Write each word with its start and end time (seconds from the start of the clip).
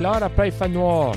Claire 0.00 0.22
après 0.22 0.50
Fan 0.50 0.72
Noir, 0.72 1.14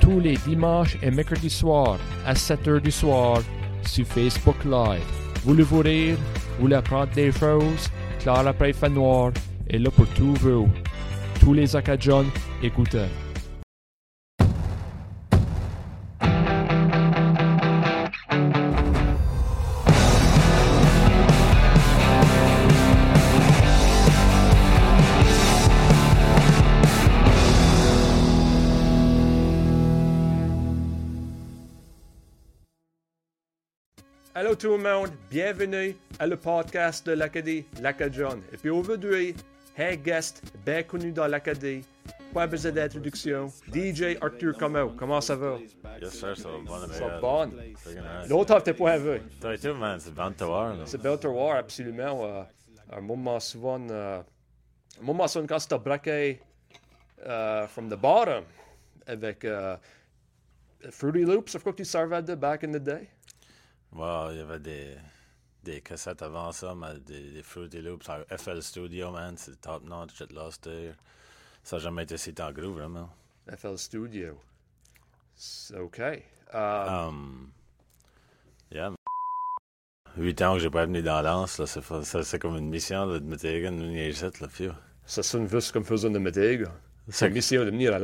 tous 0.00 0.20
les 0.20 0.36
dimanches 0.36 0.96
et 1.02 1.10
mercredis 1.10 1.50
soirs 1.50 1.98
à 2.24 2.34
7h 2.34 2.80
du 2.80 2.92
soir 2.92 3.40
sur 3.84 4.06
Facebook 4.06 4.54
Live. 4.64 5.02
Voulez-vous 5.44 5.80
rire? 5.80 6.16
Voulez 6.60 6.76
apprendre 6.76 7.10
des 7.16 7.32
choses? 7.32 7.90
Claire 8.20 8.46
après 8.46 8.72
Fan 8.72 8.94
Noir 8.94 9.32
est 9.68 9.78
là 9.78 9.90
pour 9.90 10.06
tout 10.14 10.34
vous. 10.34 10.68
Tous 11.40 11.52
les 11.52 11.74
Acadiens, 11.74 12.24
écoutez. 12.62 13.08
Tout 34.62 34.76
le 34.76 34.78
monde, 34.78 35.10
bienvenue 35.28 35.96
à 36.20 36.26
le 36.28 36.36
podcast 36.36 37.04
de 37.04 37.14
l'Acadie 37.14 37.64
L'Acadion. 37.80 38.40
Et 38.52 38.56
puis 38.56 38.70
aujourd'hui, 38.70 39.34
un 39.76 39.96
guest 39.96 40.40
bien 40.64 40.84
connu 40.84 41.10
dans 41.10 41.26
l'Acadie, 41.26 41.82
pas 42.32 42.46
besoin 42.46 42.70
d'introduction, 42.70 43.48
DJ 43.74 44.16
Arthur 44.20 44.56
Como. 44.56 44.90
Comment 44.90 45.20
ça 45.20 45.34
va? 45.34 45.58
Yes, 46.00 46.12
sir, 46.12 46.36
ça 46.36 46.48
va 46.48 46.58
bon. 46.58 46.92
Ça 46.92 47.08
va 47.08 47.18
bon. 47.18 47.50
L'autre 48.28 48.60
t'es 48.60 48.72
pas 48.72 48.98
vu. 48.98 49.20
Toi 49.40 49.54
et 49.54 49.58
tout, 49.58 49.74
man, 49.74 49.98
c'est 49.98 50.14
bon 50.14 50.28
de 50.28 50.34
te 50.34 50.44
voir. 50.44 50.76
C'est 50.84 51.02
bien 51.02 51.16
te 51.16 51.26
voir, 51.26 51.56
absolument. 51.56 52.24
Euh, 52.24 52.42
un 52.92 53.00
moment 53.00 53.40
souvent, 53.40 53.84
euh, 53.90 54.20
un 55.00 55.04
moment 55.04 55.26
souvent 55.26 55.46
quand 55.48 55.58
c'était 55.58 55.78
braqué 55.80 56.40
euh, 57.26 57.66
from 57.66 57.88
the 57.88 57.96
bottom 58.00 58.44
avec 59.08 59.44
euh, 59.44 59.76
Fruity 60.88 61.24
Loops, 61.24 61.50
c'est 61.50 61.60
quoi 61.60 61.72
que 61.72 61.78
tu 61.78 61.84
servais 61.84 62.22
de 62.22 62.36
back 62.36 62.62
in 62.62 62.70
the 62.70 62.76
day? 62.76 63.08
Wow, 63.94 64.30
il 64.30 64.38
y 64.38 64.40
avait 64.40 64.58
des, 64.58 64.96
des 65.62 65.80
cassettes 65.82 66.22
avant 66.22 66.50
ça, 66.52 66.74
mais 66.74 66.98
des, 67.00 67.30
des 67.32 67.42
Fruity 67.42 67.82
Loops 67.82 68.08
en 68.08 68.22
FL 68.36 68.62
Studio, 68.62 69.10
man, 69.10 69.36
c'est 69.36 69.60
top 69.60 69.84
notch, 69.84 70.10
j'ai 70.16 70.26
lost 70.34 70.62
there. 70.62 70.94
Ça 71.62 71.76
n'a 71.76 71.82
jamais 71.82 72.04
été 72.04 72.16
si 72.16 72.34
en 72.40 72.52
gros, 72.52 72.72
vraiment. 72.72 73.10
FL 73.54 73.76
Studio. 73.78 74.38
C'est 75.34 75.78
OK. 75.78 76.00
Euh, 76.00 76.18
Um, 76.54 77.50
yeah, 78.70 78.90
man. 78.90 78.96
Huit 80.16 80.42
ans 80.42 80.54
que 80.54 80.60
j'ai 80.60 80.70
pas 80.70 80.84
venu 80.84 81.02
dans 81.02 81.22
l'anse, 81.22 81.58
là, 81.58 81.66
c'est, 81.66 82.38
comme 82.38 82.56
une 82.56 82.68
mission 82.68 83.06
là, 83.06 83.18
de 83.18 83.24
me 83.24 83.36
tirer 83.36 83.64
une 83.64 83.82
ligne 83.82 84.10
ici, 84.10 84.24
là, 84.40 84.48
fiu. 84.48 84.70
ça 85.06 85.22
sonne 85.22 85.48
juste 85.48 85.72
comme 85.72 85.84
faisant 85.84 86.10
de 86.10 86.18
Météga. 86.18 86.70
C'est 87.08 87.28
une 87.28 87.34
mission 87.34 87.60
de 87.64 87.70
venir 87.70 87.94
à 87.94 87.98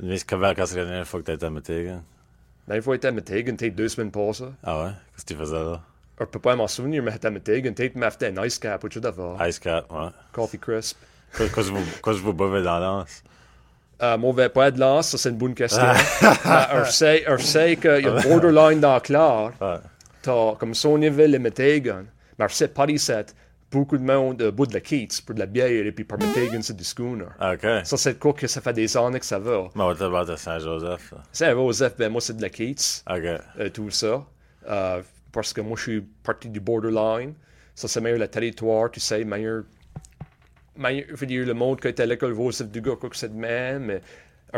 une 0.00 0.08
mission 0.08 0.26
quand 0.38 0.66
c'est 0.66 0.76
la 0.76 0.84
dernière 0.84 1.06
fois 1.06 1.20
que 1.20 1.26
t'étais 1.26 1.46
à 1.46 1.50
Métégan? 1.50 2.02
Dernière 2.66 2.84
fois 2.84 2.94
j'étais 2.94 3.08
à 3.08 3.12
Météga, 3.12 3.52
t'es 3.52 3.70
deux 3.70 3.88
semaines 3.88 4.10
passées. 4.10 4.44
Ah 4.64 4.82
ouais? 4.82 4.90
Qu'est-ce 5.14 5.24
que 5.24 5.34
tu 5.34 5.38
faisais 5.38 5.62
là? 5.62 5.80
Je 6.18 6.24
peux 6.24 6.38
pas 6.38 6.56
m'en 6.56 6.66
souvenir, 6.66 7.02
mais 7.02 7.12
j'étais 7.12 7.28
à 7.28 7.30
Météga, 7.30 7.70
t'es 7.72 7.92
m'a 7.94 8.10
fait 8.10 8.36
un 8.36 8.44
ice 8.44 8.58
cap, 8.58 8.88
tu 8.88 9.00
d'abord. 9.00 9.44
Ice 9.46 9.58
Cat, 9.58 9.84
ouais. 9.90 10.08
Coffee 10.32 10.58
crisp. 10.58 10.96
Qu'est-ce 11.36 11.52
que 11.52 12.10
vous, 12.10 12.32
buvez 12.32 12.62
dans 12.62 12.78
l'anse? 12.78 13.22
Euh, 14.02 14.18
moi, 14.18 14.32
je 14.32 14.36
vais 14.42 14.48
pas 14.48 14.68
être 14.68 14.78
Lens, 14.78 15.08
ça 15.08 15.18
c'est 15.18 15.28
une 15.30 15.36
bonne 15.36 15.54
question. 15.54 15.82
Je 16.22 16.90
sais, 16.90 17.24
sais 17.38 17.76
qu'il 17.76 18.04
y 18.04 18.08
a 18.08 18.20
borderline 18.22 18.80
dans 18.80 18.98
Clare. 19.00 19.52
Ouais. 19.60 19.76
T'as 20.22 20.54
comme 20.56 20.74
Sonyville 20.74 21.34
et 21.34 21.38
Métégan. 21.38 22.04
Mais 22.38 22.48
je 22.48 22.54
sais 22.54 22.68
pas 22.68 22.86
ici, 22.86 23.12
beaucoup 23.76 23.98
de 23.98 24.02
monde 24.02 24.40
euh, 24.42 24.50
bout 24.50 24.66
de 24.66 24.74
la 24.74 24.80
Keats 24.80 25.20
pour 25.24 25.34
de 25.34 25.40
la 25.40 25.46
bière, 25.46 25.68
et 25.68 25.92
puis 25.92 26.04
par 26.04 26.18
Métégan, 26.18 26.60
c'est 26.62 26.76
du 26.76 26.84
schooner. 26.84 27.26
OK. 27.40 27.66
Ça, 27.84 27.96
c'est 27.96 28.18
quoi 28.18 28.32
que 28.32 28.46
ça 28.46 28.60
fait 28.60 28.72
des 28.72 28.96
années 28.96 29.20
que 29.20 29.26
ça 29.26 29.38
va. 29.38 29.68
Mais 29.74 29.82
on 29.82 29.92
va 29.92 30.24
de 30.24 30.36
Saint-Joseph. 30.36 31.12
là. 31.12 31.18
C'est 31.32 31.50
Joseph, 31.52 31.96
ben 31.96 32.10
moi, 32.10 32.20
c'est 32.20 32.36
de 32.36 32.42
la 32.42 32.48
Keats. 32.50 33.02
OK. 33.08 33.24
euh, 33.60 33.68
tout 33.70 33.90
ça. 33.90 34.24
Euh, 34.68 35.02
parce 35.30 35.52
que 35.52 35.60
moi, 35.60 35.76
je 35.76 35.82
suis 35.82 36.00
parti 36.00 36.48
du 36.48 36.60
borderline. 36.60 37.34
Ça, 37.74 37.88
c'est 37.88 38.00
meilleur 38.00 38.18
le 38.18 38.28
territoire, 38.28 38.90
tu 38.90 39.00
sais, 39.00 39.22
meilleur. 39.24 39.64
meilleur 40.76 41.06
je 41.10 41.16
veux 41.16 41.26
dire, 41.26 41.46
le 41.46 41.54
monde 41.54 41.80
qui 41.80 41.88
était 41.88 42.04
à 42.04 42.06
l'école 42.06 42.34
Joseph 42.34 42.68
du 42.70 42.80
gars, 42.80 42.96
quoi 42.98 43.10
que 43.10 43.16
c'est 43.16 43.32
de 43.32 43.38
même. 43.38 44.00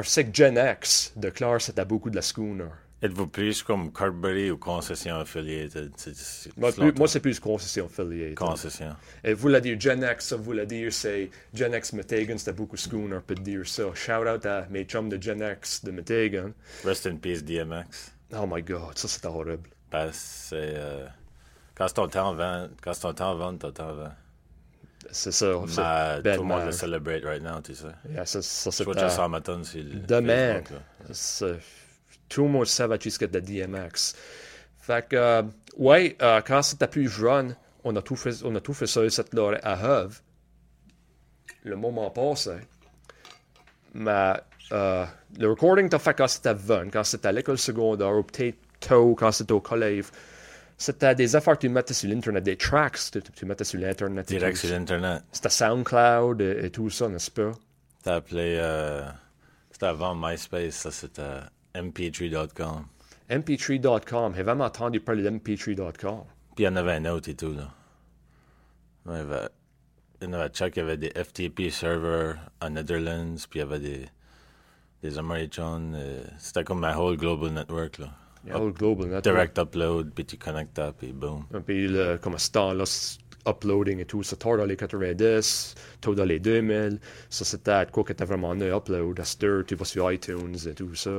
Sais 0.02 0.24
que 0.24 0.32
Gen 0.32 0.56
X 0.56 1.12
de 1.16 1.28
Clare, 1.30 1.60
c'était 1.60 1.84
beaucoup 1.84 2.10
de 2.10 2.14
la 2.16 2.22
schooner. 2.22 2.70
Êtes-vous 3.00 3.28
plus 3.28 3.62
comme 3.62 3.92
Carberry 3.92 4.50
ou 4.50 4.56
concession 4.56 5.16
affiliated? 5.20 5.92
C'est- 5.96 6.16
c'est- 6.16 6.56
Moi, 6.56 6.70
c'est 6.70 6.76
plus- 6.78 6.84
longtemps. 6.86 6.98
moi, 6.98 7.06
c'est 7.08 7.20
plus 7.20 7.38
concession 7.38 7.86
affiliée. 7.86 8.34
Concession. 8.34 8.96
Et 9.22 9.34
vous 9.34 9.46
la 9.48 9.60
dire 9.60 9.78
Gen 9.80 10.02
X, 10.12 10.26
ça 10.26 10.36
voulait 10.36 10.66
dire, 10.66 10.92
c'est 10.92 11.30
Gen 11.54 11.74
X 11.74 11.92
Metegan, 11.92 12.36
c'était 12.36 12.52
beaucoup 12.54 12.76
schooner, 12.76 13.18
peut 13.24 13.36
dire 13.36 13.64
ça. 13.68 13.84
Shout 13.94 14.26
out 14.28 14.44
à 14.46 14.66
mes 14.70 14.82
chums 14.84 15.08
de 15.08 15.22
Gen 15.22 15.40
X 15.58 15.84
de 15.84 15.92
Metegan. 15.92 16.52
Rest 16.84 17.06
in 17.06 17.16
peace, 17.16 17.44
DMX. 17.44 18.12
Oh 18.36 18.46
my 18.50 18.62
god, 18.62 18.98
ça 18.98 19.06
c'était 19.06 19.28
horrible. 19.28 19.68
Que 19.92 20.08
c'est... 20.12 20.56
euh, 20.56 21.06
quand 21.76 21.86
c'est 21.86 21.94
ton 21.94 22.08
temps 22.08 22.34
vend, 22.34 22.66
quand 22.82 22.92
c'est 22.94 23.02
ton 23.02 23.14
temps 23.14 23.36
vend, 23.36 23.56
ton 23.56 23.70
temps 23.70 23.94
vend. 23.94 24.12
C'est 25.12 25.30
ça. 25.30 25.54
c'est 25.68 25.76
Mais 25.80 26.22
bad 26.22 26.34
tout 26.34 26.42
le 26.42 26.48
monde 26.48 26.64
le 26.66 26.72
celebrate 26.72 27.24
right 27.24 27.42
now, 27.42 27.60
tu 27.62 27.74
sais. 27.76 27.84
Yeah, 28.10 28.26
ça, 28.26 28.42
ça 28.42 28.70
Je 28.70 28.82
vois 28.82 29.08
ça 29.08 29.28
ma 29.28 29.38
le 29.38 30.00
Demain. 30.00 30.62
Facebook, 31.06 31.48
savait 32.64 32.98
ce 33.00 33.18
que 33.18 33.24
de 33.24 33.40
DMX. 33.40 34.14
Fait 34.78 35.06
que, 35.08 35.16
euh, 35.16 35.42
ouais, 35.76 36.16
euh, 36.22 36.40
quand 36.46 36.62
c'était 36.62 36.86
plus 36.86 37.08
jeune, 37.08 37.56
on 37.84 37.94
a 37.96 38.02
tout 38.02 38.16
fait, 38.16 38.42
on 38.44 38.54
a 38.54 38.60
tout 38.60 38.72
fait 38.74 38.86
ça 38.86 39.08
cette 39.10 39.34
là 39.34 39.58
à 39.62 40.02
Hove. 40.02 40.20
Le 41.64 41.76
moment 41.76 42.10
passé. 42.10 42.52
Mais 43.94 44.34
euh, 44.72 45.04
le 45.38 45.48
recording 45.48 45.88
t'as 45.88 45.98
fait 45.98 46.14
quand 46.14 46.28
c'était 46.28 46.56
jeune, 46.56 46.90
quand 46.90 47.04
c'était 47.04 47.28
à 47.28 47.32
l'école 47.32 47.58
secondaire, 47.58 48.14
ou 48.16 48.22
peut-être 48.22 48.58
tôt, 48.80 49.14
quand 49.14 49.32
c'était 49.32 49.52
au 49.52 49.60
collège. 49.60 50.06
C'était 50.80 51.14
des 51.14 51.34
affaires 51.34 51.56
que 51.56 51.62
tu 51.62 51.68
mettais 51.68 51.92
sur 51.92 52.08
l'Internet, 52.08 52.44
des 52.44 52.56
tracks 52.56 53.10
que 53.12 53.18
tu, 53.18 53.32
tu 53.32 53.46
mettais 53.46 53.64
sur 53.64 53.80
l'Internet. 53.80 54.30
et 54.30 54.36
Direct 54.36 54.56
sur 54.56 54.70
l'Internet. 54.70 55.22
C'était 55.32 55.48
SoundCloud 55.48 56.40
et, 56.40 56.66
et 56.66 56.70
tout 56.70 56.88
ça, 56.88 57.08
n'est-ce 57.08 57.30
pas? 57.30 57.50
T'as 58.04 58.16
appelé... 58.16 58.58
C'était 59.70 59.86
avant 59.86 60.14
MySpace, 60.14 60.74
ça 60.74 60.90
c'était 60.90 61.40
mp3.com. 61.74 62.84
mp3.com. 63.30 64.34
J'ai 64.34 64.42
vraiment 64.42 64.64
entendu 64.64 65.00
parler 65.00 65.22
de 65.22 65.30
mp3.com. 65.30 66.22
Puis 66.54 66.64
il 66.64 66.66
y 66.66 66.68
en 66.68 66.76
avait 66.76 66.92
un 66.94 67.04
autre 67.06 67.28
et 67.28 67.34
tout, 67.34 67.52
là. 67.52 67.68
Il 69.06 69.12
y 69.12 69.16
avait, 69.16 69.48
il 70.20 70.26
y 70.26 70.30
en 70.30 70.32
avait 70.34 70.48
Chuck, 70.50 70.76
il 70.76 70.80
y 70.80 70.82
avait 70.82 70.96
des 70.96 71.10
FTP 71.10 71.70
servers 71.70 72.36
en 72.60 72.70
Netherlands, 72.70 73.36
puis 73.48 73.60
il 73.60 73.62
y 73.62 73.62
avait 73.62 73.78
des, 73.80 74.04
des 75.02 75.18
Americans. 75.18 75.92
euh, 75.94 76.22
C'était 76.38 76.64
comme 76.64 76.80
ma 76.80 76.96
whole 76.96 77.16
global 77.16 77.50
network, 77.50 77.98
là. 77.98 78.10
Le 78.44 78.70
Global 78.70 79.06
Network. 79.08 79.24
Direct 79.24 79.58
upload, 79.58 80.12
puis 80.14 80.24
tu 80.24 80.36
connectes, 80.38 80.80
puis 80.98 81.12
boom. 81.12 81.44
Puis 81.66 81.86
le, 81.88 82.16
comme 82.18 82.38
ce 82.38 82.50
temps-là, 82.52 82.84
uploading 83.46 84.00
et 84.00 84.04
tout, 84.04 84.22
ça 84.22 84.36
tard 84.36 84.56
dans 84.56 84.64
les 84.64 84.76
90, 84.76 85.74
tôt 86.00 86.14
dans 86.14 86.24
les 86.24 86.38
2000. 86.38 86.98
Ça, 87.30 87.44
c'était 87.44 87.86
quoi 87.92 88.04
que 88.04 88.12
t'as 88.12 88.24
vraiment 88.24 88.54
né 88.54 88.70
upload. 88.70 89.20
À 89.20 89.24
tu 89.64 89.74
vas 89.74 89.84
sur 89.84 90.10
iTunes 90.12 90.56
et 90.66 90.74
tout 90.74 90.94
ça. 90.94 91.10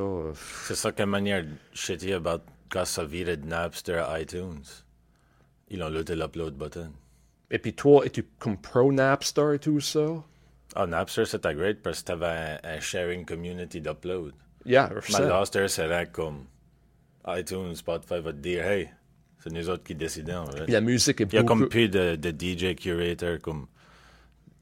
C'est 0.66 0.76
ça 0.76 0.92
quelle 0.92 1.08
manière 1.08 1.46
shitty 1.74 2.14
about 2.14 2.44
quand 2.70 2.86
ça 2.86 3.04
virait 3.04 3.38
de 3.38 3.46
Napster 3.46 3.98
à 3.98 4.22
iTunes. 4.22 4.64
Ils 5.70 5.82
ont 5.84 5.90
looté 5.90 6.16
l'upload 6.16 6.56
button. 6.56 6.92
Et 7.52 7.60
puis 7.60 7.74
toi, 7.74 8.06
es-tu 8.06 8.24
comme 8.38 8.58
pro 8.58 8.92
Napster 8.92 9.56
et 9.56 9.60
tout 9.60 9.80
ça? 9.80 10.24
Ah, 10.76 10.86
Napster, 10.86 11.26
c'était 11.26 11.56
great 11.56 11.82
parce 11.82 12.02
que 12.02 12.08
t'avais 12.08 12.26
un, 12.28 12.60
un 12.64 12.80
sharing 12.80 13.26
community 13.26 13.82
d'upload. 13.82 14.34
Yeah, 14.66 14.92
je 15.02 15.14
Mais. 15.14 15.26
Napster, 15.28 15.68
c'est 15.68 16.12
comme 16.12 16.46
iTunes, 17.28 17.76
Spotify 17.76 18.20
va 18.20 18.34
te 18.34 18.38
dire, 18.38 18.66
hey, 18.66 18.90
c'est 19.44 19.52
nous 19.52 19.70
autres 19.70 19.84
qui 19.84 19.96
décidons. 19.96 20.46
right? 20.46 20.64
Puis 20.64 20.74
la 20.74 20.82
musique 20.82 21.22
est 21.22 21.26
Il 21.32 21.36
y 21.36 21.38
a 21.38 21.44
beaucoup... 21.44 21.60
comme 21.60 21.70
plus 21.70 21.90
de, 21.90 22.16
de 22.16 22.30
DJ 22.30 22.76
curator, 22.76 23.40
comme 23.42 23.68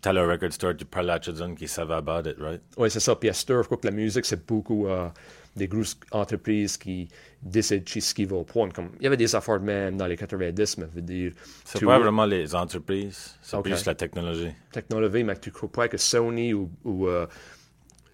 t'as 0.01 0.13
le 0.13 0.21
record 0.27 0.53
store, 0.53 0.75
tu 0.77 0.85
parles 0.85 1.09
à 1.09 1.19
Chudson 1.19 1.55
qui 1.55 1.67
savent 1.67 1.91
about 1.91 2.29
it, 2.29 2.37
right? 2.39 2.61
Oui, 2.77 2.89
c'est 2.91 2.99
ça. 2.99 3.15
Puis 3.15 3.29
à 3.29 3.33
heure, 3.49 3.63
je 3.63 3.67
crois 3.67 3.77
que 3.77 3.87
la 3.87 3.91
musique, 3.91 4.25
c'est 4.25 4.45
beaucoup 4.45 4.87
euh, 4.87 5.09
des 5.55 5.67
grosses 5.67 5.97
entreprises 6.11 6.77
qui 6.77 7.07
décident 7.41 7.83
chez 7.85 7.99
ce 8.01 8.13
qui 8.13 8.25
va 8.25 8.35
au 8.35 8.43
point. 8.43 8.69
Comme, 8.69 8.91
il 8.99 9.03
y 9.03 9.07
avait 9.07 9.17
des 9.17 9.33
affaires 9.35 9.59
de 9.59 9.65
même 9.65 9.97
dans 9.97 10.05
les 10.05 10.15
90, 10.15 10.77
mais 10.77 10.85
je 10.91 10.95
veux 10.95 11.01
dire... 11.01 11.31
C'est 11.65 11.83
pas 11.83 11.97
vraiment 11.97 12.25
les 12.25 12.53
entreprises, 12.53 13.35
c'est 13.41 13.57
Ok. 13.57 13.63
plus 13.63 13.85
la 13.85 13.95
technologie. 13.95 14.51
technologie, 14.71 15.23
mais 15.23 15.35
tu 15.39 15.49
crois 15.51 15.71
pas 15.71 15.87
que 15.87 15.97
Sony 15.97 16.53
ou, 16.53 16.69
ou, 16.83 17.07
euh, 17.07 17.25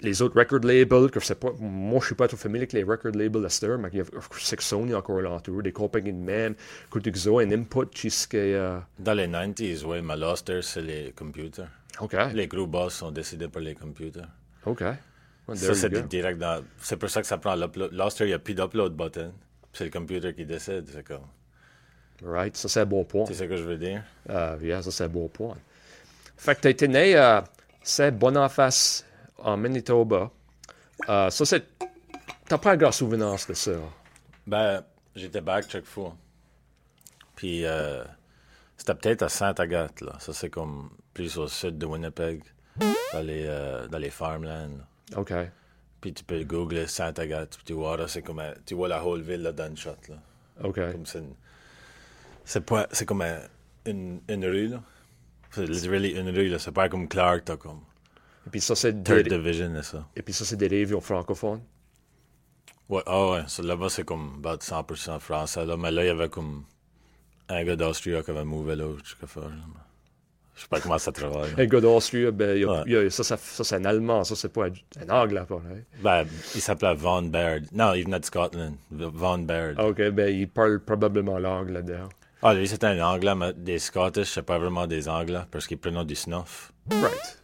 les 0.03 0.21
autres 0.21 0.37
record 0.37 0.59
labels, 0.63 1.09
que 1.09 1.19
je 1.19 1.25
sais 1.25 1.35
pas, 1.35 1.51
moi 1.59 1.99
je 2.01 2.07
suis 2.07 2.15
pas 2.15 2.27
trop 2.27 2.37
familier 2.37 2.59
avec 2.61 2.73
les 2.73 2.83
record 2.83 3.13
labels 3.13 3.45
à 3.45 3.49
cette 3.49 3.69
mais 3.79 3.89
il 3.93 3.99
y 3.99 4.01
a- 4.01 4.05
Sony 4.59 4.93
encore 4.93 5.21
l'entour, 5.21 5.63
des 5.63 5.71
compagnies 5.71 6.13
de 6.13 6.17
même, 6.17 6.55
as 6.93 7.27
un 7.41 7.51
input 7.51 7.87
jusqu'à. 7.95 8.37
Euh, 8.37 8.79
Dans 8.99 9.13
les 9.13 9.27
90s, 9.27 9.83
oui, 9.85 10.01
mais 10.01 10.15
Luster, 10.17 10.61
c'est 10.61 10.81
les 10.81 11.13
computers. 11.17 11.67
OK. 11.99 12.15
Les 12.33 12.47
gros 12.47 12.67
boss 12.67 12.93
sont 12.95 13.11
décidés 13.11 13.47
par 13.47 13.61
les 13.61 13.75
computers. 13.75 14.27
OK. 14.65 14.81
Well, 15.47 15.57
Ça, 15.57 15.73
c'est 15.75 15.89
direct 16.07 16.39
dans... 16.39 16.63
C'est 16.79 16.95
pour 16.97 17.09
ça 17.09 17.21
que 17.21 17.27
ça 17.27 17.37
prend 17.37 17.55
l'upload. 17.55 17.91
Luster, 17.91 18.23
il 18.23 18.27
n'y 18.27 18.33
a 18.33 18.39
plus 18.39 18.53
d'upload 18.55 18.93
button. 18.95 19.31
C'est 19.73 19.83
le 19.85 19.89
computer 19.89 20.33
qui 20.33 20.45
décide. 20.45 20.85
C'est 20.91 21.03
comme... 21.03 21.25
Right, 22.23 22.55
ça 22.55 22.69
c'est 22.69 22.79
un 22.81 22.85
bon 22.85 23.03
point. 23.03 23.25
C'est 23.25 23.33
ça 23.33 23.47
que 23.47 23.57
je 23.57 23.63
veux 23.63 23.77
dire? 23.77 24.03
Euh, 24.29 24.57
yeah, 24.61 24.81
ça 24.81 24.91
c'est 24.91 25.03
un 25.03 25.09
bon 25.09 25.27
point. 25.27 25.57
Fait 26.37 26.55
que 26.55 26.61
tu 26.61 26.67
été 26.69 26.87
né 26.87 27.15
à 27.15 27.43
c'est 27.81 28.11
Boniface 28.11 29.03
en 29.03 29.12
Manitoba. 29.57 30.31
Euh, 31.09 31.29
ça, 31.29 31.45
c'est. 31.45 31.65
T'as 32.47 32.57
pas 32.57 32.71
un 32.73 32.77
grand 32.77 32.91
souvenir 32.91 33.35
de 33.47 33.53
ça? 33.53 33.71
Ben, 34.45 34.83
j'étais 35.15 35.41
back 35.41 35.65
chaque 35.69 35.85
fois. 35.85 36.15
Puis, 37.35 37.65
euh, 37.65 38.03
c'était 38.77 38.95
peut-être 38.95 39.23
à 39.23 39.29
Saint-Agathe, 39.29 40.01
là. 40.01 40.13
Ça, 40.19 40.33
c'est 40.33 40.49
comme 40.49 40.89
plus 41.13 41.37
au 41.37 41.47
sud 41.47 41.77
de 41.77 41.85
Winnipeg, 41.85 42.43
dans 43.13 43.21
les, 43.21 43.45
euh, 43.47 43.87
dans 43.87 43.97
les 43.97 44.09
farmlands. 44.09 44.69
OK. 45.15 45.33
Puis 46.01 46.13
tu 46.13 46.23
peux 46.23 46.43
googler 46.43 46.85
Saint-Agathe, 46.87 47.55
puis 47.55 47.63
tu 47.65 47.73
vois, 47.73 47.97
là, 47.97 48.07
c'est 48.07 48.21
comme, 48.21 48.39
un- 48.39 48.53
tu 48.65 48.75
vois 48.75 48.87
la 48.89 49.03
whole 49.03 49.21
ville, 49.21 49.41
là, 49.41 49.51
dans 49.51 49.73
shot, 49.75 49.91
là. 50.09 50.15
OK. 50.63 50.75
Comme 50.91 51.05
c'est 51.05 51.19
une- 51.19 51.35
c'est 52.45 52.65
pas, 52.65 52.87
c'est 52.91 53.05
comme 53.05 53.21
un- 53.21 53.39
une, 53.85 54.21
une 54.27 54.45
rue, 54.45 54.67
là. 54.67 54.81
C'est 55.51 55.65
literally 55.65 56.09
une 56.11 56.29
rue, 56.29 56.49
là. 56.49 56.59
C'est 56.59 56.71
pas 56.71 56.89
comme 56.89 57.07
Clark, 57.07 57.45
t'as 57.45 57.57
comme 57.57 57.81
Et 58.45 58.49
puis 58.49 58.61
ça, 58.61 58.75
c'est 58.75 59.03
Third 59.03 59.27
Division, 59.27 59.73
et 59.75 59.83
ça. 59.83 60.05
et 60.15 60.21
puis 60.21 60.33
ça, 60.33 60.43
c'est 60.45 60.57
des 60.57 60.67
régions 60.67 61.01
francophones. 61.01 61.61
Ouais, 62.89 63.01
ah 63.05 63.29
ouais, 63.31 63.41
là-bas, 63.63 63.89
c'est 63.89 64.03
comme 64.03 64.33
about 64.43 64.57
100% 64.61 65.19
français, 65.19 65.65
là. 65.65 65.77
Mais 65.77 65.91
là, 65.91 66.03
il 66.03 66.07
y 66.07 66.09
avait 66.09 66.29
comme 66.29 66.65
un 67.49 67.63
gars 67.63 67.75
d'Austria 67.75 68.21
qui 68.21 68.31
avait 68.31 68.43
mouvé 68.43 68.75
là, 68.75 68.85
je 69.03 69.09
sais 69.11 69.15
pas 69.33 69.41
là. 69.41 69.47
Comment 70.83 70.97
ça 70.99 71.11
travaille. 71.11 71.49
là. 71.55 71.63
Un 71.63 71.65
gars 71.65 71.81
d'Austrie, 71.81 72.31
ben, 72.31 72.55
il 72.55 72.61
y 72.61 72.65
a- 72.65 72.67
Ouais. 72.71 72.83
il 72.85 72.91
y 72.91 72.95
a- 72.95 73.09
ça, 73.09 73.23
ça, 73.23 73.37
ça, 73.37 73.63
c'est 73.63 73.75
un 73.75 73.85
Allemand, 73.85 74.23
ça, 74.23 74.35
c'est 74.35 74.49
pas 74.53 74.67
un, 74.67 75.09
Anglais, 75.09 75.41
pareil. 75.47 75.83
Ben, 76.01 76.25
il 76.53 76.61
s'appelait 76.61 76.93
Von 76.93 77.23
Baird. 77.23 77.65
Non, 77.71 77.93
il 77.93 78.03
venait 78.05 78.19
de 78.19 78.25
Scotland. 78.25 78.75
Von 78.91 79.39
Baird. 79.39 79.79
OK, 79.79 80.01
ben, 80.09 80.29
il 80.29 80.47
parle 80.47 80.79
probablement 80.81 81.39
l'anglais 81.39 81.73
là-dedans. 81.81 82.09
Ah, 82.43 82.53
lui, 82.53 82.67
c'était 82.67 82.87
un 82.87 82.99
Anglais, 83.03 83.33
mais 83.33 83.53
des 83.53 83.79
Scottish, 83.79 84.27
c'est 84.29 84.43
pas 84.43 84.59
vraiment 84.59 84.85
des 84.85 85.09
Anglais, 85.09 85.41
parce 85.49 85.65
qu'ils 85.65 85.77
prenaient 85.79 86.05
du 86.05 86.15
snuff. 86.15 86.71
Right. 86.91 87.39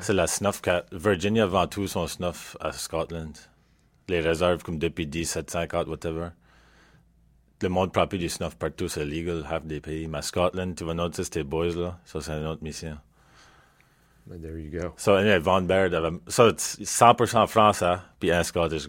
C'est 0.00 0.12
la 0.12 0.26
snuff 0.26 0.60
que 0.60 0.82
Virginia 0.92 1.46
vend 1.46 1.66
tout 1.66 1.86
son 1.86 2.06
snuff 2.06 2.56
à 2.60 2.72
Scotland. 2.72 3.36
Les 4.08 4.20
réserves 4.20 4.62
comme 4.62 4.78
depuis 4.78 5.06
1750, 5.06 5.88
whatever. 5.88 6.28
Le 7.62 7.68
monde 7.68 7.92
prend 7.92 8.06
plus 8.06 8.18
du 8.18 8.28
snuff 8.28 8.56
partout, 8.56 8.88
c'est 8.88 9.04
legal, 9.04 9.46
half 9.48 9.64
des 9.64 9.80
pays. 9.80 10.08
Mais 10.08 10.18
à 10.18 10.22
Scotland, 10.22 10.74
tu 10.74 10.84
vas 10.84 10.94
noter 10.94 11.22
ces 11.24 11.42
boys-là. 11.44 11.98
Ça, 12.04 12.20
c'est 12.20 12.32
une 12.32 12.46
autre 12.46 12.62
mission. 12.62 12.98
Ben, 14.26 14.40
there 14.40 14.58
you 14.58 14.70
go. 14.70 14.92
Ça, 14.96 15.18
anyway, 15.18 15.38
Von 15.38 15.62
Baird 15.62 15.94
avait... 15.94 16.10
Ça, 16.28 16.52
c'est 16.56 16.82
100% 16.82 17.46
français, 17.46 17.96
puis 18.18 18.30
un 18.30 18.42
Scottish. 18.42 18.86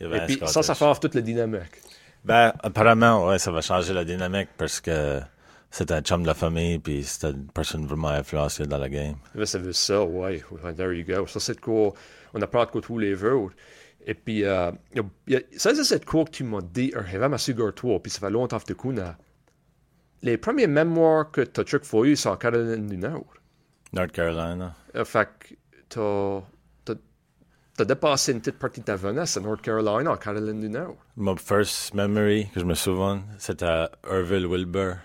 Il 0.00 0.04
y 0.04 0.06
avait 0.06 0.32
Et 0.32 0.36
puis 0.36 0.48
ça, 0.48 0.62
ça 0.62 0.74
fait 0.74 1.00
toute 1.00 1.14
la 1.14 1.20
dynamique. 1.20 1.82
Ben, 2.24 2.52
apparemment, 2.62 3.26
ouais, 3.28 3.38
ça 3.38 3.50
va 3.52 3.60
changer 3.60 3.94
la 3.94 4.04
dynamique 4.04 4.48
parce 4.58 4.80
que 4.80 5.20
c'est 5.76 5.90
un 5.92 6.00
chum 6.00 6.22
de 6.22 6.26
la 6.26 6.34
famille, 6.34 6.78
puis 6.78 7.04
c'était 7.04 7.32
une 7.32 7.46
personne 7.48 7.86
vraiment 7.86 8.08
influencée 8.08 8.66
dans 8.66 8.78
la 8.78 8.88
game. 8.88 9.16
Ben, 9.34 9.44
ça 9.44 9.58
veut 9.58 9.72
ça, 9.74 10.02
ouais. 10.04 10.42
There 10.74 10.92
you 10.96 11.04
go. 11.04 11.26
Ça, 11.26 11.38
c'est 11.40 11.60
quoi 11.60 11.92
on 12.32 12.40
apprend 12.40 12.64
de 12.64 12.70
quoi 12.70 12.80
tous 12.80 12.98
les 12.98 13.22
autres. 13.24 13.54
Et 14.06 14.14
puis, 14.14 14.44
euh, 14.44 14.70
y 14.94 15.00
a- 15.00 15.02
y 15.28 15.36
a- 15.36 15.40
ça, 15.58 15.74
c'est 15.74 15.98
de 15.98 16.04
quoi 16.04 16.24
que 16.24 16.30
tu 16.30 16.44
m'as 16.44 16.60
dit, 16.62 16.92
rêve 16.94 17.22
à 17.22 17.38
sugar 17.38 17.74
toi, 17.74 18.00
puis 18.02 18.10
ça 18.10 18.20
fait 18.20 18.30
longtemps 18.30 18.58
que 18.58 18.72
tu. 18.72 18.74
Les 20.22 20.38
premiers 20.38 20.66
mémoires 20.66 21.30
que 21.30 21.42
tu 21.42 21.60
as 21.60 21.78
for 21.84 22.04
c'est 22.14 22.28
en 22.28 22.36
Caroline 22.36 22.86
du 22.86 22.96
Nord. 22.96 23.26
North 23.92 24.12
Carolina. 24.12 24.74
Euh, 24.94 25.04
fait 25.04 25.28
que 25.38 25.54
t'as, 25.88 26.40
t'as, 26.84 26.94
t'as 27.76 27.84
dépassé 27.84 28.32
une 28.32 28.40
petite 28.40 28.58
partie 28.58 28.80
de 28.80 28.86
ta 28.86 28.96
jeunesse 28.96 29.36
à 29.36 29.40
North 29.40 29.60
Carolina, 29.60 30.12
en 30.12 30.16
Caroline 30.16 30.60
du 30.60 30.68
Nord. 30.70 30.96
Mon 31.16 31.36
first 31.36 31.92
memory 31.94 32.48
que 32.54 32.60
je 32.60 32.64
me 32.64 32.74
souviens, 32.74 33.22
c'était 33.38 33.66
à 33.66 33.90
Irville 34.10 34.46
Wilbur, 34.46 34.96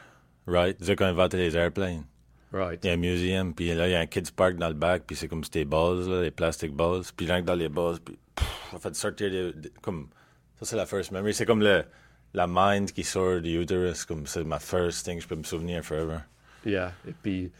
right? 0.47 0.77
C'est 0.81 0.99
ils 0.99 1.03
inventé 1.03 1.37
les 1.37 1.55
airplanes. 1.55 2.03
Right. 2.51 2.79
Il 2.83 2.87
y 2.87 2.89
a 2.89 2.93
un 2.93 2.97
museum, 2.97 3.53
puis 3.53 3.73
là, 3.73 3.87
il 3.87 3.91
y 3.91 3.95
a 3.95 3.99
un 3.99 4.05
kids 4.07 4.31
park 4.35 4.57
dans 4.57 4.67
le 4.67 4.73
bac, 4.73 5.03
puis 5.07 5.15
c'est 5.15 5.27
comme 5.29 5.43
c'était 5.43 5.63
balls, 5.63 6.07
là, 6.09 6.21
les 6.21 6.31
plastic 6.31 6.73
balls. 6.73 7.03
Puis 7.15 7.25
rien 7.25 7.41
que 7.41 7.47
dans 7.47 7.55
les 7.55 7.69
balls, 7.69 7.99
puis 8.03 8.17
pff, 8.35 8.73
on 8.73 8.79
fait 8.79 8.95
sortir 8.95 9.31
des, 9.31 9.53
des- 9.53 9.71
comme... 9.81 10.09
Ça, 10.59 10.65
c'est 10.65 10.75
la 10.75 10.85
first 10.85 11.11
memory. 11.11 11.33
C'est 11.33 11.45
comme 11.45 11.61
le, 11.61 11.83
la 12.33 12.47
mind 12.47 12.91
qui 12.91 13.03
sort 13.03 13.39
du 13.41 13.61
uterus, 13.61 14.05
comme 14.05 14.27
c'est 14.27 14.43
ma 14.43 14.59
first 14.59 15.05
thing, 15.05 15.19
je 15.19 15.27
peux 15.27 15.35
me 15.35 15.43
souvenir 15.43 15.83
forever. 15.83 16.17
Yeah. 16.65 16.93
Et 17.07 17.13
puis, 17.13 17.51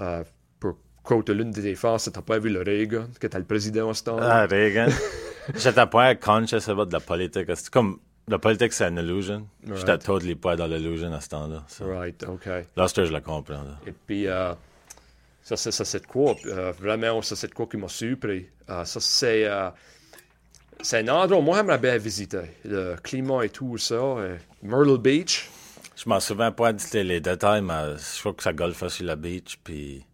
euh, 0.00 0.24
pour 0.60 0.76
quote 1.02 1.30
l'une 1.30 1.50
des 1.52 1.62
défenses, 1.62 2.10
t'as 2.12 2.20
pas 2.20 2.38
vu 2.38 2.50
le 2.50 2.62
Reagan, 2.62 3.06
que 3.18 3.26
t'as 3.28 3.38
le 3.38 3.44
président 3.44 3.88
à 3.90 3.94
ce 3.94 4.04
temps-là. 4.04 4.42
Ah, 4.42 4.46
Reagan. 4.46 4.88
J'étais 5.54 5.86
pas 5.86 6.14
conscious 6.16 6.68
about 6.68 6.86
de 6.86 6.92
la 6.92 7.00
politique. 7.00 7.46
C'est 7.54 7.70
comme, 7.70 8.00
la 8.28 8.38
politique, 8.38 8.72
c'est 8.72 8.88
une 8.88 8.98
illusion. 8.98 9.46
J'étais 9.64 9.90
Right. 9.92 10.04
totally 10.04 10.34
pas 10.34 10.56
dans 10.56 10.66
l'illusion 10.66 11.12
à 11.12 11.20
ce 11.20 11.28
temps-là. 11.28 11.64
So, 11.68 11.86
Right, 11.86 12.24
OK. 12.28 12.44
Que 12.44 13.04
je 13.04 13.12
la 13.12 13.20
comprends. 13.20 13.62
là. 13.62 13.78
Et 13.86 13.92
puis, 13.92 14.26
euh, 14.26 14.52
ça, 15.42 15.56
c'est, 15.56 15.70
ça, 15.70 15.84
c'est 15.84 16.00
de 16.00 16.06
quoi? 16.06 16.34
euh, 16.46 16.72
vraiment, 16.72 17.22
ça, 17.22 17.36
c'est 17.36 17.48
de 17.48 17.54
quoi 17.54 17.66
qui 17.66 17.76
m'a 17.76 17.88
surpris. 17.88 18.46
Euh, 18.68 18.84
ça, 18.84 19.00
c'est, 19.00 19.44
euh, 19.46 19.70
c'est 20.82 20.98
un 20.98 21.08
endroit, 21.08 21.40
moi, 21.40 21.56
j'aimerais 21.58 21.78
bien 21.78 21.96
visiter. 21.98 22.42
Le 22.64 22.96
climat 23.02 23.44
et 23.44 23.48
tout 23.50 23.78
ça. 23.78 24.16
Myrtle 24.62 24.98
Beach. 24.98 25.48
Je 25.96 26.08
m'en 26.08 26.20
souviens 26.20 26.52
pas 26.52 26.72
de 26.72 26.98
les 26.98 27.20
détails, 27.20 27.62
mais 27.62 27.96
je 27.96 28.20
crois 28.20 28.34
que 28.34 28.42
ça 28.42 28.52
golfait 28.52 28.88
sur 28.90 29.06
la 29.06 29.16
beach, 29.16 29.58
puis 29.64 30.04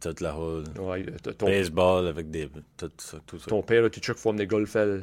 toute 0.00 0.20
la 0.20 0.34
whole 0.36 0.64
Ouais, 0.78 1.04
euh, 1.06 1.32
ton, 1.32 1.46
baseball 1.46 2.06
avec 2.06 2.30
des. 2.30 2.48
Tout 2.76 2.90
ça. 2.98 3.18
Tout 3.26 3.38
ça. 3.38 3.46
ton 3.46 3.62
père, 3.62 3.90
tu 3.90 4.00
check 4.00 4.16
pour 4.16 4.30
amener 4.30 4.46
golfer 4.46 4.78
euh, 4.78 5.02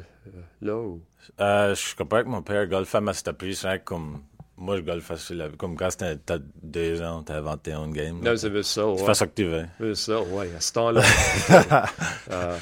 là 0.60 0.76
ou? 0.76 1.00
Euh, 1.40 1.74
je 1.74 1.94
comprends 1.94 2.22
que 2.22 2.28
mon 2.28 2.42
père 2.42 2.66
golfait, 2.66 3.00
mais 3.00 3.12
c'était 3.12 3.32
plus 3.32 3.64
rien 3.64 3.78
comme. 3.78 4.22
Moi, 4.56 4.76
je 4.76 4.82
golfais 4.82 5.16
sur 5.16 5.36
la. 5.36 5.48
Comme 5.50 5.76
quand 5.76 5.88
t'as 5.96 6.38
deux 6.62 7.00
ans, 7.00 7.22
t'as 7.22 7.40
21 7.40 7.90
games. 7.90 8.20
Non, 8.20 8.36
c'est 8.36 8.62
ça, 8.64 8.82
Tu 8.82 8.88
ouais. 8.88 9.06
fais 9.06 9.14
ça 9.14 9.26
que 9.26 9.34
tu 9.34 9.44
veux. 9.44 9.66
C'est 9.78 9.94
ça, 9.94 10.20
ouais. 10.20 10.50
À 10.56 10.60
ce 10.60 10.72
temps-là. 10.72 11.02
euh, 12.30 12.58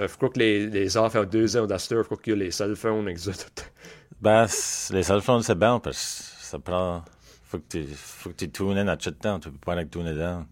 euh, 0.00 0.08
je 0.08 0.16
crois 0.16 0.28
que 0.30 0.38
les, 0.40 0.66
les 0.66 0.96
enfants 0.96 1.20
ont 1.20 1.24
deux 1.24 1.56
ans 1.56 1.66
d'Astor, 1.66 1.98
je 1.98 2.06
crois 2.06 2.18
qu'il 2.18 2.32
y 2.32 2.36
a 2.36 2.44
les 2.44 2.50
cell 2.50 2.74
phones, 2.74 3.08
exact. 3.08 3.72
Ben, 4.20 4.46
les 4.90 5.02
cell 5.02 5.20
phones, 5.20 5.42
c'est 5.42 5.54
bien 5.54 5.78
parce 5.78 5.96
que 6.40 6.44
ça 6.44 6.58
prend. 6.58 7.04
Faut 7.44 7.58
que 7.58 7.64
tu, 7.68 7.84
faut 7.94 8.30
que 8.30 8.34
tu 8.34 8.50
tunes 8.50 8.78
in 8.78 8.88
à 8.88 8.96
tout 8.96 9.12
temps. 9.12 9.38
Tu 9.38 9.50
peux 9.50 9.58
pas 9.58 9.74
aller 9.74 9.86
tuner 9.86 10.14
down. 10.14 10.46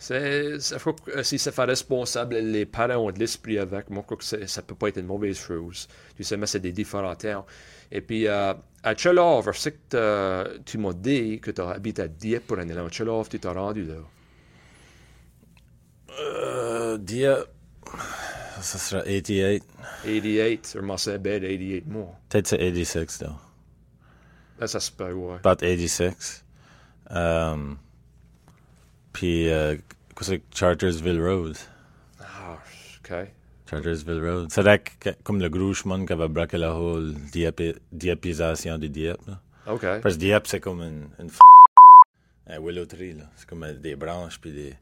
Crois 0.00 0.94
que 0.94 1.10
euh, 1.10 1.22
si 1.22 1.38
c'est 1.38 1.52
fait 1.52 1.64
responsable, 1.64 2.36
les 2.36 2.64
parents 2.64 2.96
ont 2.96 3.10
de 3.10 3.18
l'esprit 3.18 3.58
avec. 3.58 3.90
Moi, 3.90 4.00
je 4.02 4.06
crois 4.06 4.16
que 4.16 4.46
ça 4.46 4.62
peut 4.62 4.74
pas 4.74 4.88
être 4.88 4.98
une 4.98 5.06
mauvaise 5.06 5.38
chose. 5.38 5.88
Tu 6.16 6.24
sais, 6.24 6.36
mais 6.38 6.46
c'est 6.46 6.60
des 6.60 6.72
différents 6.72 7.14
temps. 7.14 7.44
Et 7.92 8.00
puis, 8.00 8.26
euh, 8.26 8.54
à 8.82 8.96
Chelov, 8.96 9.52
je 9.52 9.58
sais 9.58 9.72
que 9.72 10.58
tu 10.64 10.78
m'as 10.78 10.94
dit 10.94 11.38
que 11.40 11.50
tu 11.50 11.60
as 11.60 11.70
habité 11.70 12.02
à 12.02 12.08
Dieppe 12.08 12.46
pour 12.46 12.58
un 12.58 12.70
an. 12.70 12.86
À 12.86 12.90
Chelov, 12.90 13.28
tu 13.28 13.38
t'es 13.38 13.48
rendu 13.48 13.84
là. 13.84 13.96
Euh, 16.18 16.98
dia. 16.98 17.38
Ça 18.60 18.78
sera 18.78 19.02
88. 19.02 19.64
88, 20.04 20.72
je 20.74 20.80
m'en 20.80 20.96
sais 20.96 21.18
bien 21.18 21.40
88 21.40 21.86
mois. 21.86 22.14
Peut-être 22.28 22.46
c'est 22.46 22.58
86, 22.58 23.18
though. 23.18 23.26
Là, 24.58 24.66
ça 24.66 24.80
se 24.80 24.90
peut, 24.90 25.12
ouais. 25.12 25.36
About 25.44 25.56
86. 25.56 26.44
Um, 27.10 27.78
puis, 29.12 29.48
euh, 29.50 29.76
quoi 29.76 29.99
c'est 30.24 30.42
Chartersville 30.54 31.20
Road? 31.20 31.56
Ah, 32.20 32.58
OK. 32.98 33.12
Chartersville 33.70 34.20
Road. 34.24 34.48
C'est 34.50 34.62
là 34.62 34.78
que- 34.78 35.10
comme 35.22 35.40
le 35.40 35.48
gros 35.48 35.72
chemin 35.74 36.04
qui 36.04 36.12
avait 36.12 36.28
braqué 36.28 36.58
la 36.58 36.74
whole 36.74 37.14
Dieppe- 37.32 37.78
Diepisation 37.92 38.78
de 38.78 38.86
Dieppe. 38.88 39.20
Là. 39.26 39.40
OK. 39.72 39.80
Parce 40.02 40.14
que 40.16 40.20
Dieppe, 40.20 40.46
c'est 40.46 40.60
comme 40.60 40.80
une, 40.82 41.08
une 41.18 41.30
f... 41.30 41.38
un 42.48 42.58
willow 42.60 42.86
tree. 42.86 43.12
là. 43.14 43.24
C'est 43.36 43.48
comme 43.48 43.62
euh, 43.64 43.74
des 43.74 43.96
branches 43.96 44.40
puis 44.40 44.52
des... 44.52 44.74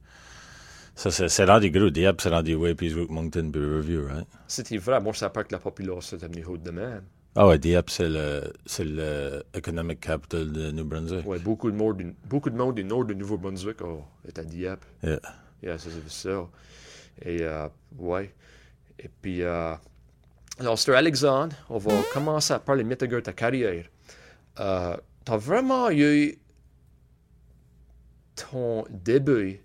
Ça, 0.95 1.11
c'est 1.13 1.29
c'est 1.29 1.45
rendu 1.45 1.71
gros. 1.71 1.91
Dieppe, 1.91 2.21
c'est 2.21 2.29
rendu 2.31 2.55
way 2.57 2.75
que 2.75 3.13
Moncton 3.13 3.51
puis 3.53 3.61
Riverview, 3.61 4.07
right? 4.09 4.27
C'était 4.49 4.79
vrai, 4.79 5.01
moi, 5.01 5.13
savais 5.21 5.33
pas 5.33 5.45
que 5.45 5.53
la 5.53 5.61
population 5.61 6.17
était 6.17 6.27
venue 6.27 6.45
haute 6.45 6.63
de 6.65 6.73
même. 6.73 7.05
Ah 7.37 7.47
ouais, 7.47 7.59
Dieppe, 7.59 7.91
c'est 7.91 8.09
le, 8.09 8.53
c'est 8.67 8.85
le 8.85 9.45
economic 9.55 10.01
capital 10.01 10.51
de 10.51 10.71
New 10.73 10.85
Brunswick. 10.85 11.27
Ouais, 11.27 11.39
beaucoup 11.39 11.71
de 11.71 11.77
monde, 11.77 11.99
du- 11.99 12.15
beaucoup 12.29 12.51
de 12.51 12.57
monde 12.57 12.75
du 12.75 12.85
nord 12.85 13.05
du 13.05 13.15
Nouveau-Brunswick 13.15 13.81
oh, 13.83 14.03
est 14.27 14.39
à 14.39 14.45
Dieppe. 14.45 14.85
Yeah. 15.63 15.79
C'est 15.79 15.91
ça. 16.09 16.49
Et, 17.23 17.43
euh, 17.43 17.69
ouais. 17.97 18.35
Et 18.99 19.09
puis, 19.09 19.43
euh, 19.43 19.75
alors, 20.59 20.79
Sir 20.79 20.97
Alexandre, 20.97 21.55
on 21.69 21.79
va 21.79 21.93
commencer 22.13 22.53
à 22.55 22.59
parler 22.59 22.83
de 22.83 23.21
ta 23.21 23.33
carrière. 23.33 23.85
Euh, 24.59 24.97
t'as 25.25 25.37
vraiment 25.37 25.91
eu 25.91 26.39
ton 28.35 28.85
début, 28.91 29.61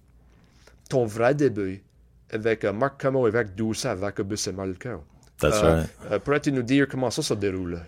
ton 0.89 1.05
vrai 1.05 1.33
début, 1.33 1.83
avec 2.31 2.65
Marc 2.65 3.01
Camo, 3.01 3.25
avec 3.25 3.55
Douce, 3.55 3.85
avec 3.85 4.21
Bus 4.21 4.47
et. 4.47 5.03
That's 5.49 5.63
Euh, 5.63 5.83
right. 6.09 6.23
Pourrais-tu 6.23 6.51
nous 6.51 6.63
dire 6.63 6.87
comment 6.89 7.11
ça 7.11 7.21
se 7.21 7.33
déroule? 7.33 7.79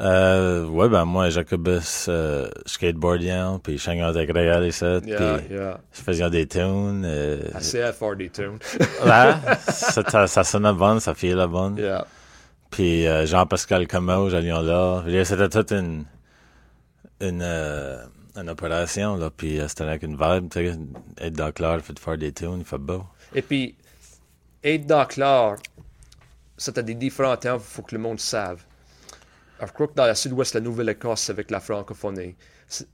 Euh, 0.00 0.66
ouais, 0.66 0.88
ben 0.88 1.04
moi, 1.04 1.30
Jacobus, 1.30 2.06
euh, 2.08 2.48
skateboardien, 2.66 3.60
puis 3.62 3.78
je 3.78 3.90
avec 3.90 4.32
Réal 4.32 4.64
et 4.64 4.72
ça, 4.72 5.00
puis 5.00 5.10
Yeah, 5.10 5.40
yeah. 5.48 5.80
je 5.92 6.00
faisais 6.02 6.30
des 6.30 6.48
tunes. 6.48 7.04
Euh, 7.06 7.38
faire 7.60 8.16
des 8.16 8.28
tunes. 8.28 8.58
ouais, 9.04 9.32
ça, 9.68 10.26
ça, 10.26 10.42
sonnait 10.44 10.72
bon, 10.72 10.98
ça 10.98 11.14
filait 11.14 11.46
bon. 11.46 11.76
yeah. 11.76 12.04
Puis 12.70 13.06
euh, 13.06 13.24
Jean-Pascal 13.24 13.86
Comeau, 13.86 14.30
j'allions 14.30 14.62
là. 14.62 15.04
C'était 15.24 15.48
toute 15.48 15.70
une, 15.70 16.04
une, 17.20 17.40
euh, 17.42 17.98
une 18.34 18.48
opération, 18.50 19.14
là, 19.16 19.30
puis 19.30 19.60
euh, 19.60 19.68
c'était 19.68 19.84
avec 19.84 20.02
une 20.02 20.16
vibe, 20.16 20.48
tu 20.50 20.58
sais, 20.58 20.76
être 21.20 21.34
dans 21.34 21.52
Claire, 21.52 21.80
fait 21.82 21.96
faire 22.00 22.18
des 22.18 22.32
tunes, 22.32 22.56
il 22.58 22.64
fait 22.64 22.78
beau. 22.78 23.04
Et 23.32 23.42
puis, 23.42 23.76
être 24.64 24.86
dans 24.86 25.04
clair, 25.06 25.54
c'était 26.64 26.82
des 26.82 26.94
différents 26.94 27.36
temps, 27.36 27.54
il 27.56 27.60
faut 27.60 27.82
que 27.82 27.94
le 27.94 28.00
monde. 28.00 28.18
Alors, 28.32 28.58
je 29.68 29.72
crois 29.72 29.86
que 29.88 29.94
dans 29.94 30.06
la 30.06 30.14
sud-ouest, 30.14 30.54
la 30.54 30.60
Nouvelle-Écosse, 30.60 31.30
avec 31.30 31.50
la 31.50 31.60
francophonie, 31.60 32.34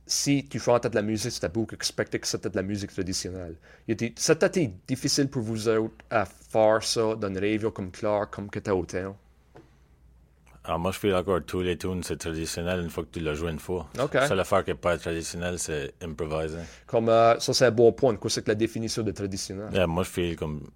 si- 0.07 0.47
tu 0.49 0.59
chantais 0.59 0.91
de 0.91 0.95
la 0.97 1.03
musique, 1.03 1.33
c'était 1.33 1.49
beaucoup 1.49 1.75
expecté 1.75 2.19
que 2.19 2.27
c'était 2.27 2.51
de 2.51 2.57
la 2.57 2.63
musique 2.63 2.93
traditionnelle. 2.93 3.57
Il 3.89 3.93
était- 3.93 4.13
C'était 4.17 4.71
difficile 4.87 5.29
pour 5.29 5.43
vous 5.43 5.69
autres 5.69 5.95
à 6.11 6.27
faire 6.27 6.83
ça 6.83 7.15
dans 7.15 7.29
une 7.29 7.39
région 7.39 7.71
comme 7.71 7.91
Clark, 7.91 8.35
comme 8.35 8.51
temps. 8.51 9.17
Alors, 10.65 10.79
moi, 10.79 10.93
je 10.93 10.99
fais 10.99 11.15
encore 11.15 11.41
tous 11.47 11.63
les 11.63 11.79
tunes, 11.79 12.03
c'est 12.03 12.19
traditionnel 12.19 12.81
une 12.81 12.91
fois 12.91 13.05
que 13.05 13.09
tu 13.11 13.21
l'as 13.21 13.35
joué 13.35 13.51
une 13.51 13.59
fois. 13.59 13.89
OK. 13.99 14.13
La 14.15 14.29
seule 14.29 14.41
affaire 14.41 14.63
qui 14.63 14.71
n'est 14.71 14.77
pas 14.77 14.99
traditionnelle, 14.99 15.59
c'est 15.59 15.95
improviser. 16.03 16.59
Comme, 16.87 17.09
euh, 17.09 17.39
ça, 17.41 17.55
c'est 17.55 17.67
un 17.67 17.71
bon 17.71 17.93
point. 17.93 18.15
Quoi, 18.17 18.29
c'est 18.29 18.43
que 18.43 18.51
la 18.51 18.55
définition 18.55 19.03
de 19.03 19.11
traditionnel? 19.13 19.73
Yeah, 19.73 19.87
moi, 19.87 20.03
je 20.03 20.11
feel 20.11 20.37
comme 20.37 20.69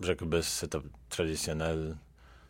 Jacobus, 0.00 0.42
c'est 0.46 0.76
traditionnel. 1.08 1.96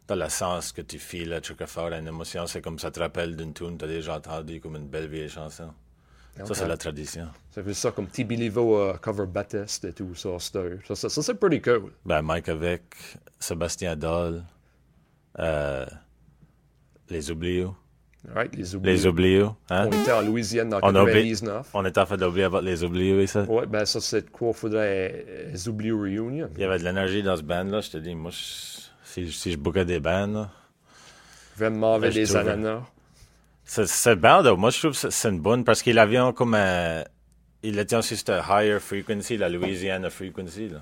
Dans 0.07 0.17
le 0.17 0.29
sens 0.29 0.73
que 0.73 0.83
tu 0.83 0.99
files 0.99 1.33
à 1.33 1.41
chaque 1.43 1.65
fois 1.67 1.91
une 1.97 2.07
émotion, 2.07 2.47
c'est 2.47 2.61
comme 2.61 2.79
ça 2.79 2.91
te 2.91 3.01
rappelle 3.01 3.37
d'une 3.37 3.55
tune, 3.55 3.79
tu 3.79 3.85
as 3.87 3.89
déjà 3.89 4.17
entendu 4.17 4.61
comme 4.61 4.77
une 4.77 4.87
belle 4.87 5.09
vieille 5.09 5.31
chanson. 5.31 5.71
Ça, 6.37 6.43
Ok. 6.45 6.51
c'est 6.57 6.69
la 6.69 6.77
tradition. 6.77 7.29
Ça 7.53 7.63
fait 7.63 7.73
ça 7.75 7.91
comme 7.93 8.09
T.B. 8.09 8.33
Levo 8.33 8.77
euh, 8.79 8.95
cover 9.01 9.25
Baptiste 9.27 9.85
et 9.85 9.93
tout 9.93 10.15
ça. 10.15 10.31
Ça, 10.41 10.61
ça, 10.95 11.09
ça, 11.09 11.23
c'est 11.23 11.35
pretty 11.35 11.63
cool. 11.63 11.93
Ben, 12.05 12.21
Mike 12.23 12.49
avec, 12.49 12.83
Sébastien 13.39 13.95
Doll, 13.97 14.43
euh, 15.39 15.87
Les 17.09 17.31
Oubliés. 17.31 17.69
Right? 18.35 18.55
Les 18.57 18.75
oubliés. 18.75 18.95
Les 18.97 19.07
Oubliés, 19.07 19.47
hein? 19.71 19.89
On 19.89 19.93
était 19.93 20.13
en 20.13 20.23
Louisiane 20.23 20.71
dans 20.71 20.79
On 20.83 20.95
a 20.95 21.03
oublié- 21.03 21.31
99. 21.33 21.69
On 21.75 21.85
était 21.85 22.01
en 22.01 22.07
fait 22.07 22.17
d'oublier 22.17 22.45
about 22.45 22.63
Les 22.63 22.83
Oubliés, 22.83 23.27
ça? 23.27 23.43
Ouais, 23.45 23.67
ben 23.67 23.85
ça, 23.85 24.01
c'est 24.01 24.31
quoi 24.31 24.53
faudrait 24.55 25.25
euh, 25.29 25.51
les 25.53 25.69
oublier 25.69 25.93
reunion. 25.93 26.49
Il 26.55 26.61
y 26.61 26.65
avait 26.65 26.79
de 26.79 26.85
l'énergie 26.85 27.23
dans 27.23 27.37
ce 27.37 27.43
band-là, 27.43 27.83
je 27.83 27.91
te 27.91 27.97
dis. 27.99 28.15
Moi, 28.15 28.31
je- 28.31 28.81
si, 29.15 29.33
si 29.33 29.53
je 29.53 29.57
bookais 29.57 29.85
des 29.85 30.01
bands, 30.01 30.27
là, 30.27 30.51
Vraiment 31.57 31.95
avec 31.95 32.13
des 32.15 32.27
ananas. 32.37 32.83
C'est- 33.65 33.87
Cette 33.87 34.21
bande, 34.21 34.47
moi, 34.59 34.71
je 34.71 34.79
trouve 34.81 34.91
que 34.91 34.97
c'est- 34.99 35.11
c'est 35.11 35.29
une 35.29 35.41
bonne 35.41 35.63
parce 35.65 35.83
qu'il 35.83 35.99
avait 35.99 36.19
comme 36.35 36.55
un. 36.55 37.05
Il 37.63 37.79
était 37.79 37.97
aussi 37.97 38.17
sur 38.17 38.45
higher 38.51 38.79
frequency, 38.81 39.37
la 39.39 39.49
Louisiana 39.49 40.11
frequency. 40.11 40.69
Là. 40.69 40.81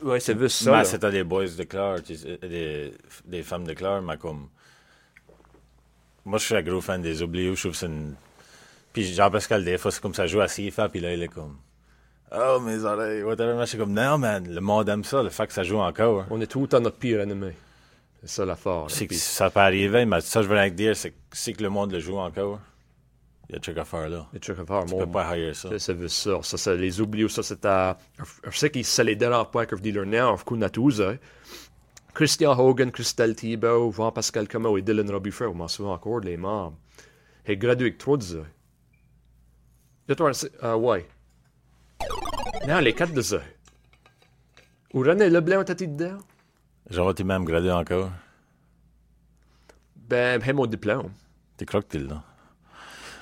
Ouais, 0.00 0.20
c'est 0.20 0.38
juste 0.38 0.62
ça. 0.64 0.70
Mais 0.78 0.84
c'était 0.84 1.10
des 1.10 1.24
boys 1.24 1.48
de 1.48 1.62
sais, 2.16 2.38
des, 2.40 2.94
des 3.26 3.42
femmes 3.42 3.64
de 3.66 3.74
Clare, 3.74 4.00
mais 4.00 4.16
comme. 4.16 4.48
Moi, 6.24 6.38
je 6.38 6.44
suis 6.44 6.54
un 6.54 6.62
gros 6.62 6.80
fan 6.80 7.02
des 7.02 7.22
oubliés, 7.22 7.54
je 7.54 7.60
trouve 7.60 7.72
que 7.72 7.78
c'est 7.78 7.86
une. 7.86 8.14
Puis 8.92 9.12
Jean-Pascal, 9.14 9.64
des 9.64 9.76
fois, 9.78 9.90
c'est 9.90 10.00
comme 10.00 10.14
ça 10.14 10.26
joue 10.26 10.40
à 10.40 10.46
CFA, 10.46 10.88
puis 10.88 11.00
là, 11.00 11.12
il 11.12 11.22
est 11.22 11.28
comme. 11.28 11.56
Oh, 12.32 12.60
mes 12.60 12.84
oreilles, 12.84 13.22
whatever. 13.22 13.56
Je 13.60 13.64
suis 13.66 13.78
comme, 13.78 13.92
non, 13.94 14.18
man, 14.18 14.46
le 14.52 14.60
monde 14.60 14.88
aime 14.88 15.04
ça, 15.04 15.22
le 15.22 15.30
fait 15.30 15.46
que 15.46 15.52
ça 15.52 15.62
joue 15.62 15.78
encore. 15.78 16.26
On 16.30 16.40
est 16.40 16.46
tout 16.46 16.60
le 16.60 16.68
temps 16.68 16.80
notre 16.80 16.98
pire 16.98 17.20
ennemi. 17.20 17.52
C'est 18.22 18.28
ça 18.30 18.44
l'affaire. 18.44 18.86
C'est 18.88 19.04
que 19.06 19.10
Puis- 19.10 19.18
ça 19.18 19.48
peut 19.48 19.60
arriver, 19.60 20.04
mais 20.04 20.20
ça, 20.20 20.42
je 20.42 20.48
veux 20.48 20.56
que 20.56 20.68
dire, 20.74 20.96
c'est 20.96 21.10
que 21.12 21.52
que 21.56 21.62
le 21.62 21.70
monde 21.70 21.92
le 21.92 22.00
joue 22.00 22.18
encore, 22.18 22.58
il 23.48 23.52
y 23.52 23.54
a 23.54 23.58
de 23.58 23.62
trucs 23.62 23.78
à 23.78 23.84
faire 23.84 24.08
là. 24.10 24.26
Les 24.34 24.40
trucs 24.40 24.58
à 24.58 24.64
faire, 24.66 24.84
Tu 24.84 24.94
moi, 24.94 25.04
peux 25.06 25.10
pas 25.10 25.38
hire 25.38 25.56
ça. 25.56 25.70
C'est 25.78 26.08
ça. 26.08 26.42
Ça, 26.42 26.58
c'est 26.58 26.76
les 26.76 27.00
oubliés. 27.00 27.28
Ça, 27.28 27.42
c'est 27.42 27.64
à. 27.64 27.96
Je 28.50 28.58
sais 28.58 28.70
qu'ils 28.70 28.84
se 28.84 29.00
les 29.02 29.16
dérange 29.16 29.50
pas 29.50 29.62
avec 29.62 29.80
dealer 29.80 30.04
now, 30.04 30.34
of 30.34 30.44
course, 30.44 30.70
tous. 30.72 31.00
hein. 31.00 31.16
Christian 32.12 32.58
Hogan, 32.58 32.90
Christelle 32.90 33.36
Thibault, 33.36 33.92
Jean-Pascal 33.92 34.48
Comeau 34.48 34.76
et 34.76 34.82
Dylan 34.82 35.08
Robichaud, 35.10 35.46
on 35.50 35.54
m'en 35.54 35.68
souvient 35.68 35.92
encore, 35.92 36.20
les 36.20 36.36
membres. 36.36 36.76
Et 37.46 37.56
gradué 37.56 37.86
avec 37.86 37.98
trois 37.98 38.16
de 38.16 38.22
ça. 38.24 38.38
Ah 40.60 40.76
ouais. 40.76 41.06
Non, 42.68 42.80
les 42.80 42.92
quatre 42.92 43.12
de 43.14 43.22
ça. 43.22 43.40
Où 44.92 45.00
René 45.00 45.30
Leblanc 45.30 45.62
était 45.62 45.86
dedans? 45.86 46.18
Genre, 46.90 47.14
t'es 47.14 47.24
même 47.24 47.44
gradé 47.44 47.70
encore. 47.70 48.10
Ben, 49.96 50.38
même 50.44 50.56
mon 50.56 50.66
diplôme. 50.66 51.10
T'es 51.56 51.64
croque, 51.64 51.88
t'es 51.88 51.98
là. 51.98 52.22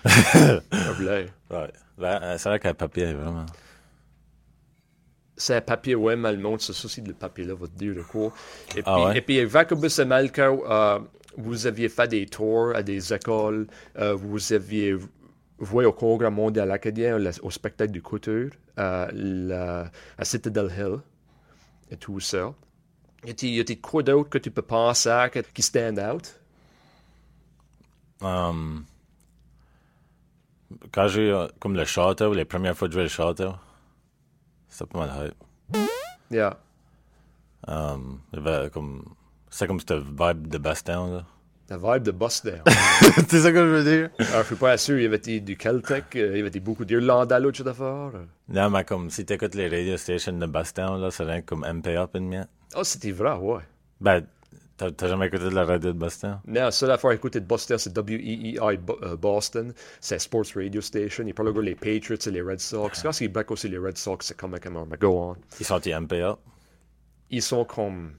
Ouais. 1.00 1.70
Ben, 1.98 2.18
euh, 2.22 2.38
c'est 2.38 2.48
vrai 2.48 2.58
qu'un 2.58 2.74
papier, 2.74 3.12
vraiment. 3.12 3.46
C'est 5.36 5.54
un 5.56 5.60
papier, 5.60 5.94
ouais, 5.94 6.16
mal 6.16 6.38
monte, 6.38 6.60
ce 6.62 6.72
souci 6.72 7.00
de 7.02 7.08
le 7.08 7.14
papier-là 7.14 7.54
va 7.54 7.66
te 7.68 7.76
dire 7.78 7.94
de 7.94 8.02
quoi. 8.02 8.32
Et 8.70 8.74
puis, 8.74 8.82
Ah 8.84 9.04
ouais? 9.06 9.18
et 9.18 9.20
puis 9.20 9.48
Jacobus 9.48 9.98
et 10.00 10.04
Malco, 10.04 10.42
euh, 10.68 10.98
vous 11.36 11.66
aviez 11.66 11.88
fait 11.88 12.08
des 12.08 12.26
tours 12.26 12.74
à 12.74 12.82
des 12.82 13.12
écoles, 13.14 13.66
euh, 13.98 14.14
vous 14.14 14.52
aviez 14.52 14.96
voué 15.58 15.84
au 15.84 15.92
congrès 15.92 16.30
mondial 16.30 16.70
acadien, 16.70 17.18
le- 17.18 17.30
au 17.42 17.50
spectacle 17.50 17.92
du 17.92 18.02
couture, 18.02 18.50
la, 18.76 19.90
à 20.18 20.24
Citadel 20.24 20.70
Hill, 20.76 20.98
et 21.90 21.96
tout 21.96 22.20
ça. 22.20 22.52
Y 23.24 23.30
a-t-il 23.30 23.54
y 23.54 23.60
a-t-il 23.60 23.80
quoi 23.80 24.02
d'autre 24.02 24.30
que 24.30 24.38
tu 24.38 24.50
peux 24.50 24.62
penser 24.62 25.08
à 25.08 25.28
que- 25.28 25.40
qui 25.40 25.62
stand 25.62 25.98
out? 25.98 26.38
Um, 28.20 28.84
quand 30.92 31.08
j'ai 31.08 31.28
eu, 31.28 31.32
euh, 31.32 31.48
comme 31.58 31.74
le 31.74 31.84
château, 31.84 32.32
les 32.32 32.44
premières 32.44 32.76
fois 32.76 32.88
que 32.88 32.92
je 32.92 32.96
jouais 32.96 33.04
le 33.04 33.08
château, 33.08 33.54
c'était 34.68 34.90
pas 34.90 35.06
mal 35.06 35.28
hype. 35.28 35.78
Yeah. 36.30 36.58
Um, 37.68 38.20
il 38.32 38.70
comme, 38.70 39.04
c'est 39.50 39.66
comme 39.66 39.80
cette 39.80 39.92
vibe 39.92 40.48
de 40.48 40.58
Bastown, 40.58 41.16
là. 41.16 41.26
La 41.68 41.78
vibe 41.78 42.04
de 42.04 42.12
Bust 42.12 42.46
Down. 42.46 42.60
c'est 43.28 43.40
ça 43.40 43.50
que 43.50 43.58
je 43.58 43.62
veux 43.62 43.84
dire? 43.84 44.10
Alors, 44.20 44.42
je 44.42 44.46
suis 44.46 44.56
pas 44.56 44.76
sûr, 44.76 44.98
il 44.98 45.02
y 45.02 45.06
avait 45.06 45.18
du 45.18 45.56
Celtic, 45.56 46.14
euh, 46.14 46.30
il 46.32 46.38
y 46.38 46.46
avait 46.46 46.60
beaucoup 46.60 46.84
d'Irlandais, 46.84 47.40
l'autre 47.40 47.56
chose 47.56 47.66
d'affaires. 47.66 48.12
Non, 48.48 48.70
mais 48.70 48.84
comme, 48.84 49.10
si 49.10 49.24
t'écoutes 49.24 49.56
les 49.56 49.68
radio 49.68 49.96
stations 49.96 50.38
de 50.38 50.46
Bastown, 50.46 51.00
là, 51.00 51.10
c'est 51.10 51.24
rien 51.24 51.40
que 51.40 51.46
comme 51.46 51.64
MP 51.66 51.88
Up 51.88 52.10
une 52.14 52.28
miette. 52.28 52.48
Oh, 52.76 52.84
c'était 52.84 53.10
vrai, 53.10 53.34
ouais. 53.34 53.62
Ben, 54.00 54.24
t'as 54.76 54.92
t'as 54.92 55.08
jamais 55.08 55.26
écouté 55.26 55.44
de 55.44 55.54
la 55.56 55.64
radio 55.64 55.92
de 55.92 55.98
Bastown? 55.98 56.38
Non, 56.46 56.70
seule 56.70 56.92
affaire 56.92 57.10
à 57.10 57.14
écouter 57.14 57.40
de 57.40 57.46
Boston, 57.46 57.78
c'est 57.78 57.98
WEEI 57.98 58.60
euh, 58.60 59.16
Boston. 59.16 59.74
C'est 60.00 60.14
un 60.14 60.18
sports 60.20 60.44
radio 60.54 60.80
station. 60.80 61.24
Il 61.26 61.34
parle 61.34 61.52
de 61.52 61.60
les 61.60 61.74
Patriots 61.74 62.16
et 62.16 62.30
les 62.30 62.42
Red 62.42 62.60
Sox. 62.60 63.02
Quand 63.02 63.20
ils 63.20 63.28
break 63.28 63.50
aussi 63.50 63.68
les 63.68 63.78
Red 63.78 63.98
Sox, 63.98 64.18
c'est 64.20 64.36
comme 64.36 64.56
comment. 64.62 64.86
Mais 64.86 64.98
go 64.98 65.18
on. 65.18 65.36
Ils 65.58 65.66
sont 65.66 65.78
MP 65.78 66.12
Up? 66.22 66.38
Ils 67.30 67.42
sont 67.42 67.64
comme. 67.64 68.12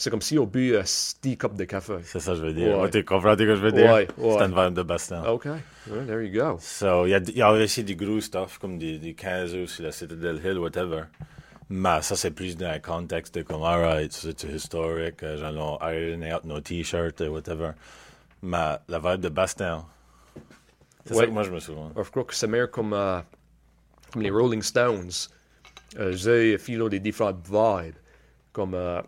C'est 0.00 0.10
comme 0.10 0.22
si 0.22 0.38
on 0.38 0.46
bu 0.46 0.76
un 0.76 0.82
petit 0.82 1.36
cup 1.36 1.54
de 1.54 1.64
café. 1.64 1.94
C'est 2.04 2.20
ça 2.20 2.30
que 2.30 2.38
je 2.38 2.42
veux 2.44 2.52
dire. 2.52 2.78
Ouais. 2.78 2.88
Tu 2.88 3.04
comprends 3.04 3.32
ce 3.32 3.38
que 3.38 3.56
je 3.56 3.60
veux 3.60 3.72
dire? 3.72 3.92
Ouais, 3.92 4.06
ouais. 4.16 4.36
C'est 4.38 4.44
une 4.44 4.54
vibe 4.54 4.74
de 4.74 4.82
Bastown. 4.84 5.26
OK. 5.26 5.46
Well, 5.46 6.06
there 6.06 6.22
you 6.24 6.32
go. 6.40 6.56
So, 6.60 7.04
il 7.04 7.10
y 7.10 7.14
a, 7.14 7.18
il 7.18 7.36
y 7.36 7.42
a 7.42 7.50
aussi 7.50 7.82
du 7.82 7.96
gros 7.96 8.20
stuff, 8.20 8.58
comme 8.58 8.78
des, 8.78 8.98
des 8.98 9.14
Kansas 9.14 9.66
sur 9.66 9.82
la 9.82 9.90
Citadel 9.90 10.40
Hill, 10.44 10.58
whatever. 10.60 11.02
Mais 11.68 12.00
ça, 12.02 12.14
c'est 12.14 12.30
plus 12.30 12.56
dans 12.56 12.68
un 12.70 12.78
contexte 12.78 13.34
de 13.34 13.42
comme, 13.42 13.64
alright, 13.64 14.12
c'est 14.12 14.44
historique, 14.44 15.20
euh, 15.24 15.36
genre, 15.36 15.78
on 15.82 15.88
iron 15.90 16.22
out 16.36 16.44
nos 16.44 16.60
t-shirts, 16.60 17.20
euh, 17.20 17.28
whatever. 17.28 17.72
Mais 18.40 18.76
la 18.88 19.00
vibe 19.00 19.20
de 19.22 19.28
Bastown, 19.28 19.82
c'est 21.04 21.12
Ouais. 21.14 21.20
ça 21.22 21.26
que 21.26 21.32
moi 21.32 21.42
je 21.42 21.50
me 21.50 21.58
souviens. 21.58 21.90
Je 21.96 22.08
crois 22.08 22.22
que 22.22 22.34
c'est 22.36 22.46
meilleur 22.46 22.70
comme, 22.70 22.92
euh, 22.92 23.18
comme 24.12 24.22
les 24.22 24.30
Rolling 24.30 24.62
Stones. 24.62 25.10
Euh, 25.98 26.12
j'ai 26.12 26.56
philo 26.56 26.88
des 26.88 27.00
différentes 27.00 27.44
vibes. 27.50 27.96
Comme. 28.52 28.74
Euh, 28.74 29.02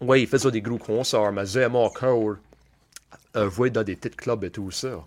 ouais, 0.00 0.22
ils 0.22 0.26
faisaient 0.26 0.50
des 0.50 0.62
gros 0.62 0.78
concerts, 0.78 1.32
mais 1.32 1.46
j'ai 1.46 1.66
encore 1.66 2.36
euh, 3.36 3.50
jouer 3.50 3.70
dans 3.70 3.82
des 3.82 3.96
petits 3.96 4.16
clubs 4.16 4.44
et 4.44 4.50
tout 4.50 4.70
ça. 4.70 4.88
Alors, 4.88 5.06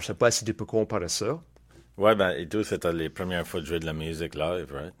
je 0.00 0.06
sais 0.06 0.14
pas 0.14 0.30
si 0.30 0.44
tu 0.44 0.54
peux 0.54 0.64
comparer 0.64 1.08
ça. 1.08 1.40
Ouais, 1.96 2.14
ben, 2.14 2.30
et 2.30 2.46
tout, 2.48 2.62
c'était 2.62 2.92
les 2.92 3.08
premières 3.08 3.46
fois 3.46 3.60
de 3.60 3.66
jouer 3.66 3.80
de 3.80 3.86
la 3.86 3.92
musique 3.92 4.34
live, 4.34 4.72
right? 4.72 4.94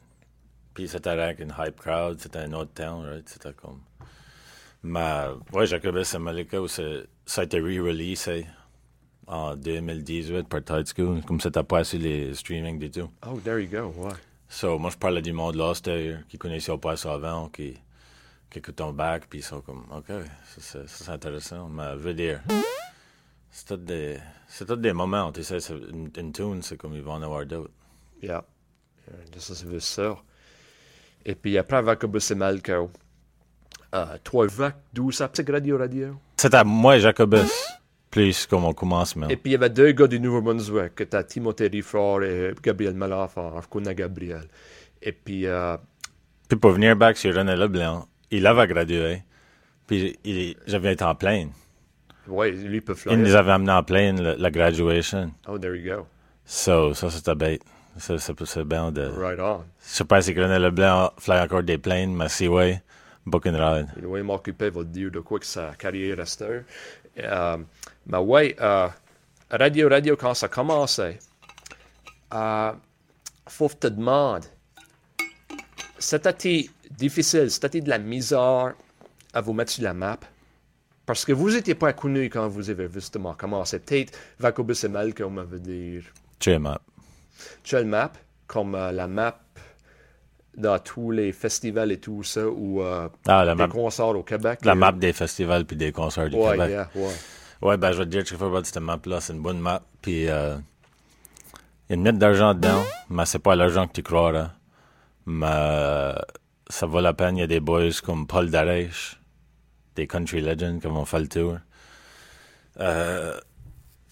Puis 0.74 0.88
c'était 0.88 1.10
avec 1.10 1.40
une 1.40 1.54
hype 1.58 1.76
crowd, 1.76 2.20
c'était 2.20 2.38
un 2.38 2.52
autre 2.52 2.72
town, 2.74 3.04
right? 3.04 3.28
C'était 3.28 3.52
comme. 3.52 3.80
Mais, 4.82 5.26
ouais, 5.52 5.66
Jacobus 5.66 6.14
et 6.14 6.18
Malika, 6.18 6.58
ça 7.26 7.40
a 7.40 7.44
été 7.44 7.60
re-releasé 7.60 8.46
en 9.26 9.54
2018 9.56 10.48
par 10.48 10.64
Tide 10.64 10.86
School, 10.96 11.22
comme 11.22 11.40
c'était 11.40 11.62
pas 11.62 11.84
sur 11.84 11.98
les 11.98 12.34
streaming 12.34 12.78
du 12.78 12.90
tout. 12.90 13.10
Oh, 13.26 13.38
there 13.44 13.60
you 13.60 13.68
go, 13.68 13.92
ouais. 13.98 14.14
So, 14.48 14.78
moi, 14.78 14.90
je 14.90 14.96
parlais 14.96 15.20
du 15.20 15.32
monde 15.32 15.56
là, 15.56 15.72
qui 16.28 16.38
connaissaient 16.38 16.78
pas 16.78 16.96
ça 16.96 17.14
avant, 17.14 17.48
qui, 17.48 17.74
qui 18.50 18.58
écoutent 18.58 18.76
ton 18.76 18.92
bac, 18.92 19.24
puis 19.28 19.40
ils 19.40 19.42
sont 19.42 19.60
comme, 19.60 19.84
OK, 19.90 20.06
ça, 20.58 20.80
c'est 20.86 21.10
intéressant. 21.10 21.68
Mais, 21.68 21.92
je 21.92 21.98
veux 21.98 22.14
dire, 22.14 22.40
c'est 23.50 23.66
tout 23.66 23.76
des, 23.76 24.18
c'est 24.46 24.66
tout 24.66 24.76
des 24.76 24.92
moments, 24.92 25.32
tu 25.32 25.42
sais, 25.42 25.60
c'est 25.60 25.74
une, 25.74 26.10
une 26.16 26.32
tune, 26.32 26.62
c'est 26.62 26.76
comme 26.76 26.94
ils 26.94 27.02
vont 27.02 27.12
en 27.12 27.22
avoir 27.22 27.44
d'autres. 27.46 27.70
Yeah. 28.22 28.44
Euh, 29.10 29.38
Ça, 29.38 29.54
c'est 29.54 29.80
ça. 29.80 30.16
Et 31.24 31.34
puis 31.34 31.58
après, 31.58 31.82
Vacobus 31.82 32.30
et 32.30 32.34
Malco. 32.34 32.90
Toi, 34.24 34.46
Vac, 34.48 34.76
d'où 34.92 35.10
ça? 35.10 35.28
Petit 35.28 35.50
radio, 35.50 35.78
radio. 35.78 36.14
À 36.52 36.64
moi 36.64 36.96
et 36.96 37.00
Jacobus, 37.00 37.50
plus 38.10 38.46
comme 38.46 38.64
on 38.64 38.74
commence, 38.74 39.16
mais 39.16 39.26
Et 39.30 39.36
puis 39.36 39.50
il 39.50 39.52
y 39.52 39.56
avait 39.56 39.70
deux 39.70 39.92
gars 39.92 40.06
du 40.06 40.20
Nouveau-Brunswick, 40.20 40.94
que 40.94 41.04
t'as 41.04 41.24
Timothée 41.24 41.68
Riffard 41.68 42.22
et 42.22 42.54
Gabriel 42.62 42.94
Malafard. 42.94 43.62
Je 43.62 43.68
connais 43.68 43.94
Gabriel. 43.94 44.46
Et 45.00 45.12
puis, 45.12 45.46
euh, 45.46 45.76
Puis 46.48 46.58
pour 46.58 46.72
venir 46.72 46.96
back 46.96 47.16
sur 47.16 47.34
René 47.34 47.56
Leblanc, 47.56 48.06
il 48.30 48.46
avait 48.46 48.66
gradué, 48.66 49.22
puis 49.86 50.18
il, 50.24 50.56
j'avais 50.66 50.92
été 50.92 51.04
en 51.04 51.14
pleine. 51.14 51.50
ouais, 52.26 52.50
lui 52.50 52.80
peut 52.80 52.94
Il 53.06 53.18
nous 53.18 53.24
flyer. 53.26 53.36
avait 53.36 53.52
amené 53.52 53.72
en 53.72 53.82
pleine, 53.82 54.22
le- 54.22 54.36
la 54.38 54.50
graduation. 54.50 55.32
Oh, 55.46 55.58
there 55.58 55.74
you 55.76 55.96
go. 55.96 56.06
So, 56.44 56.94
ça, 56.94 57.10
c'était 57.10 57.34
bête. 57.34 57.62
Ça, 57.98 58.16
ça, 58.18 58.32
c'est 58.44 58.64
bien 58.64 58.92
de... 58.92 59.06
Right 59.06 59.40
on. 59.40 59.64
Je 59.82 59.88
sais 59.88 60.04
pas 60.04 60.22
si 60.22 60.32
René 60.32 60.58
Leblanc 60.58 61.10
fly 61.18 61.40
encore 61.40 61.62
des 61.64 61.78
planes, 61.78 62.14
mais 62.14 62.28
si 62.28 62.46
oui, 62.48 62.74
Book 63.26 63.46
and 63.46 63.56
ride. 63.58 63.88
Il 63.96 64.02
doit 64.02 64.22
m'occuper, 64.22 64.70
va 64.70 64.84
dire 64.84 65.10
de 65.10 65.20
quoi 65.20 65.38
que 65.40 65.46
sa 65.46 65.74
carrière 65.74 66.16
reste. 66.16 66.44
Euh, 67.18 67.56
mais 68.06 68.18
ouais, 68.18 68.54
euh, 68.60 68.88
radio, 69.50 69.88
radio, 69.88 70.16
quand 70.16 70.34
ça 70.34 70.46
a 70.46 70.48
commencé, 70.48 71.18
euh, 72.32 72.72
faut 73.48 73.68
que 73.68 73.74
te 73.74 73.86
demandes, 73.88 74.44
c'était 75.98 76.32
difficile, 76.90 77.50
c'était 77.50 77.80
de 77.80 77.88
la 77.88 77.98
misère 77.98 78.74
à 79.34 79.40
vous 79.40 79.52
mettre 79.52 79.72
sur 79.72 79.84
la 79.84 79.94
map. 79.94 80.18
Parce 81.06 81.24
que 81.24 81.32
vous 81.32 81.50
n'étiez 81.50 81.74
pas 81.74 81.92
connu 81.94 82.28
quand 82.28 82.48
vous 82.48 82.68
avez 82.68 82.88
justement 82.92 83.32
commencé. 83.34 83.78
Peut-être 83.78 84.12
Vacobus 84.38 84.84
et 84.84 84.88
Malcolm 84.88 85.40
veut 85.42 85.58
dire. 85.60 86.02
Chill 86.38 86.58
map. 86.58 86.80
Chill 87.64 87.84
map, 87.86 88.12
comme 88.46 88.74
euh, 88.74 88.92
la 88.92 89.08
map 89.08 89.38
dans 90.56 90.78
tous 90.78 91.10
les 91.12 91.32
festivals 91.32 91.92
et 91.92 91.98
tout 92.00 92.22
ça, 92.24 92.46
ou 92.46 92.82
euh, 92.82 93.08
Ah, 93.26 93.46
des 93.46 93.54
map, 93.54 93.68
concerts 93.68 94.08
au 94.08 94.22
Québec. 94.22 94.60
la 94.64 94.74
map 94.74 94.92
des 94.92 95.12
festivals 95.12 95.64
puis 95.64 95.76
des 95.76 95.92
concerts 95.92 96.28
du 96.28 96.36
Ouais, 96.36 96.50
Québec. 96.52 96.70
yeah, 96.70 96.90
ouais. 96.96 97.12
Ouais, 97.62 97.76
ben, 97.76 97.92
je 97.92 97.98
vais 97.98 98.04
te 98.04 98.10
dire, 98.10 98.26
Chief 98.26 98.38
Robot, 98.38 98.64
cette 98.64 98.76
map-là, 98.78 99.20
c'est 99.20 99.32
une 99.32 99.40
bonne 99.42 99.60
map. 99.60 99.82
Puis, 100.02 100.28
euh, 100.28 100.56
il 101.88 101.90
y 101.90 101.92
a 101.92 101.94
une 101.94 102.02
mette 102.02 102.18
d'argent 102.18 102.54
dedans, 102.54 102.82
mais 103.08 103.24
c'est 103.24 103.38
pas 103.38 103.56
l'argent 103.56 103.86
que 103.86 103.92
tu 103.94 104.02
croiras. 104.02 104.50
Mais 105.26 106.12
ça 106.68 106.86
vaut 106.86 107.00
la 107.00 107.14
peine. 107.14 107.36
Il 107.36 107.40
y 107.40 107.44
a 107.44 107.46
des 107.46 107.60
boys 107.60 107.90
comme 108.04 108.26
Paul 108.26 108.50
Darèche, 108.50 109.20
des 109.96 110.06
country 110.06 110.40
legends 110.40 110.78
qui 110.78 110.86
vont 110.86 111.04
faire 111.04 111.20
le 111.20 111.28
tour. 111.28 111.58
Euh, 112.80 113.38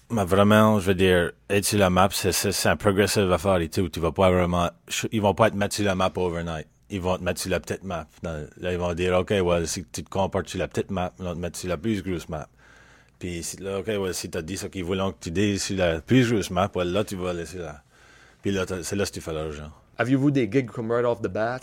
mais 0.09 0.23
vraiment, 0.23 0.79
je 0.79 0.87
veux 0.87 0.95
dire, 0.95 1.31
être 1.49 1.65
sur 1.65 1.79
la 1.79 1.89
map, 1.89 2.09
c'est, 2.11 2.67
un 2.67 2.77
progressive 2.77 3.31
affaire 3.31 3.57
et 3.57 3.69
tout. 3.69 3.89
Tu 3.89 3.99
vas 3.99 4.11
pas 4.11 4.31
vraiment, 4.31 4.69
ils 5.11 5.21
vont 5.21 5.33
pas 5.33 5.49
te 5.49 5.55
mettre 5.55 5.75
sur 5.75 5.85
la 5.85 5.95
map 5.95 6.11
overnight. 6.15 6.67
Ils 6.89 7.01
vont 7.01 7.17
te 7.17 7.23
mettre 7.23 7.41
sur 7.41 7.51
la 7.51 7.59
petite 7.59 7.83
map. 7.83 8.07
Là, 8.23 8.71
ils 8.71 8.77
vont 8.77 8.93
dire, 8.93 9.17
OK, 9.17 9.31
ouais, 9.31 9.65
si 9.65 9.83
tu 9.85 10.03
te 10.03 10.09
comportes 10.09 10.47
sur 10.47 10.59
la 10.59 10.69
petite 10.69 10.91
map, 10.91 11.11
ils 11.19 11.25
vont 11.25 11.33
te 11.33 11.39
mettre 11.39 11.57
sur 11.57 11.67
la 11.67 11.77
plus 11.77 12.01
grosse 12.01 12.29
map. 12.29 12.47
Puis 13.19 13.43
là, 13.59 13.79
OK, 13.79 13.91
si 14.13 14.29
t'as 14.29 14.41
dit 14.41 14.57
ça 14.57 14.69
qu'ils 14.69 14.85
voulaient 14.85 15.11
que 15.11 15.17
tu 15.19 15.31
dises 15.31 15.63
sur 15.63 15.75
la 15.75 15.99
plus 15.99 16.31
grosse 16.31 16.51
map, 16.51 16.71
là, 16.75 17.03
tu 17.03 17.15
vas 17.15 17.31
aller 17.31 17.45
sur 17.45 17.59
la... 17.59 17.81
Puis 18.41 18.51
là, 18.51 18.65
c'est 18.83 18.95
là 18.95 19.05
que 19.05 19.11
tu 19.11 19.19
fais 19.19 19.33
l'argent. 19.33 19.71
Aviez-vous 19.97 20.31
des 20.31 20.49
gigs 20.49 20.69
comme 20.69 20.91
right 20.91 21.03
off 21.03 21.21
the 21.21 21.27
bat? 21.27 21.59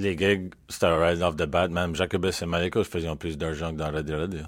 Les 0.00 0.16
gigs, 0.16 0.54
c'était 0.68 0.86
right 0.86 1.20
off 1.20 1.36
the 1.36 1.44
bat. 1.44 1.68
Même 1.68 1.94
Jacobus 1.94 2.42
et 2.42 2.46
Malika, 2.46 2.82
je 2.82 2.88
faisais 2.88 3.14
plus 3.16 3.36
d'argent 3.36 3.70
que 3.72 3.76
dans 3.76 3.92
Radio 3.92 4.18
Radio. 4.18 4.40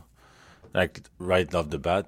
Like, 0.75 1.03
right 1.21 1.55
off 1.55 1.69
the 1.69 1.77
bat, 1.77 2.05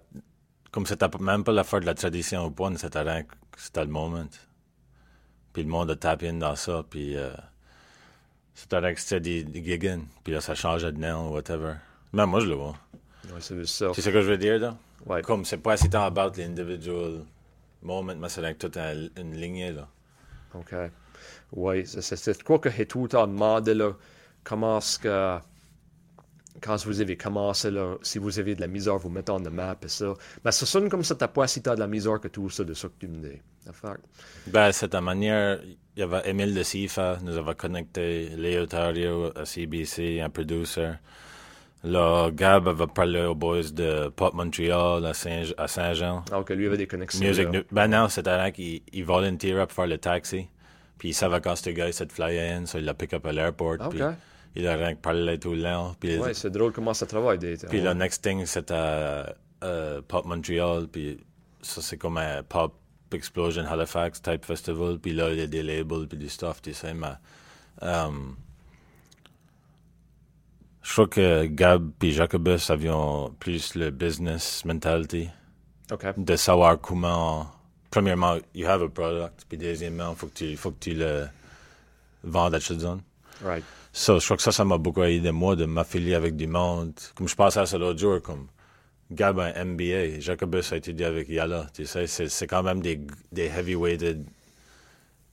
comme 0.71 0.87
c'était 0.87 1.07
même 1.21 1.45
pas 1.45 1.53
l'affaire 1.53 1.81
de 1.81 1.87
la 1.87 1.95
tradition 1.95 2.45
au 2.47 2.51
point, 2.51 2.75
c'était 2.77 3.03
rien 3.03 3.25
c'était 3.57 3.85
le 3.85 3.91
moment. 3.91 4.25
Puis 5.53 5.63
le 5.63 5.69
monde 5.69 5.91
a 5.91 5.97
tapé 5.97 6.33
dans 6.33 6.57
ça, 6.57 6.83
puis 6.89 7.17
euh, 7.17 7.31
c'était 8.55 8.79
rien 8.79 8.95
que 8.95 9.01
c'était 9.01 9.21
des, 9.21 9.45
des. 9.45 9.99
Puis 10.25 10.33
là, 10.33 10.41
ça 10.41 10.55
changeait 10.55 10.91
de 10.93 10.99
nom, 10.99 11.31
whatever. 11.31 11.75
Même 12.13 12.31
moi, 12.31 12.41
je 12.41 12.47
le 12.47 12.55
vois. 12.55 12.75
Ouais, 13.27 13.41
c'est 13.41 13.65
ce 13.67 13.85
que 14.11 14.21
je 14.23 14.31
veux 14.31 14.39
dire, 14.39 14.59
là? 14.59 14.77
Ouais. 15.07 15.23
Comme 15.23 15.45
c'est 15.45 15.59
pas 15.59 15.73
assez 15.73 15.91
tant 15.91 16.05
about 16.05 16.33
l'individual 16.37 17.21
moment, 17.83 18.15
mais 18.17 18.29
c'est 18.29 18.55
toute 18.59 18.77
un- 18.79 19.09
une 19.17 19.35
lignée, 19.37 19.73
là. 19.73 19.87
OK. 20.55 20.75
Oui, 21.53 21.87
c'est- 21.87 22.43
quoi 22.43 22.59
que 22.59 22.71
j'ai 22.71 22.87
tout 22.87 23.03
le 23.05 23.09
temps 23.09 23.27
demandé, 23.27 23.75
là, 23.75 23.93
comment 24.43 24.79
est-ce 24.79 24.99
que, 24.99 25.39
quand 26.61 26.77
vous 26.87 27.01
avez 27.01 27.17
commencé, 27.17 27.71
là, 27.71 27.97
si 28.03 28.19
vous 28.19 28.39
avez 28.39 28.55
de 28.55 28.61
la 28.61 28.67
misère, 28.67 28.97
vous 28.99 29.09
mettez 29.11 29.33
en 29.33 29.41
de 29.41 29.51
map 29.51 29.77
et 29.83 29.89
ça. 29.89 30.15
Mais 30.45 30.53
ça 30.53 30.67
sonne 30.67 30.89
comme 30.89 31.05
ça, 31.05 31.15
t'as 31.15 31.29
pas 31.29 31.47
si 31.47 31.63
t'as 31.63 31.75
de 31.75 31.81
la 31.81 31.87
misère 31.87 32.21
que 32.21 32.29
tout 32.29 32.49
ça, 32.51 32.65
de 32.65 32.75
ça 32.75 32.89
que 32.89 32.95
tu 32.99 33.09
me 33.09 33.17
dis. 33.29 33.41
Ben, 34.47 34.73
c'est 34.73 34.89
ta 34.91 35.01
manière. 35.01 35.61
Il 35.97 36.01
y 36.01 36.03
avait 36.03 36.29
Emile 36.29 36.55
de 36.55 36.63
Sifa, 36.63 37.19
nous 37.23 37.37
avait 37.37 37.55
connecté, 37.55 38.31
Léo 38.37 38.67
Tario 38.67 39.31
à 39.39 39.45
CBC, 39.45 40.21
un 40.21 40.31
producer. 40.31 40.91
Là, 41.83 42.31
Gab 42.33 42.67
avait 42.69 42.87
parlé 42.87 43.21
aux 43.25 43.35
boys 43.35 43.63
de 43.73 44.09
Pop 44.09 44.33
Montreal 44.35 45.05
à 45.05 45.13
Saint- 45.13 45.53
Saint-Jean. 45.67 46.25
Alors 46.31 46.45
que 46.45 46.55
lui 46.55 46.67
avait 46.67 46.79
des 46.79 46.87
connexions. 46.87 47.27
Music 47.27 47.53
là. 47.53 47.61
Ben 47.71 47.89
non, 47.89 48.09
c'était 48.09 48.31
un 48.31 48.51
qui 48.51 48.83
il 48.93 49.05
volunteerait 49.05 49.67
pour 49.67 49.73
faire 49.75 49.87
le 49.87 49.99
taxi. 49.99 50.49
Puis 50.99 51.09
il 51.11 51.15
savait 51.15 51.41
quand 51.41 51.57
ce 51.57 51.71
gars 51.71 51.91
s'est 51.93 52.07
fly 52.09 52.39
in, 52.39 52.67
so 52.67 52.79
il 52.79 52.85
l'a 52.85 52.95
pick 52.95 53.13
up 53.15 53.27
à 53.27 53.33
l'airport. 53.33 53.77
Ok. 53.81 53.91
Puis 53.91 54.03
il 54.57 54.69
a 54.69 54.77
rien 54.77 54.95
que 54.95 55.01
parlé 55.01 55.39
tout 55.39 55.53
le 55.53 55.63
long. 55.63 55.95
Puis, 55.99 56.17
Ouais, 56.19 56.35
c'est 56.35 56.51
drôle 56.51 56.73
comment 56.73 56.95
ça 56.95 57.07
travaille. 57.07 57.39
Des, 57.39 57.57
puis 57.57 57.81
le 57.81 57.93
next 57.93 58.23
thing, 58.23 58.45
c'était 58.47 59.25
euh, 59.65 60.01
Pop 60.07 60.25
Montreal. 60.27 60.87
Puis 60.87 61.19
ça, 61.61 61.83
c'est 61.83 61.97
comme 61.99 62.19
un 62.19 62.43
Pop 62.45 62.75
Explosion 63.13 63.65
Halifax 63.67 64.23
type 64.23 64.45
festival. 64.45 64.99
Puis 64.99 65.13
là, 65.13 65.31
il 65.31 65.39
y 65.39 65.43
a 65.43 65.47
des 65.47 65.63
labels 65.63 66.07
puis 66.09 66.19
du 66.19 66.29
stuff, 66.29 66.63
tu 66.63 66.73
sais. 66.73 66.95
Mais 66.95 67.09
euh, 67.83 68.09
je 70.83 70.93
crois 70.93 71.09
que 71.09 71.47
Gab 71.47 71.91
puis 71.99 72.13
Jacobus 72.13 72.71
avions 72.71 73.35
plus 73.41 73.75
le 73.75 73.91
business 73.91 74.65
mentality 74.65 75.29
OK. 75.91 76.07
de 76.17 76.37
savoir 76.37 76.81
comment. 76.81 77.47
Premièrement, 77.95 78.41
you 78.55 78.67
have 78.67 78.83
a 78.83 78.89
product. 78.89 79.45
Puis 79.49 79.57
deuxièmement, 79.57 80.17
faut 80.17 80.27
que 80.27 80.35
tu, 80.35 80.57
faut 80.57 80.73
que 80.73 80.81
tu 80.81 80.95
le 80.95 81.27
vendes 82.25 82.53
à 82.53 82.59
Children. 82.59 83.01
Right. 83.41 83.63
Ça, 83.93 84.19
je 84.19 84.25
crois 84.25 84.37
que 84.37 84.43
ça, 84.43 84.51
ça 84.51 84.65
m'a 84.65 84.79
beaucoup 84.79 85.05
aidé, 85.05 85.31
moi, 85.31 85.55
de 85.55 85.65
m'affilier 85.65 86.15
avec 86.15 86.35
du 86.35 86.49
monde. 86.49 86.93
Comme 87.15 87.29
je 87.29 87.37
pensais 87.37 87.61
à 87.61 87.67
ça 87.67 87.79
l'autre 87.79 88.01
jour, 88.01 88.21
comme 88.21 88.49
Gab 89.13 89.39
a 89.39 89.53
un 89.55 89.65
MBA, 89.65 90.19
Jacobus 90.19 90.73
a 90.73 90.77
étudié 90.79 91.07
avec 91.07 91.29
Yala. 91.29 91.69
Tu 91.73 91.87
sais, 91.87 92.09
c'est, 92.09 92.47
quand 92.49 92.65
même 92.65 92.81
des, 92.83 93.01
des 93.31 93.47
heavyweighted 93.47 94.27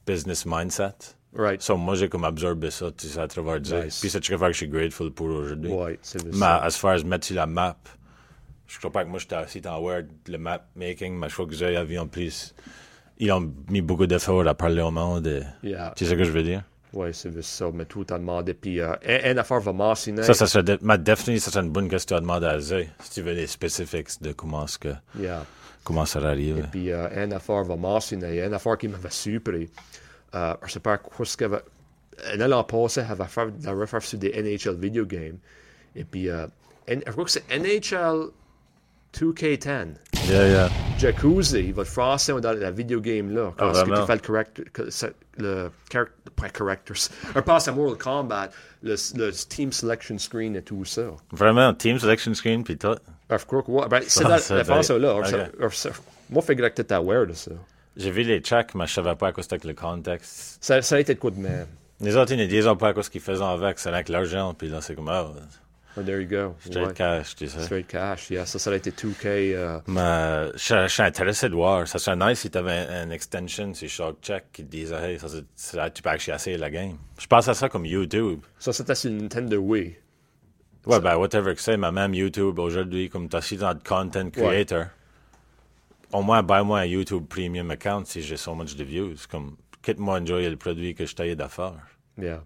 business 0.06 0.46
mindset. 0.46 1.16
Right. 1.34 1.64
So, 1.64 1.78
moi, 1.78 1.96
j'ai 1.96 2.10
comme 2.10 2.26
absorbé 2.26 2.70
ça, 2.70 2.92
tu 2.92 3.08
sais, 3.08 3.20
à 3.20 3.28
travers. 3.28 3.60
Nice. 3.60 4.02
Puis 4.02 4.12
c'est 4.12 4.20
quelque 4.20 4.38
chose 4.38 4.48
que 4.48 4.54
je 4.54 4.58
suis 4.58 4.68
grateful 4.68 5.10
pour 5.12 5.30
aujourd'hui. 5.30 5.72
Ouais, 5.72 6.00
Mais 6.26 6.38
ça. 6.38 6.62
as 6.64 6.78
far 6.78 6.92
as 6.92 7.04
mettre 7.04 7.26
sur 7.26 7.38
la 7.38 7.48
map, 7.48 7.78
je 8.72 8.78
crois 8.80 8.92
pas 8.92 9.04
que 9.04 9.10
moi 9.10 9.20
j'étais 9.20 9.36
assis 9.36 9.62
dans 9.62 9.80
Word, 9.80 10.04
le 10.28 10.38
map 10.38 10.66
making, 10.76 11.18
mais 11.18 11.30
je 11.30 11.34
crois 11.34 11.46
que 11.46 11.54
j'ai 11.54 11.76
avions 11.76 12.08
plus. 12.08 12.54
Ils 13.18 13.32
ont 13.32 13.54
mis 13.70 13.82
beaucoup 13.82 14.08
d'efforts 14.08 14.48
à 14.48 14.54
parler 14.56 14.82
au 14.82 14.92
monde. 14.92 15.28
et- 15.28 15.44
Yeah. 15.64 15.94
Tu 15.96 16.06
sais 16.06 16.12
ce 16.12 16.16
que 16.16 16.24
je 16.24 16.32
veux 16.32 16.44
dire? 16.44 16.64
Ouais, 16.94 17.14
c'est 17.14 17.42
ça. 17.42 17.70
Mais 17.74 17.86
tout 17.86 18.04
temps 18.04 18.18
demandé. 18.18 18.54
Puis, 18.54 18.80
euh, 18.82 18.94
une, 19.08 19.32
une 19.32 19.38
affaire 19.40 19.60
va 19.62 19.72
mentionner. 19.72 20.24
Ça, 20.24 20.34
ça 20.34 20.46
serait, 20.48 20.64
de, 20.64 20.78
mais 20.82 20.98
definitely, 20.98 21.40
ça 21.40 21.52
serait 21.52 21.64
une 21.64 21.72
bonne 21.72 21.88
question 21.88 22.18
à 22.18 22.20
demander 22.20 22.48
à 22.48 22.60
Zay, 22.60 22.90
si 23.02 23.12
tu 23.12 23.22
veux 23.22 23.32
les 23.34 23.48
specifics 23.48 24.22
de 24.22 24.32
comment, 24.34 24.66
ce 24.68 24.78
que, 24.78 24.90
Yeah. 25.18 25.46
comment 25.84 26.06
ça 26.06 26.20
arrive. 26.20 26.68
Puis, 26.72 26.92
euh, 26.92 27.08
une 27.24 27.32
affaire 27.34 27.64
va 27.64 27.76
mentionner. 27.78 28.44
Une 28.44 28.54
affaire 28.54 28.78
qui 28.78 28.88
m'avait 28.90 29.10
surpris. 29.12 29.70
Euh, 30.36 30.54
je 30.66 30.72
sais 30.72 30.80
pas 30.80 30.98
quoi 30.98 31.26
ce 31.26 31.38
qu'elle 31.38 31.54
avait. 31.54 32.48
L'an 32.48 32.64
passé, 32.64 33.02
elle 33.06 33.12
avait 33.12 33.26
fait 33.30 33.58
de 33.60 33.66
la 33.66 33.72
refaire 33.74 34.02
sur 34.02 34.18
des 34.20 34.32
NHL 34.42 34.76
video 34.78 35.06
games. 35.06 35.38
Et 35.96 36.04
puis, 36.04 36.28
euh, 36.30 36.46
je 36.88 37.00
crois 37.12 37.24
que 37.26 37.32
c'est 37.32 37.44
NHL 37.58 38.32
2K10. 39.14 39.88
Yeah, 40.30 40.48
yeah. 40.48 40.70
Jacuzzi, 41.00 41.72
votre 41.72 41.90
français 41.90 42.34
dans 42.40 42.54
la 42.58 42.72
vidéo 42.72 43.02
game 43.02 43.34
là, 43.34 43.52
quand 43.58 43.72
Ah, 43.74 43.84
que 43.84 44.00
tu 44.00 44.06
fais 44.06 44.16
le 44.16 44.22
correct, 44.22 44.62
le 45.38 45.70
pas 46.36 46.48
characters, 46.56 46.96
un 47.36 47.42
passe 47.42 47.68
à 47.68 47.72
Mortal 47.72 47.98
Kombat, 47.98 48.50
le, 48.84 48.96
le 49.16 49.32
team 49.32 49.72
selection 49.72 50.18
screen 50.20 50.56
et 50.56 50.62
tout 50.62 50.86
ça. 50.86 51.04
Vraiment, 51.32 51.74
team 51.74 52.00
selection 52.00 52.34
screen, 52.34 52.64
puis 52.64 52.78
tout. 52.78 52.96
Crois 53.48 53.64
que 53.64 53.72
ouais, 53.72 53.88
ben, 53.90 54.02
c'est 54.08 54.26
Ah, 54.26 54.30
la 54.30 54.40
doit 54.40 54.64
français 54.66 55.00
là. 55.00 55.16
ok. 55.16 55.26
ça- 55.26 55.70
ça- 55.72 55.90
Moi, 56.30 56.42
je 56.42 56.48
figurais 56.52 56.70
que 56.70 56.76
tu 56.76 56.82
étais 56.82 56.94
aware 56.96 57.26
de 57.28 57.34
ça. 57.34 57.52
J'ai 57.98 58.12
vu 58.12 58.24
les 58.24 58.40
checks, 58.40 58.74
mais 58.76 58.88
je 58.88 58.94
savais 58.94 59.16
pas 59.16 59.28
à 59.28 59.32
quoi 59.34 59.44
c'était 59.44 59.58
que 59.60 59.68
le 59.68 59.74
contexte. 59.74 60.58
Ça, 60.62 60.82
ça 60.82 60.96
a 60.96 61.00
été 61.00 61.14
de 61.16 61.20
quoi 61.20 61.32
de 61.32 61.38
même? 61.40 61.68
Les 62.00 62.16
autres, 62.16 62.32
ils 62.32 62.38
ne 62.40 62.46
disaient 62.46 62.76
pas 62.76 62.90
à 62.90 62.94
quoi 62.94 63.04
ce 63.04 63.10
qu'ils 63.10 63.22
faisaient 63.22 63.44
avec, 63.44 63.80
c'est 63.80 63.90
avec 63.90 64.10
l'argent, 64.10 64.54
puis 64.54 64.70
là, 64.70 64.80
c'est 64.82 64.96
comme, 64.96 65.10
ah, 65.10 65.28
Oh, 65.98 66.02
there 66.04 66.22
you 66.22 66.28
go. 66.28 66.56
straight 66.60 66.88
Ouais. 66.88 66.94
cash, 66.94 67.36
tu 67.36 67.48
sais. 67.48 67.62
Straight 67.64 67.88
cash, 67.88 68.30
yeah. 68.30 68.46
Ça, 68.46 68.60
ça 68.60 68.72
a 68.72 68.76
été 68.76 68.92
2K. 68.92 69.26
euh, 69.26 69.80
Mais 69.88 70.52
je, 70.56 70.84
je 70.84 70.88
suis 70.88 71.04
intéressé 71.04 71.50
de 71.50 71.54
voir. 71.56 71.88
Ça 71.88 72.00
serait 72.00 72.16
nice 72.16 72.40
si 72.40 72.50
tu 72.50 72.58
avais 72.58 72.72
un, 72.90 73.08
un 73.08 73.10
extension 73.10 73.74
sur 73.74 73.90
chaque 73.90 74.16
check 74.22 74.44
qui 74.54 74.64
te 74.64 74.72
disait 74.72 75.14
Hey, 75.14 75.20
ça, 75.20 75.28
là, 75.78 75.90
tu 75.90 76.02
peux 76.02 76.10
actually 76.10 76.36
essayer 76.36 76.58
la 76.58 76.70
game. 76.70 76.98
Je 77.20 77.28
pense 77.28 77.48
à 77.50 77.54
ça 77.54 77.68
comme 77.68 77.86
YouTube. 77.86 78.40
ça, 78.58 78.72
c'était 78.72 78.96
sur 78.96 79.12
Nintendo 79.12 79.58
Wii. 79.58 79.96
Ouais, 80.86 81.00
ben, 81.00 81.16
whatever 81.18 81.54
que 81.54 81.62
c'est, 81.62 81.78
mais 81.78 81.92
même 81.92 82.14
YouTube 82.14 82.58
aujourd'hui, 82.58 83.10
comme 83.10 83.28
tu 83.30 83.36
as 83.36 83.42
si 83.42 83.58
dans 83.58 83.70
le 83.74 83.80
content 83.88 84.30
creator, 84.32 84.86
au 86.14 86.22
moins, 86.22 86.42
buy-moi 86.42 86.80
un 86.80 86.86
YouTube 86.86 87.26
Premium 87.28 87.70
account 87.72 88.04
si 88.06 88.22
j'ai 88.22 88.38
so 88.38 88.56
much 88.56 88.76
de 88.76 88.84
views. 88.84 89.16
Comme, 89.30 89.58
quitte-moi 89.84 90.20
enjoyer 90.20 90.50
le 90.50 90.58
produit 90.58 90.96
que 90.96 91.06
je 91.06 91.16
t'ai 91.16 91.36
d'affaires. 91.36 91.74
Yeah. 92.18 92.44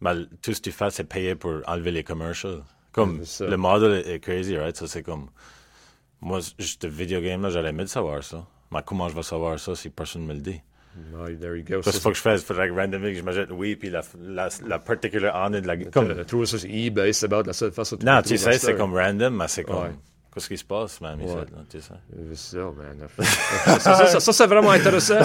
Mais 0.00 0.14
tout 0.42 0.52
ce 0.52 0.58
que 0.58 0.64
tu 0.64 0.72
fais, 0.72 0.90
c'est 0.90 1.04
payer 1.04 1.34
pour 1.34 1.60
enlever 1.66 1.90
les 1.90 2.04
commercials. 2.04 2.62
Comme, 2.92 3.24
ça. 3.24 3.46
le 3.46 3.56
modèle 3.56 4.02
est, 4.06 4.18
crazy, 4.18 4.56
right? 4.56 4.76
Ça, 4.76 4.86
c'est 4.86 5.02
comme, 5.02 5.28
moi, 6.20 6.40
juste 6.58 6.86
video 6.86 7.20
game, 7.20 7.42
là, 7.42 7.50
j'aurais 7.50 7.68
aimé 7.70 7.84
de 7.84 7.88
savoir 7.88 8.22
ça. 8.24 8.44
Mais 8.72 8.80
comment 8.84 9.08
je 9.08 9.14
vais 9.14 9.22
savoir 9.22 9.58
ça 9.58 9.74
si 9.74 9.90
personne 9.90 10.26
me 10.26 10.34
le 10.34 10.40
dit? 10.40 10.60
Ouais, 11.14 11.36
there 11.36 11.56
you 11.56 11.64
go. 11.64 11.82
Ça, 11.82 11.92
Ça, 11.92 11.98
c'est 11.98 12.02
pas 12.02 12.10
que 12.10 12.16
je 12.16 12.20
fais, 12.22 12.34
il 12.34 12.40
faudrait 12.40 12.68
que 12.68 12.74
randomly 12.74 13.14
je 13.14 13.22
m'achète 13.22 13.50
oui, 13.52 13.76
puis 13.76 13.90
la, 13.90 14.02
la, 14.20 14.48
la 14.66 14.78
particular 14.80 15.34
honor 15.34 15.60
de 15.60 15.66
la 15.66 15.76
game. 15.76 15.90
Comme, 15.90 16.24
trouver 16.24 16.46
ça 16.46 16.58
sur 16.58 16.68
eBay, 16.68 17.12
c'est 17.12 17.26
about 17.26 17.44
la 17.44 17.52
seule 17.52 17.70
façon 17.70 17.96
de 17.96 18.04
non, 18.04 18.20
tu 18.22 18.30
sais, 18.30 18.38
ça. 18.38 18.52
c'est 18.52 18.76
comme 18.76 18.94
random, 18.94 19.36
mais 19.36 19.46
c'est 19.46 19.62
comme, 19.62 19.94
qu'est-ce 20.34 20.48
qui 20.48 20.58
se 20.58 20.64
passe, 20.64 20.94
ici, 20.94 21.04
Ouais. 21.04 21.34
là, 21.36 21.44
tu 21.70 21.80
sais. 21.80 21.92
C'est 22.34 22.36
ça, 22.36 22.72
man. 22.76 23.08
ça, 23.24 23.78
ça, 23.78 24.06
ça, 24.06 24.20
ça, 24.20 24.32
c'est 24.32 24.46
vraiment 24.46 24.70
intéressant. 24.70 25.20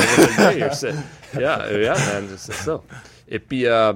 yeah, 1.33 1.71
yeah, 1.71 1.95
man, 1.95 2.27
c'est 2.37 2.53
ça. 2.53 2.81
Et 3.27 3.39
puis, 3.39 3.65
euh, 3.65 3.93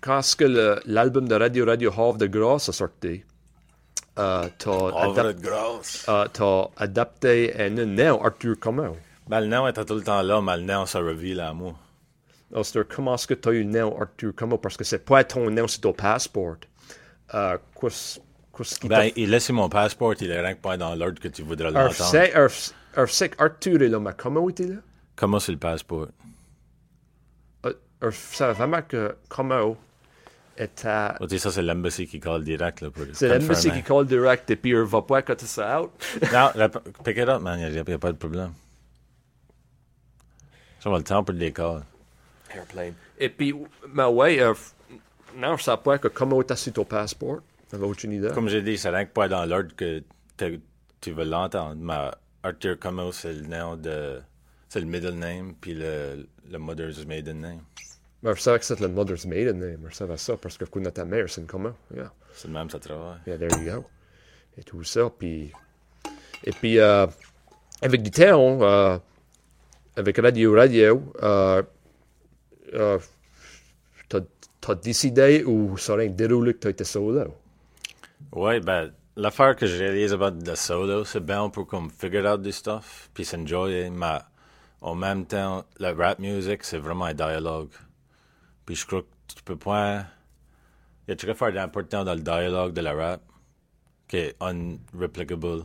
quand 0.00 0.22
ce 0.22 0.36
que 0.36 0.80
l'album 0.86 1.28
de 1.28 1.34
Radio 1.34 1.64
Radio 1.66 1.90
Havre 1.92 2.18
de 2.18 2.26
Grâce 2.26 2.68
a 2.68 2.72
sorti, 2.72 3.22
euh, 4.18 4.48
t'as 4.58 4.70
adap- 4.70 5.36
euh, 6.08 6.64
adapté 6.76 7.54
un 7.60 7.70
nom, 7.70 8.22
Arthur 8.24 8.54
Comment. 8.60 8.96
Ben, 9.28 9.40
le 9.40 9.46
nom 9.46 9.66
était 9.66 9.84
tout 9.84 9.94
le 9.94 10.02
temps 10.02 10.22
là, 10.22 10.40
mais 10.40 10.56
le 10.56 10.62
nom 10.62 10.86
se 10.86 10.98
reveal 10.98 11.40
à 11.40 11.52
moi. 11.52 11.74
Alors, 12.52 12.64
comment 12.88 13.14
est-ce 13.16 13.26
que 13.26 13.34
tu 13.34 13.48
as 13.48 13.52
eu 13.52 13.64
le 13.64 13.70
nom 13.78 14.00
Arthur 14.00 14.32
Comment? 14.36 14.56
Parce 14.56 14.76
que 14.76 14.84
c'est 14.84 15.04
pas 15.04 15.24
ton 15.24 15.50
nom, 15.50 15.66
c'est 15.66 15.80
ton 15.80 15.92
passeport. 15.92 16.56
Euh, 17.34 17.58
qu'est-ce 17.80 18.20
Ben, 18.86 19.10
il 19.16 19.30
laisse 19.30 19.50
mon 19.50 19.68
passeport, 19.68 20.14
il 20.20 20.30
est 20.30 20.40
rien 20.40 20.54
que 20.54 20.60
pas 20.60 20.76
dans 20.76 20.94
l'ordre 20.94 21.20
que 21.20 21.28
tu 21.28 21.42
voudrais 21.42 21.70
l'entendre. 21.72 22.48
c'est 23.08 23.40
Arthur 23.40 23.82
est 23.82 23.88
là, 23.88 23.98
mais 23.98 24.12
comment 24.16 24.48
était 24.48 24.66
là? 24.68 24.76
Comment 25.16 25.40
c'est 25.40 25.52
le 25.52 25.58
passeport? 25.58 26.06
Euh, 27.66 28.10
ça 28.12 28.52
vraiment 28.52 28.82
que 28.82 29.16
comment 29.28 29.76
était... 30.56 31.08
Oh, 31.20 31.26
tu 31.26 31.38
ça, 31.38 31.50
c'est 31.50 31.62
l'embassy 31.62 32.06
qui 32.06 32.20
colle 32.20 32.44
direct, 32.44 32.80
là, 32.80 32.90
pour 32.90 33.04
C'est 33.12 33.28
l'embassy 33.28 33.70
qui 33.70 33.82
call 33.82 34.06
direct 34.06 34.50
et 34.50 34.56
puis 34.56 34.70
il 34.70 34.76
va 34.82 35.02
pas 35.02 35.22
cutter 35.22 35.46
ça 35.46 35.82
out. 35.82 35.90
Non, 36.32 36.50
rap- 36.54 36.88
pick 37.04 37.16
it 37.16 37.28
up, 37.28 37.42
man, 37.42 37.58
il 37.60 37.70
n'y 37.70 37.78
a, 37.78 37.98
pas 37.98 38.12
de 38.12 38.16
problème. 38.16 38.52
J'aurai 40.82 40.98
le 40.98 41.04
temps 41.04 41.24
pour 41.24 41.32
le 41.32 41.38
décor. 41.38 41.82
Airplane. 42.54 42.94
Et 43.18 43.28
puis, 43.28 43.54
mais 43.92 44.04
ouais, 44.04 44.40
euh, 44.40 44.54
non, 45.36 45.56
je 45.56 45.64
sais 45.64 45.76
pas 45.76 45.98
que 45.98 46.08
comment 46.08 46.42
t'as 46.42 46.56
su 46.56 46.72
ton 46.72 46.84
passeport. 46.84 47.40
T'avais 47.68 47.84
aucune 47.84 48.12
idée? 48.12 48.30
Comme 48.32 48.48
j'ai 48.48 48.62
dit, 48.62 48.78
c'est 48.78 48.90
rien 48.90 49.04
que 49.04 49.12
pas 49.12 49.28
dans 49.28 49.44
l'ordre 49.44 49.74
que 49.76 50.02
tu 51.00 51.10
veux 51.10 51.24
l'entendre. 51.24 51.76
Mais 51.76 52.10
Arthur 52.42 52.78
Como, 52.78 53.12
c'est 53.12 53.32
le 53.32 53.46
nom 53.46 53.76
de. 53.76 54.20
C'est 54.68 54.80
le 54.80 54.86
middle 54.86 55.14
name, 55.14 55.54
puis 55.60 55.74
le, 55.74 56.26
le 56.50 56.58
mother's 56.58 57.04
maiden 57.06 57.40
name. 57.40 57.60
Mais 58.26 58.34
je 58.34 58.40
savais 58.40 58.58
que 58.58 58.64
c'était 58.64 58.82
le 58.82 58.88
mother's 58.88 59.24
maiden 59.24 59.78
savais 59.92 60.16
ça 60.16 60.36
parce 60.36 60.58
que 60.58 60.66
je 60.66 60.70
connais 60.72 60.90
ta 60.90 61.04
mère, 61.04 61.30
c'est 61.30 61.46
comment. 61.46 61.74
Yeah. 61.94 62.12
C'est 62.34 62.48
le 62.48 62.54
même, 62.54 62.68
ça 62.68 62.80
travaille. 62.80 63.18
Yeah, 63.24 63.38
there 63.38 63.56
you 63.56 63.72
go. 63.72 63.84
Et 64.58 64.64
tout 64.64 64.82
ça, 64.82 65.08
puis... 65.16 65.52
Et 66.42 66.50
puis, 66.50 66.80
euh, 66.80 67.06
avec 67.80 68.02
du 68.02 68.10
temps, 68.10 68.60
euh, 68.62 68.98
avec 69.94 70.18
Radio 70.18 70.54
Radio, 70.54 71.02
euh, 71.22 71.62
euh, 72.74 72.98
t'as 74.08 74.74
décidé 74.74 75.44
ou 75.44 75.78
ça 75.78 75.92
aurait 75.92 76.08
déroulé 76.08 76.54
que 76.54 76.58
t'as 76.58 76.70
été 76.70 76.82
solo? 76.82 77.32
Ouais, 78.32 78.58
ben, 78.58 78.90
l'affaire 79.14 79.54
que 79.54 79.66
je 79.66 79.78
réalise 79.78 80.12
about 80.12 80.32
the 80.32 80.56
solo, 80.56 81.04
c'est 81.04 81.24
bien 81.24 81.48
pour 81.48 81.68
comme 81.68 81.90
figure 81.90 82.24
out 82.24 82.42
du 82.42 82.50
stuff, 82.50 83.08
puis 83.14 83.24
s'enjoyer, 83.24 83.88
mais 83.88 84.18
en 84.80 84.96
même 84.96 85.26
temps, 85.26 85.64
la 85.78 85.94
rap 85.94 86.18
music, 86.18 86.64
c'est 86.64 86.78
vraiment 86.78 87.04
un 87.04 87.14
dialogue. 87.14 87.68
Puis 88.66 88.74
je 88.74 88.86
crois 88.86 89.02
que 89.02 89.34
tu 89.34 89.42
peux 89.44 89.56
pas. 89.56 90.06
Il 91.08 91.12
a 91.12 91.16
très 91.16 91.34
fort 91.34 91.52
d'important 91.52 92.04
dans 92.04 92.14
le 92.14 92.20
dialogue 92.20 92.72
de 92.72 92.80
la 92.80 92.92
rap, 92.92 93.22
qui 94.08 94.16
est 94.16 94.36
unreplicable. 94.40 95.62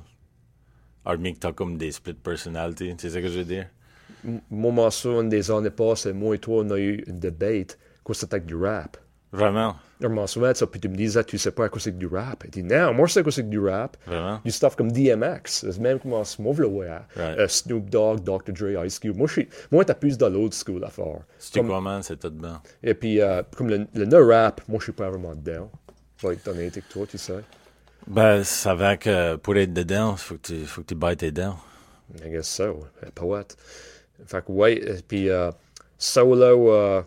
Hormis 1.03 1.33
que 1.33 1.39
t'as 1.39 1.51
comme 1.51 1.77
des 1.77 1.91
split 1.91 2.13
personality, 2.13 2.95
tu 2.95 3.09
sais 3.09 3.09
ce 3.09 3.19
que 3.19 3.27
je 3.27 3.39
veux 3.39 3.45
dire? 3.45 3.67
Moi, 4.51 4.71
m'en 4.71 4.91
souviens 4.91 5.23
des 5.23 5.49
années 5.49 5.71
passées, 5.71 6.13
moi 6.13 6.35
et 6.35 6.39
toi, 6.39 6.63
on 6.63 6.69
a 6.69 6.77
eu 6.77 7.03
une 7.07 7.19
debate, 7.19 7.79
c'était 8.13 8.35
avec 8.35 8.45
du 8.45 8.55
rap. 8.55 8.97
Vraiment, 9.33 9.75
de 10.51 10.57
ça, 10.57 10.67
puis 10.67 10.79
tu 10.81 10.89
me 10.89 10.95
disais, 10.95 11.23
tu 11.23 11.37
sais 11.37 11.51
pas 11.51 11.69
quoi 11.69 11.79
c'est 11.79 11.91
que 11.93 11.97
du 11.97 12.07
rap. 12.07 12.43
Il 12.45 12.49
dit, 12.51 12.63
non, 12.63 12.93
moi 12.93 13.07
je 13.07 13.13
sais 13.13 13.23
quoi 13.23 13.31
c'est 13.31 13.43
que 13.43 13.47
du 13.49 13.59
rap. 13.59 13.95
vraiment? 14.05 14.41
Du 14.43 14.51
stuff 14.51 14.75
comme 14.75 14.91
DMX, 14.91 15.41
c'est 15.45 15.79
même 15.79 15.99
comment 15.99 16.23
se 16.23 16.41
move 16.41 16.59
le. 16.61 16.67
Right. 17.15 17.39
Euh, 17.39 17.47
Snoop 17.47 17.89
Dogg, 17.89 18.21
Dr. 18.23 18.51
Dre, 18.51 18.85
Ice 18.85 18.99
Cube. 18.99 19.15
Moi, 19.15 19.27
je 19.27 19.33
suis, 19.33 19.49
moi, 19.71 19.85
t'as 19.85 19.93
plus 19.93 20.17
dans 20.17 20.27
l'old 20.29 20.53
school 20.53 20.83
Comme- 21.59 21.67
crois, 21.67 21.81
man, 21.81 22.03
c'est 22.03 22.17
tout 22.19 22.29
bien. 22.31 22.61
Et 22.83 22.93
puis, 22.93 23.21
euh, 23.21 23.41
comme 23.55 23.69
le, 23.69 23.87
le 23.93 24.05
no 24.05 24.27
rap, 24.27 24.61
moi, 24.67 24.79
je 24.79 24.85
suis 24.85 24.91
pas 24.91 25.09
vraiment 25.09 25.33
dedans. 25.35 25.71
Je 26.17 26.27
vais 26.27 26.33
être 26.33 26.47
honnête 26.49 26.73
avec 26.73 26.89
toi, 26.89 27.05
tu 27.07 27.17
sais. 27.17 27.41
Ben, 28.07 28.43
ça 28.43 28.75
va 28.75 28.97
que 28.97 29.35
pour 29.37 29.55
être 29.55 29.71
dedans, 29.73 30.17
faut 30.17 30.35
que 30.35 30.41
tu, 30.41 30.65
faut 30.65 30.81
que 30.81 30.87
tu 30.87 30.95
baies 30.95 31.15
tes 31.15 31.31
dents. 31.31 31.57
I 32.25 32.29
guess 32.29 32.47
so. 32.49 32.85
Poète. 33.15 33.55
Fait 34.25 34.43
que, 34.43 34.51
ouais, 34.51 34.73
et 34.77 35.01
puis, 35.07 35.29
euh, 35.29 35.51
solo, 35.97 37.05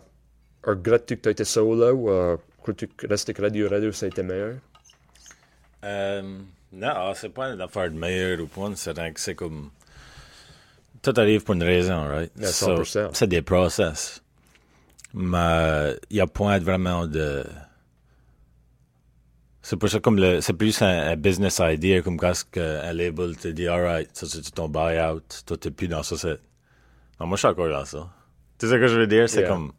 euh, 0.67 0.75
que 0.75 1.13
t'as 1.15 1.31
été 1.31 1.43
solo? 1.43 2.09
Euh, 2.09 2.37
crois-tu 2.61 2.87
que 2.87 3.07
rester 3.07 3.31
avec 3.31 3.39
Radio 3.43 3.69
Radio, 3.69 3.91
ça 3.91 4.05
a 4.05 4.09
été 4.09 4.23
meilleur? 4.23 4.55
Euh, 5.83 6.21
non, 6.73 6.87
ah, 6.93 7.13
c'est 7.15 7.29
pas 7.29 7.49
une 7.49 7.61
affaire 7.61 7.89
de 7.91 7.95
meilleur 7.97 8.39
ou 8.41 8.47
pas, 8.47 8.69
c'est 8.75 8.93
que 8.95 9.31
comme. 9.33 9.69
Tout 11.01 11.13
arrive 11.17 11.43
pour 11.43 11.53
une 11.53 11.63
raison, 11.63 12.07
right? 12.07 12.31
Yeah, 12.37 12.47
So, 12.51 12.83
100%. 12.83 13.09
c'est 13.13 13.27
des 13.27 13.43
process. 13.43 14.23
Mais 15.13 15.95
il 16.09 16.17
y 16.17 16.21
a 16.21 16.27
point 16.27 16.57
vraiment 16.59 17.05
de. 17.05 17.43
C'est 19.61 19.77
pour 19.77 19.89
ça 19.89 19.99
comme 19.99 20.17
le. 20.17 20.41
C'est 20.41 20.53
plus 20.53 20.81
un, 20.81 21.11
un 21.11 21.15
business 21.15 21.59
idea, 21.63 22.01
comme 22.01 22.17
quand 22.17 22.33
que 22.51 22.59
un 22.59 22.93
label 22.93 23.35
te 23.37 23.47
dit, 23.49 23.67
alright, 23.67 24.09
ça 24.13 24.25
c'est 24.27 24.41
ton 24.53 24.67
buyout, 24.67 25.21
toi 25.45 25.57
t'es 25.57 25.71
plus 25.71 25.87
dans 25.87 26.03
ça. 26.03 26.15
Non, 27.19 27.27
moi 27.27 27.35
je 27.37 27.39
suis 27.41 27.47
encore 27.47 27.69
dans 27.69 27.85
ça. 27.85 28.09
Tu 28.57 28.67
sais 28.67 28.73
ce 28.73 28.77
que 28.79 28.87
je 28.87 28.99
veux 28.99 29.07
dire? 29.07 29.29
C'est 29.29 29.41
Yeah. 29.41 29.49
comme. 29.49 29.71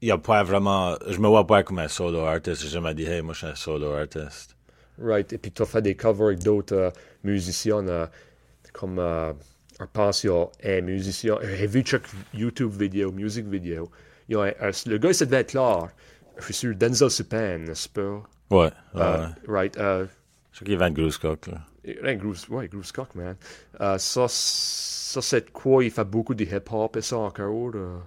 Il 0.00 0.08
y 0.08 0.12
a 0.12 0.18
pas 0.18 0.42
vraiment. 0.44 0.96
Je 1.08 1.18
me 1.18 1.26
vois 1.28 1.46
pas 1.46 1.62
comme 1.62 1.78
un 1.80 1.88
solo 1.88 2.20
artist. 2.20 2.62
J'ai 2.62 2.68
jamais 2.68 2.94
dit, 2.94 3.04
hey, 3.04 3.20
moi 3.22 3.32
je 3.34 3.38
suis 3.38 3.46
un 3.48 3.54
solo 3.54 3.92
artist. 3.92 4.54
Right. 5.00 5.32
Et 5.32 5.38
puis, 5.38 5.52
tu 5.52 5.62
as 5.62 5.66
fait 5.66 5.82
des 5.82 5.94
covers 5.94 6.26
avec 6.28 6.40
d'autres 6.42 6.74
euh, 6.74 6.90
musiciens, 7.24 7.86
euh, 7.86 8.06
comme, 8.72 8.98
euh, 8.98 9.32
je 9.78 9.84
pense, 9.92 10.24
il 10.24 10.26
y 10.26 10.30
a 10.30 10.46
un 10.64 10.80
musicien, 10.80 11.36
j'ai 11.42 11.66
vu 11.68 11.84
chaque 11.86 12.02
YouTube 12.34 12.72
vidéo, 12.72 13.12
music 13.12 13.46
vidéo. 13.46 13.88
Il 14.28 14.32
y 14.34 14.36
a 14.36 14.42
un- 14.42 14.68
un- 14.68 14.70
le 14.86 14.98
gars, 14.98 15.12
ça 15.12 15.24
devait 15.24 15.38
être 15.38 15.50
clair. 15.50 15.88
Je 16.38 16.44
suis 16.46 16.54
sûr, 16.54 16.74
Denzel 16.74 17.10
Supan, 17.10 17.58
n'est-ce 17.58 17.88
pas? 17.88 18.22
Ouais. 18.50 18.70
ouais. 18.94 19.26
Right. 19.46 19.76
Je 19.76 20.06
sais 20.58 20.64
qu'il 20.64 20.78
vend 20.78 20.90
Gruskock, 20.90 21.46
là. 21.46 21.58
Ouais, 22.02 22.16
Groove, 22.16 22.44
ouais, 22.50 22.68
Groove 22.68 22.84
Scott, 22.84 23.14
man. 23.14 23.36
Ça, 23.98 24.26
ça 24.28 25.22
c'est 25.22 25.50
quoi? 25.52 25.82
Il 25.84 25.90
fait 25.90 26.04
beaucoup 26.04 26.34
de 26.34 26.44
hip-hop 26.44 26.96
et 26.96 27.00
ça 27.02 27.18
encore. 27.18 27.70
euh. 27.76 27.98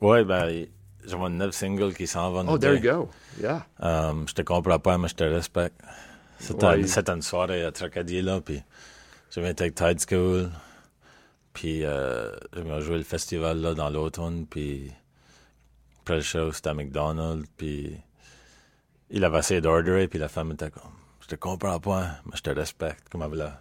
Ouais, 0.00 0.24
ben, 0.24 0.48
il- 0.48 0.68
j'avais 1.06 1.28
neuf 1.30 1.54
singles 1.54 1.94
qui 1.94 2.06
s'en 2.06 2.30
vont. 2.32 2.46
Oh, 2.48 2.58
there 2.58 2.74
you 2.74 2.80
go. 2.80 3.10
Yeah. 3.40 3.66
Um, 3.80 4.26
je 4.28 4.34
te 4.34 4.42
comprends 4.42 4.78
pas, 4.78 4.98
mais 4.98 5.08
je 5.08 5.14
te 5.14 5.24
respecte. 5.24 5.80
C'était 6.38 6.66
Ouais. 6.66 6.80
une 7.08 7.22
soirée 7.22 7.64
à 7.64 7.70
Tracadie, 7.72 8.20
là, 8.22 8.40
puis 8.40 8.62
je 9.30 9.40
viens 9.40 9.50
avec 9.56 9.74
Tide 9.74 10.00
School, 10.08 10.50
puis 11.52 11.84
euh, 11.84 12.30
je 12.54 12.60
viens 12.62 12.80
jouer 12.80 12.98
le 12.98 13.04
festival, 13.04 13.60
là, 13.60 13.74
dans 13.74 13.90
l'automne, 13.90 14.46
puis 14.46 14.90
après 16.00 16.16
le 16.16 16.22
show, 16.22 16.50
c'était 16.52 16.70
à 16.70 16.74
McDonald's, 16.74 17.46
puis 17.56 17.96
il 19.10 19.24
avait 19.24 19.38
essayé 19.38 19.60
d'order, 19.60 20.08
puis 20.08 20.18
la 20.18 20.28
femme 20.28 20.50
était 20.52 20.70
comme, 20.70 20.82
je 21.20 21.28
te 21.28 21.36
comprends 21.36 21.78
pas, 21.78 22.16
mais 22.26 22.32
je 22.36 22.42
te 22.42 22.50
respecte, 22.50 23.08
comme 23.08 23.22
elle 23.22 23.28
voulait. 23.28 23.52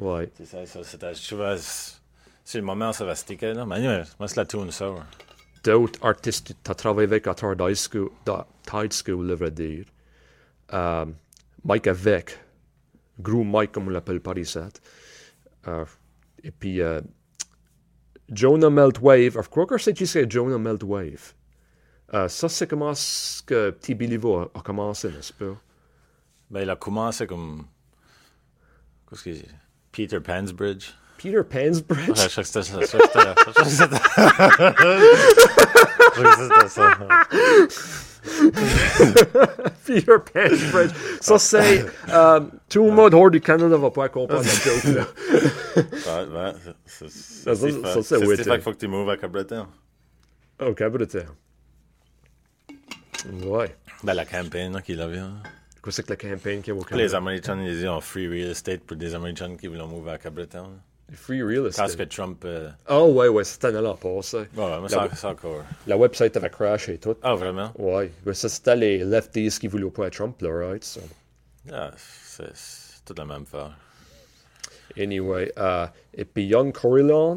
Ouais. 0.00 0.30
C'est 0.38 0.46
ça, 0.46 0.64
ça, 0.64 0.82
c'était, 0.84 1.14
je 1.14 1.26
trouvais, 1.26 1.56
c'est 1.58 2.58
le 2.58 2.64
moment 2.64 2.88
où 2.88 2.92
ça 2.94 3.04
va 3.04 3.14
sticker, 3.14 3.52
là, 3.54 3.66
mais 3.66 3.80
moi, 4.18 4.26
c'est 4.28 4.36
la 4.36 4.46
tune 4.46 4.70
sour. 4.70 5.02
D'autres 5.64 6.04
artistes, 6.04 6.54
tu 6.62 6.70
as 6.70 6.74
travaillé 6.74 7.06
avec 7.06 7.26
à 7.26 7.34
Tide 7.34 7.76
School, 7.76 8.10
Tide 8.64 8.92
School, 8.92 9.36
je 9.38 9.48
dire. 9.48 9.84
Euh, 10.72 11.06
Mike 11.64 11.86
avec. 11.86 12.38
Gros 13.20 13.44
Mike, 13.44 13.72
comme 13.72 13.86
on 13.86 13.90
l'appelle 13.90 14.20
par 14.20 14.36
ici. 14.38 14.58
Euh, 15.68 15.84
et 16.42 16.50
puis, 16.50 16.80
euh, 16.80 17.00
Jonah 18.28 18.70
Meltwave. 18.70 19.40
Je 19.42 19.48
crois 19.48 19.66
que 19.66 19.78
c'est 19.78 20.30
Jonah 20.30 20.58
Meltwave? 20.58 21.34
Euh, 22.14 22.28
ça, 22.28 22.48
c'est 22.48 22.66
comment 22.66 22.94
ce 22.94 23.42
que 23.42 23.70
Petit 23.70 23.94
Billy 23.94 24.16
a, 24.16 24.42
a 24.54 24.62
commencé, 24.62 25.10
n'est-ce 25.10 25.32
pas? 25.32 25.56
Ben, 26.50 26.62
il 26.62 26.70
a 26.70 26.76
commencé 26.76 27.26
comme. 27.26 27.66
Qu'est-ce 29.08 29.24
que? 29.24 29.46
Peter 29.92 30.20
Pansbridge. 30.20 30.92
Peter 31.22 31.42
Pan's 31.48 31.80
Bridge? 31.82 32.08
Ouais, 32.08 32.14
je 32.16 32.28
crois 32.28 32.42
que 32.42 32.48
c'était 32.48 32.62
ça. 32.62 32.80
Je 32.80 32.86
crois 32.86 33.64
que 33.64 33.70
c'était- 33.70 33.88
ça. 36.68 36.96
Peter 39.86 40.18
Pan's 40.32 40.70
Bridge. 40.72 40.90
Ça, 41.20 41.38
c'est. 41.38 41.84
euh, 42.08 42.40
tout 42.68 42.84
le 42.86 42.92
monde 42.92 43.14
hors 43.14 43.30
du 43.30 43.40
Canada 43.40 43.76
va 43.76 43.90
pas 43.90 44.08
comprendre 44.08 44.42
la 44.42 44.50
joke, 44.50 44.84
là. 44.84 45.06
Ouais, 45.76 46.26
ouais, 46.28 46.52
c'est- 46.86 47.08
Ça, 47.08 47.54
ça, 47.54 47.66
c'est 47.66 47.72
ça, 47.72 47.88
fait. 47.92 48.02
c'est 48.02 48.20
qui 48.20 48.36
fait 48.36 48.42
qu'il 48.52 48.60
faut 48.62 48.72
que 48.72 48.76
tu 48.78 48.88
moves 48.88 49.10
à 49.10 49.16
Cabreton. 49.16 49.66
Oh, 50.60 50.72
Cabreton. 50.74 51.24
Ouais. 53.44 53.76
Ben, 54.02 54.14
la 54.14 54.24
campagne, 54.24 54.72
là, 54.72 54.82
qu'il 54.82 55.00
avait. 55.00 55.18
hein. 55.18 55.34
Quoi, 55.80 55.92
c'est 55.92 56.02
que 56.04 56.10
la 56.10 56.16
campagne 56.16 56.60
qui 56.60 56.70
est 56.70 56.72
au 56.72 56.78
Les 56.78 56.84
Canada? 56.84 57.16
Américains, 57.18 57.60
ils 57.60 57.88
ont 57.88 58.00
free 58.00 58.28
real 58.28 58.50
estate 58.50 58.80
pour 58.82 58.96
des 58.96 59.14
Américains 59.14 59.56
qui 59.56 59.66
veulent 59.68 59.78
move 59.86 60.08
à 60.08 60.18
Cabreton. 60.18 60.70
Free 61.14 61.42
real 61.42 61.62
Quand 61.74 61.84
estate. 61.84 61.96
que 61.96 62.02
Trump. 62.04 62.42
euh, 62.44 62.70
Oh, 62.88 63.12
ouais, 63.14 63.28
ouais, 63.28 63.44
c'était 63.44 63.68
un 63.68 63.84
an 63.84 63.94
passé. 63.96 64.38
Ouais, 64.38 64.46
mais 64.80 64.88
La- 64.88 65.14
ça 65.14 65.28
encore. 65.30 65.62
La 65.86 65.96
website 65.96 66.36
avait 66.36 66.48
crashé 66.50 66.94
et 66.94 66.98
tout. 66.98 67.16
Ah, 67.22 67.34
vraiment? 67.34 67.70
Ouais. 67.78 68.10
Mais 68.24 68.34
ça, 68.34 68.48
c'était 68.48 68.76
les 68.76 68.98
lefties 69.04 69.50
qui 69.58 69.66
voulaient 69.68 69.90
pas 69.90 70.08
Trump, 70.10 70.40
là, 70.40 70.68
right? 70.68 70.82
So. 70.84 71.00
Ah, 71.72 71.90
c'est 71.96 72.50
c'est 72.56 73.04
tout 73.04 73.14
la 73.18 73.24
même 73.24 73.42
affaire. 73.42 73.76
Anyway. 74.98 75.52
euh, 75.58 75.86
et 76.14 76.24
puis 76.24 76.44
Young 76.46 76.72
Correlon. 76.72 77.36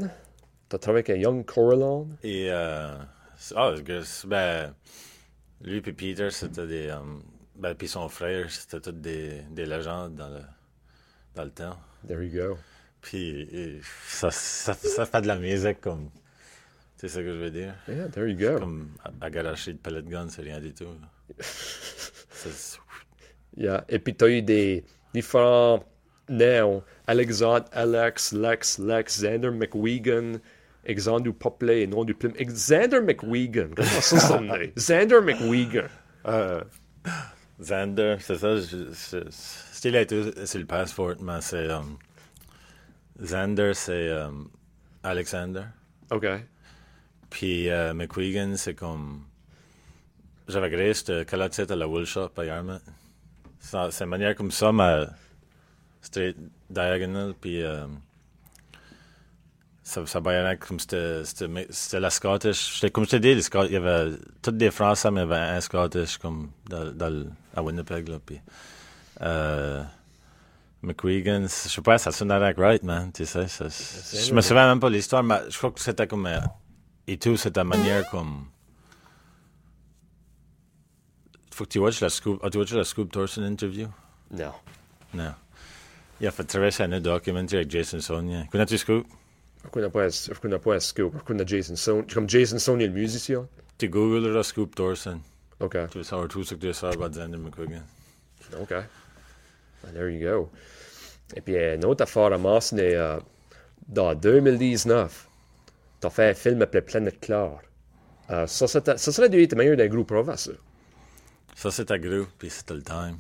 T'as 0.68 0.78
travaillé 0.78 1.06
avec 1.06 1.10
un 1.18 1.22
Young 1.22 1.46
Correlon? 1.46 2.08
Et, 2.24 2.48
euh, 2.50 2.96
c'est- 3.38 3.54
ah, 3.58 3.74
c'est 3.76 4.04
c'est- 4.04 4.28
ben, 4.28 4.74
Lui 5.62 5.82
puis 5.82 5.94
Peter, 5.94 6.30
c'était 6.32 6.68
des. 6.68 6.88
euh, 6.90 6.98
ben, 7.56 7.74
puis 7.76 7.88
son 7.88 8.10
frère, 8.10 8.50
c'était 8.52 8.80
tous 8.82 8.92
des, 8.92 9.42
des 9.52 9.66
légendes 9.66 10.16
dans 10.16 10.28
le, 10.30 10.42
dans 11.34 11.44
le 11.46 11.50
temps. 11.52 11.78
There 12.08 12.22
you 12.24 12.32
go. 12.50 12.58
Puis 13.06 13.80
ça, 14.08 14.32
ça, 14.32 14.74
ça 14.74 15.06
fait 15.06 15.22
de 15.22 15.28
la 15.28 15.36
musique 15.38 15.80
comme. 15.82 16.10
C'est 16.98 17.08
ça 17.10 17.20
que 17.22 17.28
je 17.28 17.38
veux 17.38 17.52
dire. 17.52 17.76
Yeah, 17.88 18.08
there 18.10 18.28
you 18.28 18.36
go. 18.38 18.58
Comme 18.60 18.90
garocher 19.32 19.74
de 19.74 19.78
pellet 19.78 20.02
gun, 20.04 20.28
c'est 20.30 20.42
rien 20.42 20.60
du 20.60 20.74
tout. 20.74 20.86
Yeah. 23.58 23.86
Et 23.88 24.00
puis, 24.00 24.14
tu 24.14 24.26
as 24.26 24.30
eu 24.30 24.42
des 24.42 24.84
différents 25.14 25.82
noms. 26.28 26.84
Alexandre, 27.08 27.66
Alex, 27.72 28.34
Lex, 28.34 28.80
Lex, 28.80 29.22
Xander 29.22 29.52
McWegan, 29.52 30.40
Alexandre 30.86 31.32
Popley, 31.32 31.88
nom 31.88 32.04
du 32.04 32.14
plume. 32.14 32.34
Xander 32.34 33.00
McWegan. 33.02 33.70
Comment 33.76 33.88
ça 34.02 34.20
sonne? 34.20 34.52
Xander 34.76 35.22
McWegan. 35.22 35.88
Euh, 36.28 36.62
Xander, 37.62 38.18
c'est 38.20 38.36
ça. 38.36 38.58
je- 38.58 38.92
je- 38.92 40.58
le 40.58 40.66
passeport, 40.66 41.16
mais 41.22 41.40
c'est. 41.42 41.70
um, 41.72 41.98
Xander, 43.22 43.74
c'est 43.74 44.12
um, 44.12 44.50
Alexander. 45.04 45.64
OK. 46.12 46.26
Puis 47.30 47.70
euh, 47.70 47.94
McQuegan, 47.94 48.56
c'est 48.58 48.76
comme. 48.76 49.24
J'avais 50.48 50.70
créé 50.70 50.94
cette 50.94 51.28
calotte 51.28 51.60
à 51.60 51.76
la 51.76 51.88
wool 51.88 52.06
shop 52.06 52.30
à 52.38 52.46
Yarmouth. 52.46 52.82
Ça- 53.60 53.90
C'est 53.92 54.04
une 54.04 54.10
manière 54.12 54.36
comme 54.36 54.52
ça, 54.52 54.72
mais 54.72 55.06
straight 56.02 56.38
diagonal, 56.70 57.34
puis. 57.40 57.64
euh, 57.64 57.88
ça, 59.84 60.04
ça 60.08 60.20
baillait 60.20 60.58
comme 60.58 60.80
c'était 60.80 61.24
la 62.00 62.10
Scottish. 62.10 62.76
J'étais- 62.76 62.90
Comme 62.92 63.06
je 63.06 63.12
t'ai 63.12 63.20
dit, 63.20 63.36
les 63.36 63.42
Scot- 63.44 63.66
il 63.68 63.74
y 63.74 63.76
avait 63.76 64.18
toutes 64.42 64.58
des 64.58 64.72
Français, 64.72 65.12
mais 65.12 65.22
il 65.22 65.30
y 65.30 65.32
avait 65.34 65.56
un 65.58 65.62
Scottish 65.62 66.18
comme 66.18 66.50
dans, 66.68 66.92
dans 66.92 67.26
à 67.56 67.62
Winnipeg. 67.62 68.08
Là, 68.10 68.18
puis, 68.26 68.42
euh, 69.22 69.84
McQuegan, 70.86 71.44
je 71.44 71.48
sais 71.70 71.82
pas, 71.82 71.98
ça 71.98 72.12
sonne 72.12 72.32
avec 72.32 72.58
right, 72.58 72.84
man. 72.84 73.12
Tu 73.12 73.26
sais, 73.26 73.48
ça- 73.48 73.68
je 73.68 74.34
me 74.34 74.42
souviens 74.42 74.68
même 74.68 74.80
pas 74.80 74.90
de 74.90 74.96
l'histoire, 74.96 75.24
mais 75.24 75.40
je 75.50 75.58
crois 75.58 75.72
que 75.72 75.80
c'était 75.80 76.08
comme. 76.08 76.26
euh, 76.28 76.40
et 77.08 77.18
tout, 77.18 77.36
c'était 77.38 77.62
une 77.62 77.68
manière 77.68 78.10
comme. 78.10 78.46
Faut 81.52 81.64
que 81.64 81.70
tu 81.70 81.80
watches 81.80 82.02
la 82.02 82.10
Scoop. 82.10 82.44
As-tu 82.44 82.58
watché 82.58 82.76
la 82.76 82.84
Scoop 82.84 83.12
Thorson 83.12 83.44
interview? 83.44 83.88
Non. 84.32 84.52
Non. 85.14 85.34
Il 86.20 86.28
a 86.28 86.32
fait 86.32 86.44
traverser 86.44 86.84
un 86.84 87.00
documentaire 87.00 87.60
avec 87.60 87.72
Jason 87.72 88.00
Sonia. 88.00 88.44
Connais-tu 88.52 88.78
Scoop? 88.78 89.06
Je 89.64 89.70
connais 89.70 89.90
pas, 89.90 90.10
je 90.10 90.34
connais 90.40 90.60
pas 90.60 90.80
Scoop? 90.80 91.14
Je 91.18 91.24
connais 91.24 91.48
Jason 91.48 91.76
Son. 91.76 92.04
Comme 92.14 92.30
Jason 92.30 92.60
Sony, 92.60 92.86
le 92.88 92.94
musicien? 92.94 93.48
Tu 93.78 93.90
googles 93.90 94.28
la 94.32 94.44
Scoop 94.44 94.76
Thorson. 94.76 95.20
OK. 95.60 95.78
Tu 95.92 95.98
vas 96.00 96.04
savoir 96.04 96.28
tout 96.28 96.44
ce 96.44 96.56
que 96.56 96.60
tu 96.68 96.74
sais 96.74 96.86
about 96.88 97.10
Xander 97.10 97.38
McQuiggan. 97.38 97.82
OK. 98.62 98.74
Ah, 99.86 99.92
there 99.92 100.10
you 100.10 100.20
go. 100.20 100.50
Et 101.36 101.42
puis, 101.42 101.56
euh, 101.56 101.76
une 101.76 101.86
autre 101.86 102.04
affaire 102.04 102.32
à 102.32 102.38
mentionner, 102.38 102.96
euh, 102.96 103.20
dans 103.88 104.14
2019, 104.14 105.28
tu 106.02 106.08
as 106.08 106.10
fait 106.10 106.30
un 106.30 106.34
film 106.34 106.62
appelé 106.62 106.82
Planète 106.82 107.20
Claire. 107.20 107.60
Euh, 108.30 108.48
ça, 108.48 108.68
ça 108.68 108.98
serait 108.98 109.30
dû 109.30 109.48
meilleur 109.56 109.78
d'un 109.78 109.88
groupe 109.88 110.08
Prova, 110.08 110.38
ça. 110.38 110.52
Ça, 111.56 111.72
c'était 111.72 112.00
gros, 112.00 112.26
puis 112.38 112.50
c'était 112.50 112.74
le 112.74 112.84
time. 112.84 113.18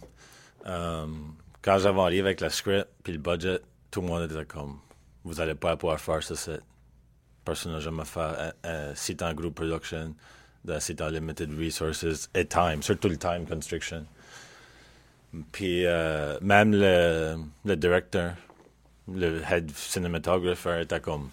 Um, 0.65 1.36
quand 1.62 1.78
j'avais 1.78 1.99
arrivé 1.99 2.28
avec 2.28 2.41
la 2.41 2.49
script, 2.49 2.88
puis 3.04 3.13
le 3.13 3.19
budget, 3.19 3.60
tout 3.91 4.01
le 4.01 4.08
monde 4.08 4.30
était 4.30 4.45
comme, 4.45 4.80
vous 5.23 5.39
allez 5.39 5.56
pas 5.56 5.78
pouvoir 5.78 5.99
faire 5.99 6.21
ça, 6.23 6.36
c'est. 6.36 6.60
Personne 7.45 7.73
n'a 7.73 7.80
jamais 7.80 8.06
fait 8.06 8.19
un, 8.19 8.54
un 8.63 8.95
site 8.95 9.21
en 9.21 9.32
group 9.34 9.54
production, 9.54 10.15
site 10.80 11.01
en 11.01 11.10
limited 11.10 11.54
resources 11.58 12.30
et 12.34 12.45
time, 12.45 12.82
surtout 12.82 13.10
le 13.10 13.17
time 13.17 13.45
constriction. 13.47 14.06
Puis 15.51 15.85
euh, 15.85 16.37
même 16.41 16.71
le, 16.73 17.35
le 17.65 17.75
directeur, 17.75 18.33
le 19.13 19.41
head 19.49 19.69
cinematographer 19.71 20.81
était 20.81 20.99
comme, 20.99 21.29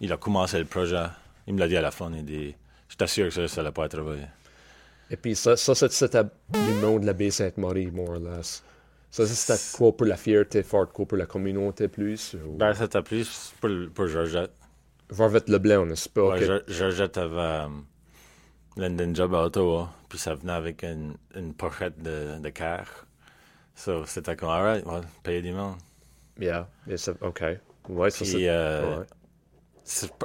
il 0.00 0.12
a 0.12 0.16
commencé 0.16 0.58
le 0.58 0.64
projet, 0.66 1.06
il 1.46 1.54
me 1.54 1.60
l'a 1.60 1.68
dit 1.68 1.76
à 1.76 1.80
la 1.80 1.90
fin, 1.90 2.10
il 2.12 2.24
dit, 2.24 2.54
je 2.88 2.96
t'assure 2.96 3.26
que 3.28 3.30
ça, 3.30 3.48
ça 3.48 3.72
pas 3.72 3.88
travailler. 3.88 4.26
Et 5.10 5.16
puis, 5.16 5.36
ça, 5.36 5.56
ça 5.56 5.74
c'était 5.74 6.22
le 6.54 6.80
nom 6.80 6.98
de 6.98 7.06
la 7.06 7.12
baie 7.12 7.30
Sainte-Marie, 7.30 7.90
more 7.92 8.10
or 8.10 8.18
less. 8.18 8.62
Ça, 9.10 9.24
c'était 9.24 9.60
quoi 9.76 9.96
pour 9.96 10.06
la 10.06 10.16
fierté 10.16 10.62
forte, 10.62 10.92
quoi 10.92 11.06
pour 11.06 11.16
la 11.16 11.26
communauté 11.26 11.88
plus? 11.88 12.34
Ou... 12.34 12.56
Ben, 12.56 12.74
c'était 12.74 13.02
plus 13.02 13.54
pour, 13.60 13.70
pour 13.94 14.08
Georgette. 14.08 14.50
Varvette 15.08 15.48
Leblanc, 15.48 15.86
n'est-ce 15.86 16.08
pas? 16.08 16.22
Ouais, 16.22 16.38
Ok. 16.38 16.42
Geor- 16.42 16.62
Georgette 16.68 17.16
avait 17.18 17.68
London 18.76 19.14
Job 19.14 19.34
à 19.34 19.44
Ottawa, 19.44 19.90
puis 20.08 20.18
ça 20.18 20.34
venait 20.34 20.52
avec 20.52 20.82
une, 20.82 21.14
une 21.34 21.54
pochette 21.54 22.02
de, 22.02 22.38
de 22.40 22.48
car. 22.50 23.05
So, 23.76 24.04
c'était 24.06 24.34
comme, 24.34 24.48
alright, 24.48 24.84
well, 24.84 25.02
payer 25.22 25.42
du 25.42 25.52
monde. 25.52 25.76
Yeah. 26.40 26.68
Et 26.88 26.96
ça- 26.96 27.12
OK. 27.20 27.44
Ouais, 27.88 28.10
ça, 28.10 28.24
Puis, 28.24 28.32
c'est... 28.32 28.48
euh, 28.48 29.00
ouais. 29.00 29.06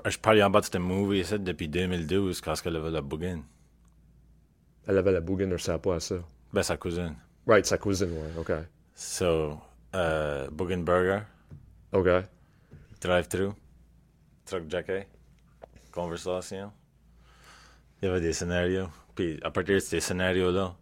je 0.09 0.17
parlais 0.17 0.41
en 0.41 0.49
bas 0.49 0.61
de 0.61 0.65
ce 0.65 0.77
movie 0.79 1.19
ici 1.19 1.37
depuis 1.37 1.67
2012, 1.67 2.41
quand 2.41 2.53
elle 2.65 2.77
avait 2.77 2.89
la 2.91 3.01
bougaine. 3.01 3.43
Elle 4.87 4.97
avait 4.97 5.11
la 5.11 5.21
bougaine, 5.21 5.51
elle 5.51 5.59
savait 5.59 5.77
pas 5.79 5.99
ça. 5.99 6.15
Ben, 6.53 6.63
sa 6.63 6.75
cousine. 6.77 7.15
Right, 7.45 7.65
sa 7.65 7.77
cousine, 7.77 8.11
ouais. 8.11 8.31
OK. 8.39 8.51
So, 8.95 9.59
euh, 9.95 10.49
Bougain 10.49 10.79
Burger, 10.79 11.21
OK. 11.91 12.07
drive-thru, 13.01 13.49
truck 14.45 14.63
jacket, 14.69 15.07
conversation. 15.91 16.71
Il 18.01 18.05
y 18.05 18.07
avait 18.09 18.21
des 18.21 18.33
scénarios. 18.33 18.87
Puis 19.15 19.39
à 19.43 19.51
partir 19.51 19.75
de 19.75 19.79
ces 19.79 19.99
scénarios-là, 19.99 20.75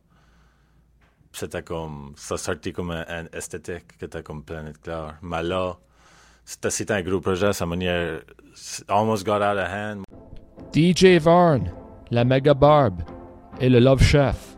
c'était 1.31 1.61
comme. 1.61 2.13
Ça 2.15 2.37
sortait 2.37 2.71
comme 2.71 2.91
un, 2.91 3.05
un 3.07 3.25
esthétique 3.33 3.97
qui 3.97 4.05
était 4.05 4.23
comme 4.23 4.43
Planète 4.43 4.81
Claire. 4.81 5.15
Mais 5.21 5.43
là, 5.43 5.75
c'était 6.45 6.93
un 6.93 7.01
gros 7.01 7.19
projet, 7.19 7.53
sa 7.53 7.65
manière. 7.65 8.21
Almost 8.87 9.25
got 9.25 9.41
out 9.41 9.57
of 9.57 9.67
hand. 9.71 10.03
DJ 10.73 11.19
Varn, 11.19 11.71
la 12.11 12.23
Mega 12.23 12.53
Barb 12.53 13.01
et 13.59 13.69
le 13.69 13.79
Love 13.79 14.03
Chef 14.03 14.57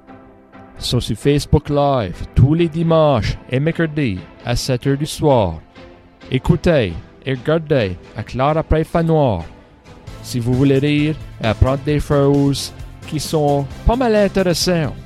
sont 0.77 0.99
sur 0.99 1.15
Facebook 1.17 1.69
Live 1.69 2.25
tous 2.35 2.53
les 2.53 2.67
dimanches 2.67 3.37
et 3.49 3.59
mercredis 3.59 4.19
à 4.45 4.55
7h 4.55 4.97
du 4.97 5.05
soir. 5.05 5.59
Écoutez 6.29 6.93
et 7.25 7.33
regardez 7.33 7.97
à 8.15 8.83
Fan 8.83 9.05
Noir 9.05 9.43
si 10.23 10.39
vous 10.39 10.53
voulez 10.53 10.79
rire 10.79 11.15
et 11.41 11.47
apprendre 11.47 11.83
des 11.83 11.99
choses 11.99 12.73
qui 13.07 13.19
sont 13.19 13.65
pas 13.85 13.95
mal 13.95 14.15
intéressantes. 14.15 15.00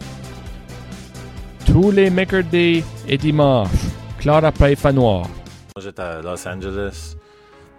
Tous 1.76 1.92
les 1.92 2.10
mercredis 2.10 2.86
et 3.06 3.18
dimanches, 3.18 3.68
Claire 4.18 4.46
après 4.46 4.78
Fan 4.78 4.96
Noir. 4.96 5.24
Moi, 5.24 5.84
J'étais 5.84 6.02
à 6.02 6.22
Los 6.22 6.48
Angeles, 6.48 7.18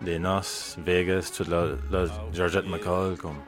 des 0.03 0.19
noces, 0.19 0.77
Vegas, 0.85 1.33
tout 1.35 1.51
là, 1.51 1.69
là 1.91 2.05
Georgette 2.31 2.69
McCall, 2.69 3.17
comme. 3.17 3.39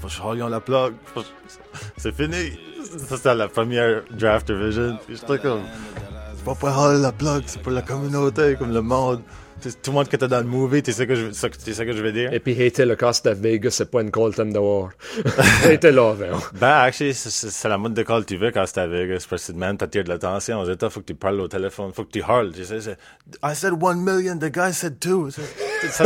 Faut 0.00 0.08
que 0.08 0.36
je 0.36 0.44
la 0.44 0.58
plug. 0.58 0.94
C'est 1.98 2.12
fini. 2.16 2.58
Ça, 2.82 3.16
c'était 3.16 3.34
la 3.36 3.46
première 3.46 4.02
draft 4.10 4.50
division. 4.50 4.98
J'étais 5.08 5.38
comme. 5.38 5.62
C'est 6.34 6.44
pas 6.44 6.56
pour 6.56 6.88
la 6.88 7.12
plug, 7.12 7.44
c'est 7.46 7.62
pour 7.62 7.70
la 7.70 7.82
communauté, 7.82 8.56
comme 8.58 8.74
le 8.74 8.82
monde. 8.82 9.22
C'est- 9.60 9.82
Tout 9.82 9.90
le 9.90 9.96
monde 9.96 10.08
qui 10.08 10.14
était 10.16 10.28
dans 10.28 10.38
le 10.38 10.44
movie, 10.44 10.82
tu 10.82 10.92
sais 10.92 11.06
que 11.06 11.14
je, 11.14 11.32
ça- 11.32 11.48
sais 11.52 11.84
que 11.86 11.92
je 11.92 12.02
veux 12.02 12.12
dire? 12.12 12.32
Et 12.32 12.38
puis, 12.40 12.52
était 12.62 12.86
le 12.86 12.94
cas 12.96 13.10
de 13.24 13.30
Vegas, 13.30 13.70
c'est 13.72 13.90
pas 13.90 14.02
une 14.02 14.10
Colton 14.10 14.46
dehors. 14.46 14.90
Elle 15.64 15.72
était 15.72 15.90
là, 15.92 16.12
vers. 16.14 16.50
Ben, 16.60 16.68
actually, 16.82 17.12
c'est- 17.14 17.30
c'est 17.30 17.50
c'est 17.50 17.68
la 17.68 17.76
mode 17.78 17.94
de 17.94 18.02
call 18.02 18.22
que 18.24 18.28
tu 18.34 18.36
veux 18.36 18.50
quand 18.52 18.64
c'est 18.66 18.78
à 18.80 18.86
Vegas, 18.86 19.26
parce 19.28 19.46
que 19.48 19.52
même 19.52 19.76
t'attires 19.76 20.04
de 20.04 20.08
l'attention. 20.10 20.60
Aux 20.60 20.70
États, 20.70 20.88
faut 20.90 21.00
que 21.00 21.06
tu 21.06 21.14
parles 21.14 21.40
au 21.40 21.48
téléphone, 21.48 21.90
faut 21.92 22.04
que 22.04 22.10
tu 22.12 22.20
hurles, 22.20 22.52
tu 22.52 22.64
sais. 22.64 22.80
c'est, 22.80 22.96
I 23.42 23.54
said 23.54 23.72
one 23.80 23.98
million, 24.00 24.36
the 24.38 24.50
guy 24.52 24.72
said 24.72 24.98
two. 25.00 25.30
Ça, 25.30 25.42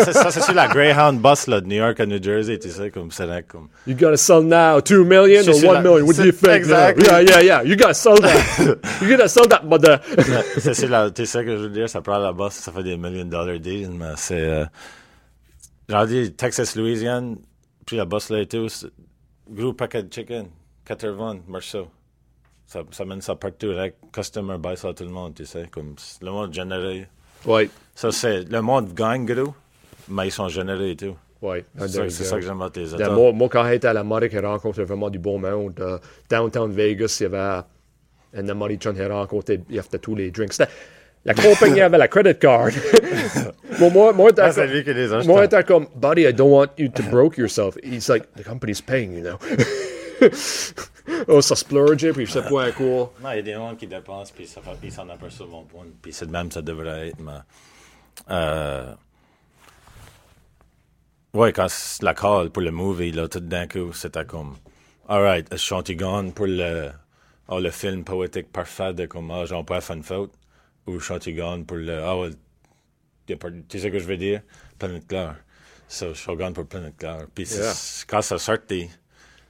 c'est- 0.05 0.13
ça, 0.13 0.31
c'est 0.31 0.41
sur 0.43 0.55
la 0.55 0.69
Greyhound 0.69 1.21
bus, 1.21 1.47
là, 1.47 1.61
de 1.61 1.67
New 1.67 1.77
York 1.77 1.99
à 2.01 2.07
New 2.07 2.23
Jersey, 2.23 2.59
tu 2.59 2.71
sais, 2.71 2.91
comme 2.91 3.11
c'est 3.11 3.27
là, 3.27 3.43
comme. 3.43 3.69
You 3.87 3.95
gotta 3.95 4.17
sell 4.17 4.43
now, 4.45 4.81
two 4.81 5.05
million 5.05 5.43
C'est 5.43 5.51
or 5.65 5.71
one 5.71 5.75
la- 5.75 5.81
million? 5.91 6.07
What 6.07 6.15
do 6.15 6.25
you 6.25 6.33
c'est- 6.33 6.33
think? 6.47 6.57
exactly. 6.57 7.05
Yeah, 7.07 7.21
yeah, 7.23 7.43
yeah. 7.43 7.63
You 7.65 7.77
gotta 7.77 7.95
sell 7.95 8.15
that. 8.19 8.35
you 9.03 9.09
gotta 9.09 9.29
sell 9.29 9.47
that, 9.49 9.63
mother. 9.65 10.01
c'est 10.59 10.73
c'est 10.75 10.87
la, 10.89 11.11
tu 11.11 11.27
sais 11.27 11.45
que 11.45 11.57
je 11.57 11.63
veux 11.65 11.69
dire, 11.71 11.89
ça 11.89 12.01
prend 12.01 12.19
la 12.19 12.33
bus, 12.33 12.53
ça 12.53 12.73
fait 12.73 12.83
des 12.83 12.97
million 12.97 13.25
dollar 13.25 13.42
c'est, 14.17 14.41
euh, 14.41 14.65
j'en 15.89 16.05
dis, 16.07 16.33
Texas, 16.33 16.77
Louisiane, 16.77 17.39
puis 17.87 17.97
la 17.97 18.05
bus 18.05 18.31
là 18.31 18.41
et 18.41 18.47
tout, 18.47 18.69
gros 19.51 19.73
paquet 19.73 20.03
de 20.03 20.13
chicken, 20.13 20.47
80, 20.85 21.41
morceaux. 21.47 21.89
Ça, 22.67 22.83
ça 22.91 23.05
mène 23.05 23.21
ça 23.21 23.35
partout, 23.35 23.73
like, 23.73 23.97
customer 24.13 24.57
buy 24.59 24.77
ça 24.77 24.89
à 24.89 24.95
tout 24.95 25.05
le 25.05 25.11
monde, 25.11 25.35
tu 25.35 25.45
sais, 25.45 25.69
comme, 25.71 25.95
le 26.21 26.31
monde 26.31 26.53
généré. 26.55 27.07
Ouais, 27.45 27.69
Ça, 27.95 28.13
c'est, 28.13 28.45
le 28.51 28.63
monde 28.63 28.95
gagne 28.95 29.27
gros, 29.27 29.55
mais 30.09 30.29
ils 30.29 30.33
sont 30.33 30.49
générés 30.49 30.93
et 30.93 30.97
tout. 30.97 31.17
Ah, 31.79 31.89
C'est 31.89 32.11
ça, 32.11 32.37
que 32.37 32.43
j'aime 32.43 32.61
Yeah, 32.99 33.07
États. 33.07 33.11
moi, 33.11 33.33
moi, 33.33 33.49
quand 33.51 33.69
j'étais 33.69 33.89
à 33.89 33.93
la 33.93 34.05
mode, 34.05 34.29
j'ai 34.31 34.39
rencontré 34.39 34.85
vraiment 34.85 35.11
du 35.11 35.19
beau 35.19 35.39
monde. 35.39 35.75
Euh, 35.81 35.99
downtown 36.31 36.71
Vegas, 36.71 37.17
il 37.21 37.25
y 37.25 37.27
avait 37.27 37.63
un 38.35 38.49
Américain 38.49 38.95
qui 38.95 39.03
a 39.03 39.09
rencontré, 39.09 39.61
il 39.69 39.75
y 39.75 39.79
avait 39.79 39.99
tous 39.99 40.15
les 40.15 40.31
drinks. 40.31 40.55
La 41.25 41.35
compagnie 41.35 41.81
avait 41.83 41.99
la 41.99 42.09
credit 42.09 42.39
card. 42.39 42.71
moi, 43.79 43.91
moi, 43.91 44.13
moi, 44.13 44.31
Ah, 44.31 44.35
t'as- 44.35 44.53
c'est 44.53 44.67
lui 44.67 44.83
qui 44.85 44.93
les 44.93 45.09
moi, 45.25 45.47
t'as 45.49 45.63
comme, 45.63 45.87
buddy, 45.95 46.23
I 46.23 46.33
don't 46.33 46.51
want 46.51 46.69
you 46.79 46.89
to 46.89 47.03
broke 47.05 47.37
yourself. 47.39 47.77
He's 47.83 48.09
like, 48.09 48.27
the 48.35 48.43
company's 48.45 48.81
paying 48.81 49.13
you 49.13 49.23
now. 49.23 49.39
oh, 51.29 51.41
ça 51.41 51.55
splurge, 51.57 52.13
puis 52.13 52.27
je 52.27 52.33
sais 52.33 52.43
pas 52.43 52.65
à 52.65 52.73
quoi. 52.73 53.13
Non, 53.23 53.31
il 53.33 53.37
y 53.37 53.39
a 53.39 53.43
des 53.43 53.53
gens 53.55 53.75
qui 53.77 53.87
dépensent, 53.87 54.33
puis 54.35 54.47
ça 54.47 54.61
fait, 54.61 54.71
ils 54.83 54.93
s'en 54.93 55.09
aperçoivent 55.09 55.51
mon 55.51 55.65
point. 55.65 55.87
Puis 56.01 56.13
c'est 56.13 56.27
de 56.27 56.33
même, 56.33 56.51
ça 56.51 56.63
devrait 56.63 57.09
être. 57.09 57.21
Mais, 57.21 57.33
euh, 58.31 58.93
ouais, 61.35 61.53
quand 61.53 61.67
c'est 61.69 62.03
la 62.03 62.15
call 62.15 62.51
pour 62.51 62.63
le 62.63 62.71
movie, 62.71 63.13
là, 63.13 63.29
tout 63.29 63.41
d'un 63.41 63.67
coup, 63.67 63.93
c'était 63.93 64.25
comme, 64.25 64.57
alright, 65.09 65.57
Chantigon 65.57 66.31
pour 66.31 66.47
le, 66.47 66.91
oh, 67.49 67.61
le 67.61 67.71
film 67.71 68.05
poétique 68.05 68.53
parfait 68.53 68.93
de 68.95 69.07
comme, 69.07 69.31
ah, 69.31 69.45
j'en 69.45 69.65
pas 69.65 69.81
fait 69.81 69.95
une 69.95 70.03
faute? 70.03 70.33
Ou 70.87 70.99
Chantigon 71.01 71.65
pour 71.65 71.77
le, 71.77 72.03
ah, 72.03 72.19
ouais, 72.19 72.31
pas- 73.37 73.51
tu 73.51 73.79
sais 73.79 73.79
ce 73.79 73.89
que 73.89 73.99
je 73.99 74.05
veux 74.05 74.17
dire? 74.17 74.43
Planète 74.79 75.07
Claire. 75.07 75.37
So, 75.89 76.15
Shogun 76.15 76.53
pour 76.53 76.67
Planète 76.67 76.97
Claire. 76.97 77.27
Puis 77.35 77.45
Yeah. 77.45 77.73
quand 78.09 78.23
ça 78.23 78.39
sortit, 78.39 78.89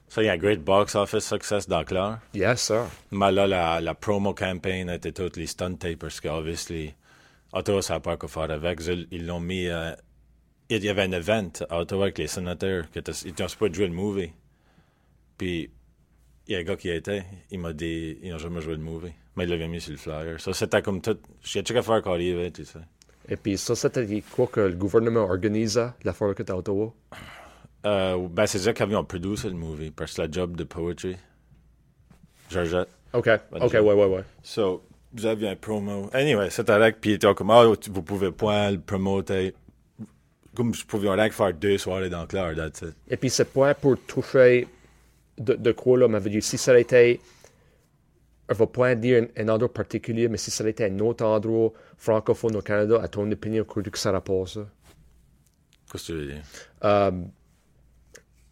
ça, 0.07 0.21
il 0.21 0.25
y 0.25 0.29
a 0.29 0.33
un 0.33 0.37
great 0.37 0.61
box 0.63 0.93
office 0.95 1.25
success 1.25 1.67
dans 1.67 1.83
Claire. 1.83 2.19
Yes, 2.33 2.61
sir. 2.61 2.85
Mais 3.11 3.31
là, 3.31 3.47
la, 3.47 3.81
la 3.81 3.95
promo 3.95 4.33
campaign 4.33 4.89
était 4.89 5.11
toutes 5.11 5.37
les 5.37 5.47
stunt 5.47 5.77
parce 5.99 6.19
que, 6.21 6.27
obviously, 6.27 6.93
Ottawa, 7.51 7.81
ça 7.81 7.95
n'a 7.95 7.99
pas 7.99 8.17
quoi 8.17 8.29
faire 8.29 8.51
avec. 8.51 8.79
Ils 9.11 9.25
l'ont 9.25 9.39
mis. 9.39 9.67
euh, 9.67 9.93
il 10.69 10.83
y 10.83 10.89
avait 10.89 11.03
un 11.03 11.11
event 11.11 11.51
à 11.69 11.79
Ottawa 11.79 12.03
avec 12.05 12.17
les 12.17 12.27
sénateurs 12.27 12.89
qui 12.91 12.99
étaient, 12.99 13.11
ils 13.25 13.29
étaient 13.29 13.47
supposés 13.47 13.73
jouer 13.73 13.87
le 13.87 13.93
movie. 13.93 14.31
Puis, 15.37 15.69
il 16.47 16.53
y 16.53 16.55
a 16.55 16.59
un 16.59 16.63
gars 16.63 16.75
qui 16.75 16.87
y 16.89 16.91
était, 16.91 17.23
il 17.51 17.59
m'a 17.59 17.73
dit, 17.73 18.17
ils 18.21 18.31
n'ont 18.31 18.37
jamais 18.37 18.61
joué 18.61 18.73
le 18.75 18.81
movie. 18.81 19.13
Mais 19.35 19.45
il 19.45 19.49
l'avait 19.49 19.67
mis 19.67 19.81
sur 19.81 19.91
le 19.91 19.97
flyer. 19.97 20.39
Ça, 20.39 20.53
c'était 20.53 20.81
comme 20.81 21.01
tout. 21.01 21.17
Il 21.53 21.55
y 21.55 21.59
a 21.59 21.63
tout 21.63 21.73
à 21.75 21.81
faire 21.81 22.01
quand 22.01 22.15
il 22.15 22.33
arrivait, 22.33 22.51
tu 22.51 22.65
sais. 22.65 22.79
Et 23.29 23.35
puis 23.37 23.57
ça, 23.57 23.73
c'était 23.75 24.21
quoi 24.35 24.47
que 24.47 24.59
le 24.59 24.73
gouvernement 24.75 25.21
organisait, 25.21 25.87
la 26.03 26.13
fois 26.13 26.33
que 26.35 26.43
t'es 26.43 26.51
à 26.51 26.57
Ottawa? 26.57 26.93
Euh, 27.85 28.27
ben, 28.29 28.45
c'est 28.45 28.67
eux 28.67 28.73
qui 28.73 28.83
avaient 28.83 29.01
produit 29.03 29.35
le 29.45 29.51
movie, 29.51 29.91
parce 29.91 30.13
que 30.13 30.21
la 30.21 30.29
job 30.31 30.55
de 30.55 30.63
poetry. 30.63 31.15
Georgette. 32.49 32.89
OK, 33.13 33.29
OK, 33.53 33.71
job. 33.71 33.85
ouais, 33.85 33.93
ouais, 33.93 34.05
ouais. 34.05 34.23
So, 34.43 34.83
vous 35.13 35.25
aviez 35.25 35.49
un 35.49 35.55
promo. 35.55 36.09
Anyway, 36.13 36.49
c'était 36.49 36.77
là, 36.77 36.91
puis 36.91 37.11
il 37.11 37.13
était 37.15 37.33
comme, 37.33 37.51
ah, 37.51 37.63
tu- 37.79 37.89
vous 37.89 38.03
pouvez 38.03 38.31
pas 38.31 38.71
le 38.71 38.79
promoter. 38.79 39.53
Comme 40.55 40.73
je 40.75 40.85
pouvais 40.85 41.09
rien 41.09 41.29
que 41.29 41.33
faire 41.35 41.53
deux 41.53 41.77
soirées 41.79 42.09
dans 42.09 42.27
Claire, 42.27 42.55
that's 42.55 42.81
it. 42.81 42.95
Et 43.09 43.17
puis 43.17 43.29
c'est 43.31 43.51
pas 43.51 43.73
pour 43.73 43.97
toucher 44.05 44.67
de, 45.37 45.53
de 45.53 45.71
quoi, 45.71 45.97
là, 45.97 46.19
dit, 46.19 46.41
si 46.41 46.57
ça 46.57 46.77
était, 46.79 47.19
on 48.49 48.53
va 48.53 48.67
pas 48.67 48.95
dire 48.95 49.23
un, 49.37 49.43
un 49.43 49.49
endroit 49.49 49.73
particulier, 49.73 50.27
mais 50.27 50.37
si 50.37 50.51
ça 50.51 50.67
était 50.67 50.85
un 50.85 50.99
autre 50.99 51.25
endroit 51.25 51.71
francophone 51.97 52.55
au 52.55 52.61
Canada, 52.61 52.99
à 53.01 53.07
ton 53.07 53.29
opinion, 53.31 53.63
crois-tu 53.63 53.91
que 53.91 53.99
ça 53.99 54.11
rapporte 54.11 54.49
ça? 54.49 54.67
Qu'est-ce 55.91 56.07
que 56.07 56.11
tu 56.11 56.17
veux 56.17 56.27
dire? 56.33 56.43
Euh, 56.83 57.11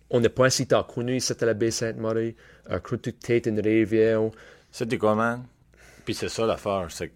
on 0.10 0.20
n'est 0.20 0.30
pas 0.30 0.50
si 0.50 0.67
t'as 0.67 0.84
connu, 0.84 1.20
c'était 1.20 1.46
la 1.46 1.54
baie 1.54 1.72
Sainte-Marie, 1.72 2.36
euh, 2.70 2.80
crois-tu 2.80 3.13
que 3.13 3.17
t'es 3.17 3.38
une 3.39 3.60
réunion? 3.60 4.32
C'était 4.72 4.98
man? 4.98 5.46
Puis 6.06 6.15
c'est 6.15 6.30
ça 6.30 6.46
l'affaire, 6.46 6.88
c'est 6.89 7.10
que 7.10 7.13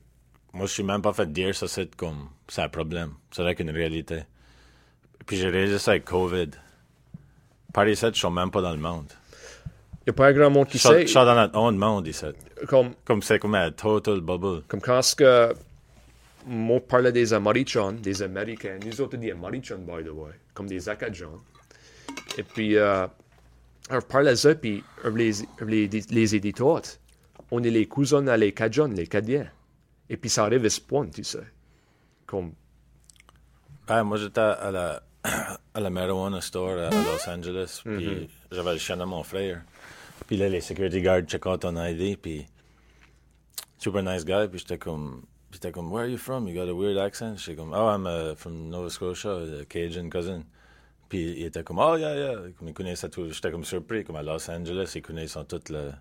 moi, 0.56 0.68
je 0.68 0.72
suis 0.72 0.84
même 0.84 1.02
pas 1.02 1.12
fait 1.12 1.30
dire 1.30 1.54
ça, 1.54 1.68
c'est 1.68 1.94
comme, 1.98 2.30
c'est 2.48 2.62
un 2.62 2.70
problème. 2.70 3.12
C'est 3.30 3.44
là 3.44 3.54
qu'une 3.54 3.72
réalité. 3.72 4.24
Puis 5.26 5.36
j'ai 5.36 5.50
réalisé 5.50 5.80
ça 5.80 5.92
avec 5.92 6.06
COVID. 6.06 6.52
Par 7.74 7.86
ici, 7.90 8.06
je 8.06 8.18
suis 8.18 8.30
même 8.30 8.52
pas 8.52 8.62
dans 8.62 8.72
le 8.72 8.78
monde. 8.78 9.12
Il 10.06 10.12
n'y 10.12 10.12
a 10.12 10.14
pas 10.14 10.34
grand 10.34 10.52
monde 10.52 10.68
qui 10.68 10.78
sait, 10.78 11.08
suis 11.08 11.16
dans 11.16 11.34
notre 11.34 11.58
own 11.58 11.76
monde 11.76 12.08
ici. 12.08 12.26
comme, 12.68 12.94
Comme 13.04 13.24
c'est 13.24 13.40
comme 13.40 13.56
un 13.56 13.72
total 13.72 14.22
bubble. 14.22 14.62
comme 14.68 14.80
quand 14.82 15.02
ce 15.02 15.16
que 15.16 15.54
moi 16.46 16.80
des 17.12 17.34
Américains, 17.34 17.94
des 17.94 18.22
Américains, 18.22 18.78
nous 18.86 19.02
autres 19.02 19.18
des 19.18 19.32
Américains, 19.32 19.78
by 19.78 20.04
the 20.04 20.12
way, 20.12 20.32
comme 20.54 20.68
des 20.68 20.88
Acadiens. 20.88 21.30
Et 22.38 22.44
puis, 22.44 22.78
euh, 22.78 23.08
on 23.90 24.02
parlait 24.02 24.36
ça, 24.36 24.54
puis 24.54 24.84
les, 25.12 25.32
les, 25.66 25.88
les 25.88 26.36
éditeurs, 26.36 26.82
on 27.50 27.64
est 27.64 27.72
les 27.72 27.88
cousins 27.88 28.28
à 28.28 28.38
les 28.38 28.52
Cajuns, 28.54 28.94
les 28.94 29.08
Cadiens. 29.08 29.48
Et 30.08 30.18
puis 30.18 30.30
ça 30.30 30.44
arrive 30.44 30.66
à 30.66 30.70
ce 30.70 30.82
point, 30.82 31.08
tu 31.08 31.24
sais. 31.24 31.40
Comme, 32.28 32.54
Ah, 33.88 34.04
moi, 34.04 34.18
j'étais 34.18 34.40
à 34.42 34.70
la, 34.70 35.02
à 35.74 35.80
la 35.80 35.90
marijuana 35.90 36.42
store 36.42 36.78
à, 36.78 36.88
à 36.88 36.92
Los 36.92 37.28
Angeles, 37.28 37.82
puis 37.84 38.30
j'avais 38.52 38.74
le 38.74 38.78
chien 38.80 38.98
de 38.98 39.04
mon 39.04 39.24
frère. 39.24 39.64
Puis 40.28 40.38
là, 40.38 40.50
les 40.50 40.62
security 40.62 41.02
guards 41.02 41.28
checkaient 41.28 41.58
ton 41.58 41.76
ID, 41.78 42.18
puis 42.18 42.48
super 43.78 44.02
nice 44.02 44.26
guy, 44.26 44.48
puis 44.50 44.60
j'étais 44.60 44.78
comme, 44.78 45.24
j'étais 45.52 45.72
comme, 45.72 45.92
where 45.92 46.04
are 46.04 46.10
you 46.10 46.18
from? 46.18 46.48
You 46.48 46.56
got 46.56 46.70
a 46.70 46.76
weird 46.76 46.98
accent? 46.98 47.38
J'étais 47.38 47.56
comme, 47.56 47.74
oh, 47.74 47.88
I'm 47.90 48.08
uh, 48.08 48.36
from 48.36 48.70
Nova 48.70 48.90
Scotia, 48.90 49.62
a 49.62 49.66
Cajun 49.66 50.10
cousin. 50.10 50.44
Puis 51.10 51.36
il 51.38 51.46
était 51.46 51.64
comme, 51.64 51.80
oh, 51.80 51.96
yeah, 51.96 52.16
yeah. 52.16 52.36
Comme 52.58 52.70
il 52.70 52.74
connaissait 52.74 53.10
tout. 53.10 53.30
J'étais 53.32 53.52
comme 53.52 53.64
surpris, 53.64 54.04
comme 54.04 54.16
à 54.16 54.24
Los 54.24 54.50
Angeles, 54.50 54.92
ils 54.96 55.02
connaissaient 55.02 55.46
tout 55.46 55.62
le, 55.70 55.92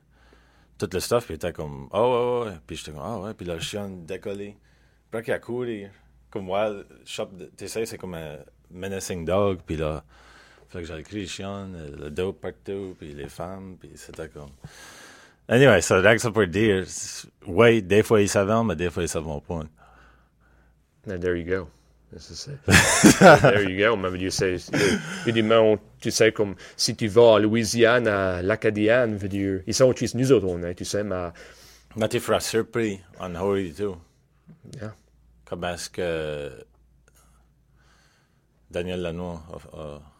tout 0.78 0.88
le 0.90 1.00
stuff, 1.00 1.26
puis 1.26 1.34
il 1.34 1.36
était 1.36 1.52
comme, 1.52 1.88
oh, 1.92 2.44
ouais, 2.44 2.50
ouais. 2.50 2.56
Puis 2.66 2.76
j'étais 2.76 2.92
comme, 2.92 3.02
ah, 3.04 3.18
ouais. 3.18 3.34
Puis 3.34 3.46
là, 3.46 3.58
chien 3.58 3.88
décollé. 3.88 4.56
Puis 5.10 5.22
qu'il 5.22 5.34
a 5.34 5.38
couru, 5.38 5.90
comme 6.30 6.48
wild 6.48 6.86
shop, 7.04 7.28
tu 7.56 7.68
sais, 7.68 7.86
c'est 7.86 7.98
comme 7.98 8.14
un 8.14 8.38
menacing 8.70 9.24
dog, 9.24 9.60
puis 9.64 9.76
là, 9.76 10.02
fait 10.74 10.82
que 10.82 10.98
écrit 10.98 11.20
le 11.20 11.26
chien, 11.26 11.68
le 11.98 12.10
dope 12.10 12.40
partout, 12.40 12.96
puis 12.98 13.14
les 13.14 13.28
femmes, 13.28 13.76
puis 13.78 13.90
c'était 13.94 14.28
comme... 14.28 14.50
Anyway, 15.48 15.80
ça, 15.82 16.00
rien 16.00 16.14
que 16.14 16.20
ça 16.20 16.30
pour 16.30 16.46
dire, 16.46 16.84
ouais, 17.46 17.80
des 17.82 18.02
fois 18.02 18.20
ils 18.22 18.28
savent, 18.28 18.64
mais 18.64 18.74
des 18.74 18.90
fois 18.90 19.02
ils 19.02 19.08
savent 19.08 19.40
pas. 19.46 19.62
And 21.06 21.20
there 21.20 21.36
you 21.38 21.44
go. 21.44 21.68
C'est 22.16 22.34
ça. 22.34 23.38
there 23.52 23.70
you 23.70 23.76
go. 23.78 23.96
Mais 23.96 24.18
tu 24.18 24.30
sais, 24.30 24.56
tu 26.00 26.10
sais, 26.10 26.32
comme 26.32 26.54
si 26.76 26.96
tu 26.96 27.08
vas 27.08 27.36
à 27.36 27.38
Louisiane, 27.40 28.08
à 28.08 28.40
l'Acadienne, 28.42 29.16
veut 29.16 29.28
dire, 29.28 29.60
ils 29.66 29.74
sont 29.74 29.92
tous 29.92 30.14
nous 30.14 30.32
autres, 30.32 30.58
est, 30.64 30.74
tu 30.74 30.84
sais, 30.84 31.04
mais 31.04 31.28
Mais 31.96 32.08
tu 32.08 32.20
feras 32.20 32.40
surpris 32.40 33.00
en 33.20 33.34
Hori, 33.34 33.74
tout. 33.74 33.96
Yeah. 34.80 34.94
Comment 35.44 35.74
est-ce 35.74 35.90
que 35.90 36.50
Daniel 38.70 39.02
Lanois 39.02 39.42
a... 39.52 39.78
a- 39.78 40.13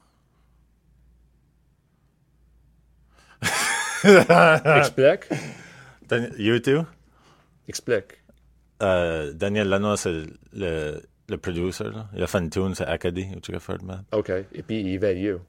explique, 4.79 5.29
Dan- 6.09 6.31
you 6.39 6.59
too? 6.61 6.85
explique. 7.69 8.21
Euh, 8.83 9.33
Daniel 9.33 9.69
Lanois, 9.69 9.97
c'est 9.97 10.25
le, 10.53 11.01
le 11.29 11.37
producer, 11.39 11.85
là. 11.85 12.09
Il 12.15 12.23
a 12.23 12.27
fait 12.27 12.39
une 12.39 12.51
tune, 12.51 12.75
c'est 12.75 12.85
Acadie, 12.87 13.29
ou 13.37 13.59
fait, 13.59 13.83
man. 13.83 14.05
OK. 14.13 14.31
Et 14.53 14.63
puis, 14.63 14.81
il 14.81 14.99
va 14.99 15.13
you. 15.13 15.41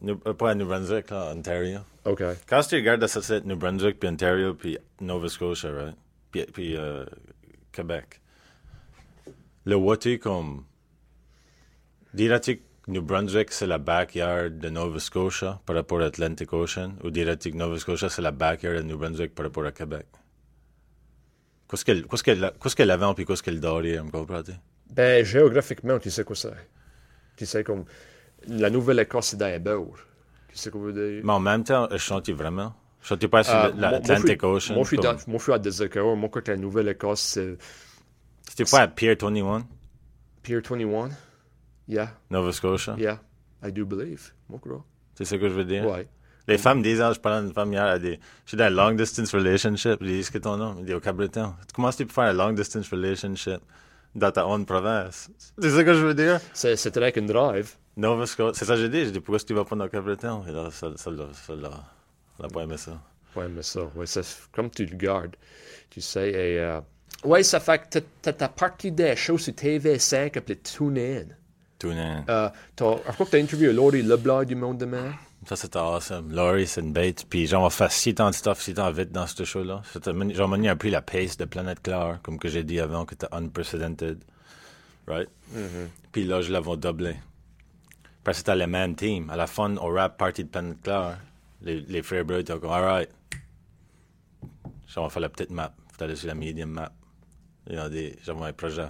New- 0.00 0.20
euh, 0.26 0.34
pas 0.34 0.50
à 0.50 0.54
New 0.54 0.66
Brunswick, 0.66 1.10
là, 1.10 1.32
Ontario. 1.34 1.80
OK. 2.04 2.22
Quand 2.48 2.60
tu 2.62 2.74
regardes 2.76 3.06
ça, 3.06 3.22
c'est 3.22 3.44
New 3.44 3.56
Brunswick, 3.56 4.00
puis 4.00 4.08
Ontario, 4.08 4.54
puis 4.54 4.76
Nova 5.00 5.28
Scotia, 5.28 5.70
right? 5.70 5.96
Puis, 6.32 6.44
puis 6.52 6.76
euh, 6.76 7.04
Québec. 7.70 8.20
Le 9.64 9.76
vois-tu 9.76 10.18
comme... 10.18 10.64
Dirais-tu 12.14 12.60
New 12.88 13.00
Brunswick, 13.02 13.52
c'est 13.52 13.66
la 13.66 13.78
backyard 13.78 14.58
de 14.58 14.68
Nova 14.68 14.98
Scotia 14.98 15.60
par 15.66 15.76
rapport 15.76 16.00
à 16.00 16.06
Atlantic 16.06 16.52
Ocean? 16.52 16.94
Ou 17.04 17.10
dirais-tu 17.10 17.52
que 17.52 17.56
Nova 17.56 17.78
Scotia, 17.78 18.08
c'est 18.08 18.22
la 18.22 18.32
backyard 18.32 18.76
de 18.78 18.82
New 18.82 18.98
Brunswick 18.98 19.34
par 19.34 19.46
rapport 19.46 19.64
à 19.64 19.72
Québec? 19.72 20.06
Qu'est-ce 21.70 21.84
qu'elle 21.84 22.06
qu'est-ce 22.06 22.22
qu'elle 22.24 22.52
qu'est-ce 22.60 22.76
qu'elle 22.76 22.90
avant 22.90 23.14
puis 23.14 23.24
qu'est-ce 23.24 23.42
qu'elle 23.42 23.60
derrière, 23.60 24.04
me 24.04 24.10
comprends-tu? 24.10 24.52
Ben, 24.90 25.24
géographiquement, 25.24 25.98
tu 25.98 26.10
sais 26.10 26.24
quoi 26.24 26.36
c'est. 26.36 26.50
Tu 27.36 27.46
sais, 27.46 27.64
comme, 27.64 27.84
la 28.46 28.68
Nouvelle-Écosse, 28.68 29.28
c'est 29.28 29.36
dans 29.38 29.46
les 29.46 29.58
bords. 29.58 29.96
Tu 30.48 30.58
sais 30.58 30.70
quoi 30.70 30.80
veut 30.82 30.92
dire? 30.92 31.22
Mais 31.24 31.32
en 31.32 31.40
même 31.40 31.64
temps, 31.64 31.88
je 31.90 31.96
chante 31.96 32.28
vraiment? 32.30 32.74
Je 33.00 33.06
chante 33.08 33.26
pas 33.28 33.42
sur 33.42 33.54
Euh, 33.54 33.70
l'Atlantic 33.74 34.42
Ocean. 34.42 34.74
Moi, 34.74 34.82
je 34.82 34.88
suis 34.88 34.96
comme- 34.98 35.16
dans- 35.16 35.22
moi, 35.28 35.38
je 35.38 35.42
suis 35.44 35.52
à 35.52 35.58
Desacre. 35.58 36.14
Moi, 36.16 36.28
quand 36.30 36.46
la 36.48 36.56
Nouvelle-Écosse, 36.56 37.20
c'est 37.20 37.56
C'était 38.48 38.64
pas 38.70 38.80
à 38.82 38.88
Pier 38.88 39.14
21, 39.14 39.64
Pier 40.42 40.56
21. 40.60 41.08
Yeah, 41.88 42.08
Nova 42.30 42.52
Scotia? 42.52 42.94
yeah. 42.98 43.18
I 43.64 43.70
do 43.72 43.84
believe. 43.84 44.32
Moi, 44.48 44.58
crois. 44.60 44.84
C'est 45.14 45.24
ce 45.24 45.34
que 45.36 45.48
je 45.48 45.54
veux 45.54 45.64
dire? 45.64 45.84
Ouais. 45.86 46.06
Les 46.48 46.58
femmes 46.58 46.82
disent, 46.82 47.00
ah, 47.00 47.12
je 47.12 47.20
parle 47.20 47.36
à 47.36 47.46
une 47.46 47.52
femme 47.52 47.72
hier, 47.72 47.86
elle 47.86 48.00
dit, 48.02 48.18
je 48.44 48.48
suis 48.50 48.56
dans 48.56 48.64
un 48.64 48.70
long 48.70 48.90
distance 48.92 49.32
relationship. 49.32 49.98
Je 50.00 50.06
dis, 50.06 50.18
est-ce 50.20 50.30
que 50.32 50.38
ton 50.38 50.56
nom? 50.56 50.74
Il 50.80 50.84
dit, 50.84 50.94
au 50.94 51.00
Cabreton. 51.00 51.54
Comment 51.74 51.90
tu 51.90 52.04
peux 52.06 52.12
faire 52.12 52.24
un 52.24 52.32
long 52.32 52.52
distance 52.52 52.88
relationship 52.90 53.60
dans 54.14 54.32
ta 54.32 54.46
own 54.46 54.64
province? 54.66 55.30
C'est 55.58 55.70
ça 55.70 55.84
que 55.84 55.94
je 55.94 56.04
veux 56.04 56.14
dire? 56.14 56.40
C'est- 56.52 56.74
C'était 56.76 56.98
like 57.00 57.16
une 57.16 57.26
drive. 57.26 57.70
Nova 57.96 58.26
Scotia. 58.26 58.58
C'est 58.58 58.64
ça 58.64 58.74
que 58.74 58.80
j'ai 58.80 58.88
dit. 58.88 59.04
Je 59.04 59.10
dis, 59.10 59.20
pourquoi 59.20 59.36
est-ce 59.36 59.44
que 59.44 59.48
tu 59.48 59.54
vas 59.54 59.64
pas 59.64 59.76
dans 59.76 59.88
Cabreton? 59.88 60.44
Et 60.48 60.52
là, 60.52 60.68
ça, 60.72 60.88
ça, 60.96 61.10
l'a- 61.10 61.32
ça, 61.32 61.54
l'a- 61.54 61.70
elle 62.40 62.46
a 62.46 62.48
pas 62.48 62.62
aimé 62.62 62.76
ça. 62.76 63.00
Ouais, 63.36 63.48
mais 63.48 63.62
ça, 63.62 63.82
ouais, 63.94 64.06
ça, 64.06 64.20
comme 64.50 64.68
tu 64.70 64.84
le 64.84 64.96
gardes, 64.96 65.36
tu 65.90 66.00
sais, 66.00 66.30
et, 66.30 66.58
euh, 66.58 66.80
ouais, 67.24 67.42
ça 67.44 67.60
fait 67.60 67.78
que 67.78 67.98
t'as- 67.98 68.06
t'as 68.20 68.32
ta 68.32 68.48
partie 68.48 68.90
des 68.92 69.14
choses 69.16 69.42
sur 69.42 69.52
TV5 69.54 70.36
appelée 70.36 70.56
TuneIn. 70.58 71.26
Tune 71.82 71.98
in. 71.98 72.24
Euh, 72.28 72.48
je 72.78 72.84
crois 72.84 73.26
que 73.26 73.30
t'as 73.32 73.40
interviewé 73.40 73.72
Laurie 73.72 74.02
Leblanc 74.02 74.44
du 74.44 74.54
Monde 74.54 74.78
Demain. 74.78 75.14
Ça, 75.44 75.56
c'était 75.56 75.78
awesome. 75.78 76.32
Laurie, 76.32 76.68
c'est 76.68 76.80
une 76.80 76.92
bête. 76.92 77.26
Puis, 77.28 77.48
genre, 77.48 77.64
on 77.64 77.70
fait 77.70 77.90
si 77.90 78.14
tant 78.14 78.30
de 78.30 78.34
stuff, 78.36 78.60
si 78.60 78.72
tant 78.72 78.92
vite 78.92 79.10
dans 79.10 79.26
ce 79.26 79.42
show-là. 79.42 79.82
Genre, 80.30 80.48
Manu 80.48 80.68
a 80.68 80.76
pris 80.76 80.90
la 80.90 81.02
pace 81.02 81.36
de 81.36 81.44
Planète 81.44 81.82
Claire, 81.82 82.20
comme 82.22 82.38
que 82.38 82.48
j'ai 82.48 82.62
dit 82.62 82.78
avant, 82.78 83.04
que 83.04 83.14
c'était 83.14 83.34
unprecedented. 83.34 84.22
Right? 85.08 85.28
Puis 86.12 86.22
là, 86.24 86.40
je 86.40 86.52
l'avais 86.52 86.76
doublé. 86.76 87.16
Parce 88.22 88.36
que 88.36 88.44
c'était 88.46 88.56
le 88.56 88.68
même 88.68 88.94
team. 88.94 89.28
À 89.30 89.36
la 89.36 89.48
fin, 89.48 89.76
au 89.78 89.92
rap 89.92 90.16
party 90.16 90.44
de 90.44 90.48
Planète 90.50 90.82
Claire, 90.84 91.18
Les, 91.62 91.80
les 91.80 92.02
frères 92.02 92.24
Breux 92.24 92.38
étaient 92.38 92.56
comme, 92.60 92.70
alright. 92.70 93.10
On 94.96 95.02
va 95.02 95.08
faire 95.08 95.22
la 95.22 95.28
petite 95.30 95.50
map. 95.50 95.74
Faut 95.96 96.04
aller 96.04 96.14
sur 96.14 96.28
la 96.28 96.36
medium 96.36 96.70
map. 96.70 96.92
Il 97.66 97.74
y 97.74 97.78
a 97.78 97.88
des, 97.88 98.16
j'avais 98.22 98.44
un 98.44 98.52
projet. 98.52 98.86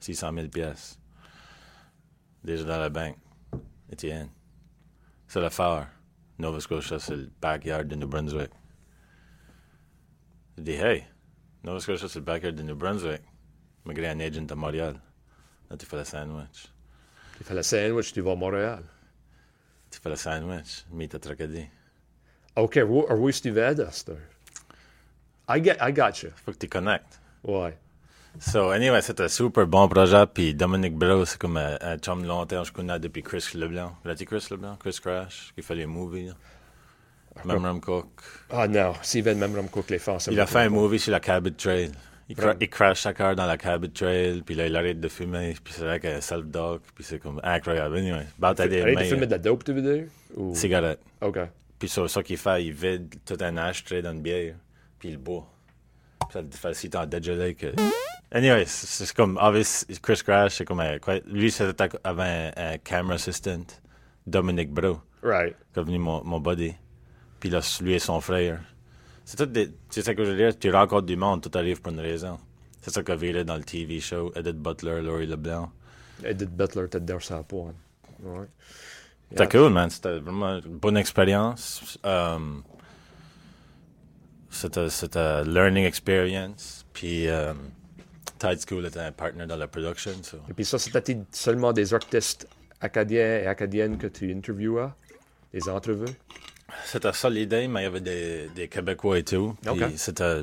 600 0.00 0.32
000 0.32 0.48
pièces. 0.48 0.98
Déjà 2.44 2.64
dans 2.64 2.78
la 2.78 2.88
banque. 2.88 3.18
Étienne. 3.90 4.30
C'est 5.26 5.40
l'affaire. 5.40 5.88
Nova 6.38 6.60
Scotia, 6.60 6.98
c'est 6.98 7.16
le 7.16 7.30
backyard 7.40 7.88
de 7.88 7.96
New 7.96 8.06
Brunswick. 8.06 8.50
J'ai 10.56 10.62
dit, 10.62 10.72
hey, 10.72 11.04
Nova 11.64 11.80
Scotia, 11.80 12.08
c'est 12.08 12.20
le 12.20 12.24
backyard 12.24 12.54
de 12.54 12.62
New 12.62 12.76
Brunswick. 12.76 13.22
Je 13.84 13.92
me 13.92 14.06
un 14.06 14.20
agent 14.20 14.46
à 14.50 14.54
Montréal. 14.54 15.00
Là, 15.70 15.76
tu 15.76 15.86
fais 15.86 15.96
le 15.96 16.04
sandwich. 16.04 16.72
Tu 17.36 17.44
fais 17.44 17.54
le 17.54 17.62
sandwich, 17.62 18.12
tu 18.12 18.20
vas 18.20 18.32
à 18.32 18.36
Montréal. 18.36 18.84
Tu 19.90 19.98
fais 20.00 20.10
le 20.10 20.16
sandwich, 20.16 20.84
meet 20.90 21.14
à 21.14 21.18
Tracadie. 21.18 21.68
OK, 22.56 22.78
où, 22.86 23.04
où 23.10 23.28
est-ce 23.28 23.42
que 23.42 23.48
tu 23.48 23.54
vas 23.54 23.68
à 23.68 23.90
cette? 23.90 24.12
I, 25.48 25.62
get, 25.62 25.76
I 25.80 25.92
got 25.92 26.22
you. 26.22 26.30
Faut 26.44 26.52
que 26.52 26.58
tu 26.58 26.68
connectes. 26.68 27.20
Ouais. 27.42 27.76
So, 28.40 28.70
anyway, 28.70 29.02
c'était 29.02 29.24
un 29.24 29.28
super 29.28 29.66
bon 29.66 29.88
projet. 29.88 30.24
Puis 30.32 30.54
Dominic 30.54 30.94
Bro, 30.94 31.24
c'est 31.24 31.38
comme 31.38 31.56
un, 31.56 31.76
un 31.80 31.98
chum 31.98 32.24
long 32.24 32.46
terme. 32.46 32.64
Je 32.64 32.72
connais 32.72 32.98
depuis 32.98 33.22
Chris 33.22 33.50
Leblanc. 33.54 33.96
L'as-tu 34.04 34.24
Chris 34.26 34.46
Leblanc? 34.50 34.76
Chris 34.76 34.98
Crash, 35.02 35.52
qui 35.54 35.62
fait 35.62 35.74
les 35.74 35.86
movies. 35.86 36.32
Memram 37.44 37.80
Cook. 37.80 38.06
Ah 38.50 38.66
non, 38.66 38.94
Steven 39.02 39.38
Memram 39.38 39.68
Cook, 39.68 39.90
les 39.90 39.98
fans. 39.98 40.18
Il 40.30 40.40
a 40.40 40.46
fait 40.46 40.60
un 40.60 40.68
movie 40.68 40.98
sur 40.98 41.12
la 41.12 41.20
Cabot 41.20 41.50
Trail. 41.50 41.92
Il, 42.28 42.36
cra 42.36 42.54
il 42.60 42.68
crash 42.68 43.00
sa 43.02 43.14
car 43.14 43.34
dans 43.34 43.46
la 43.46 43.56
Cabot 43.56 43.86
Trail, 43.88 44.42
puis 44.44 44.54
là, 44.54 44.66
il 44.66 44.76
arrête 44.76 45.00
de 45.00 45.08
fumer, 45.08 45.54
puis 45.64 45.72
c'est 45.72 45.88
avec 45.88 46.04
un 46.04 46.20
self-dog, 46.20 46.80
puis 46.94 47.02
c'est 47.02 47.18
comme 47.18 47.40
incroyable. 47.42 47.96
Anyway, 47.96 48.26
battre 48.38 48.66
des 48.66 48.82
Arrête 48.82 48.98
de 48.98 49.04
fumer 49.04 49.26
de 49.26 49.30
la 49.30 49.38
dope, 49.38 49.64
tu 49.64 49.72
veux 49.72 49.82
dire? 49.82 50.08
Ou... 50.36 50.54
Cigarette. 50.54 51.00
OK. 51.22 51.38
Puis 51.78 51.88
sur 51.88 52.10
ça 52.10 52.22
qu'il 52.22 52.36
fait, 52.36 52.64
il 52.64 52.72
vide 52.72 53.14
tout 53.24 53.38
un 53.40 53.56
ashtray 53.56 54.02
dans 54.02 54.12
une 54.12 54.20
bière, 54.20 54.56
puis 54.98 55.10
il 55.10 55.16
boit. 55.16 55.48
Ça 56.32 56.40
fait 56.50 56.74
si 56.74 56.90
t'en 56.90 57.06
dégelé 57.06 57.54
que... 57.54 57.66
Anyway, 58.30 58.64
c'est 58.66 59.10
comme, 59.14 59.38
obvious, 59.40 59.86
Chris 60.02 60.20
Crash, 60.22 60.56
c'est 60.56 60.64
comme 60.66 60.80
un, 60.80 60.98
quoi, 60.98 61.18
lui, 61.26 61.50
c'était 61.50 61.88
avait 62.04 62.52
un, 62.56 62.72
un, 62.72 62.78
camera 62.78 63.14
assistant, 63.14 63.64
Dominic 64.26 64.70
Bro. 64.70 65.00
Right. 65.22 65.56
Qui 65.72 65.80
est 65.80 65.82
venu 65.82 65.98
mon, 65.98 66.22
mon 66.24 66.38
buddy. 66.38 66.74
Puis 67.40 67.48
là, 67.48 67.60
lui 67.80 67.94
et 67.94 67.98
son 67.98 68.20
frère. 68.20 68.60
C'est 69.24 69.36
tout 69.36 69.46
des. 69.46 69.70
C'est 69.90 70.02
ça 70.02 70.14
que 70.14 70.24
je 70.24 70.30
veux 70.30 70.36
dire. 70.36 70.58
Tu 70.58 70.70
rencontres 70.70 71.06
du 71.06 71.16
monde, 71.16 71.42
tout 71.42 71.56
arrive 71.56 71.80
pour 71.80 71.92
une 71.92 72.00
raison. 72.00 72.38
C'est 72.80 72.90
ça 72.90 73.02
que 73.02 73.12
viré 73.12 73.44
dans 73.44 73.56
le 73.56 73.64
TV 73.64 74.00
show. 74.00 74.32
Edith 74.34 74.56
Butler, 74.56 75.02
Laurie 75.02 75.26
Leblanc. 75.26 75.70
Edith 76.24 76.50
Butler, 76.50 76.88
t'es 76.88 77.00
derrière 77.00 77.22
sa 77.22 77.42
pointe. 77.42 77.74
Ouais. 78.22 78.46
C'était 79.30 79.48
cool, 79.48 79.70
man. 79.70 79.90
C'était 79.90 80.18
vraiment 80.18 80.58
une 80.58 80.78
bonne 80.78 80.96
expérience. 80.96 81.98
Um, 82.02 82.62
c'était, 84.50 84.88
c'était 84.88 85.44
learning 85.44 85.84
experience. 85.84 86.84
Puis 86.92 87.28
um, 87.28 87.70
Tide 88.38 88.60
School 88.68 88.86
était 88.86 89.00
un 89.00 89.12
partner 89.12 89.46
dans 89.46 89.56
la 89.56 89.68
production. 89.68 90.12
So. 90.22 90.38
Et 90.48 90.52
puis 90.52 90.64
ça, 90.64 90.78
c'était 90.78 91.18
seulement 91.32 91.72
des 91.72 91.94
artistes 91.94 92.48
acadiens 92.80 93.40
et 93.40 93.46
acadiennes 93.46 93.98
que 93.98 94.06
tu 94.06 94.32
interviewais? 94.32 94.88
Des 95.52 95.68
entrevues? 95.68 96.14
C'était 96.84 97.12
ça 97.12 97.30
l'idée, 97.30 97.66
mais 97.68 97.80
il 97.80 97.84
y 97.84 97.86
avait 97.86 98.00
des, 98.00 98.48
des 98.54 98.68
Québécois 98.68 99.18
et 99.18 99.24
tout. 99.24 99.56
Okay. 99.66 99.96
C'était. 99.96 100.42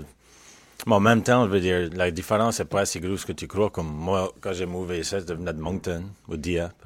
Mais 0.87 0.95
en 0.95 0.99
même 0.99 1.23
temps, 1.23 1.45
je 1.45 1.51
veux 1.51 1.59
dire, 1.59 1.89
la 1.93 2.11
différence 2.11 2.59
n'est 2.59 2.65
pas 2.65 2.81
assez 2.81 2.99
grosse 2.99 3.23
que 3.23 3.31
tu 3.31 3.47
crois. 3.47 3.69
Comme 3.69 3.87
moi, 3.87 4.33
quand 4.41 4.53
j'ai 4.53 4.65
mouvé 4.65 4.99
ici, 4.99 5.15
je 5.19 5.25
devenais 5.25 5.53
de 5.53 5.59
Moncton 5.59 6.03
ou 6.27 6.35
Dieppe. 6.35 6.83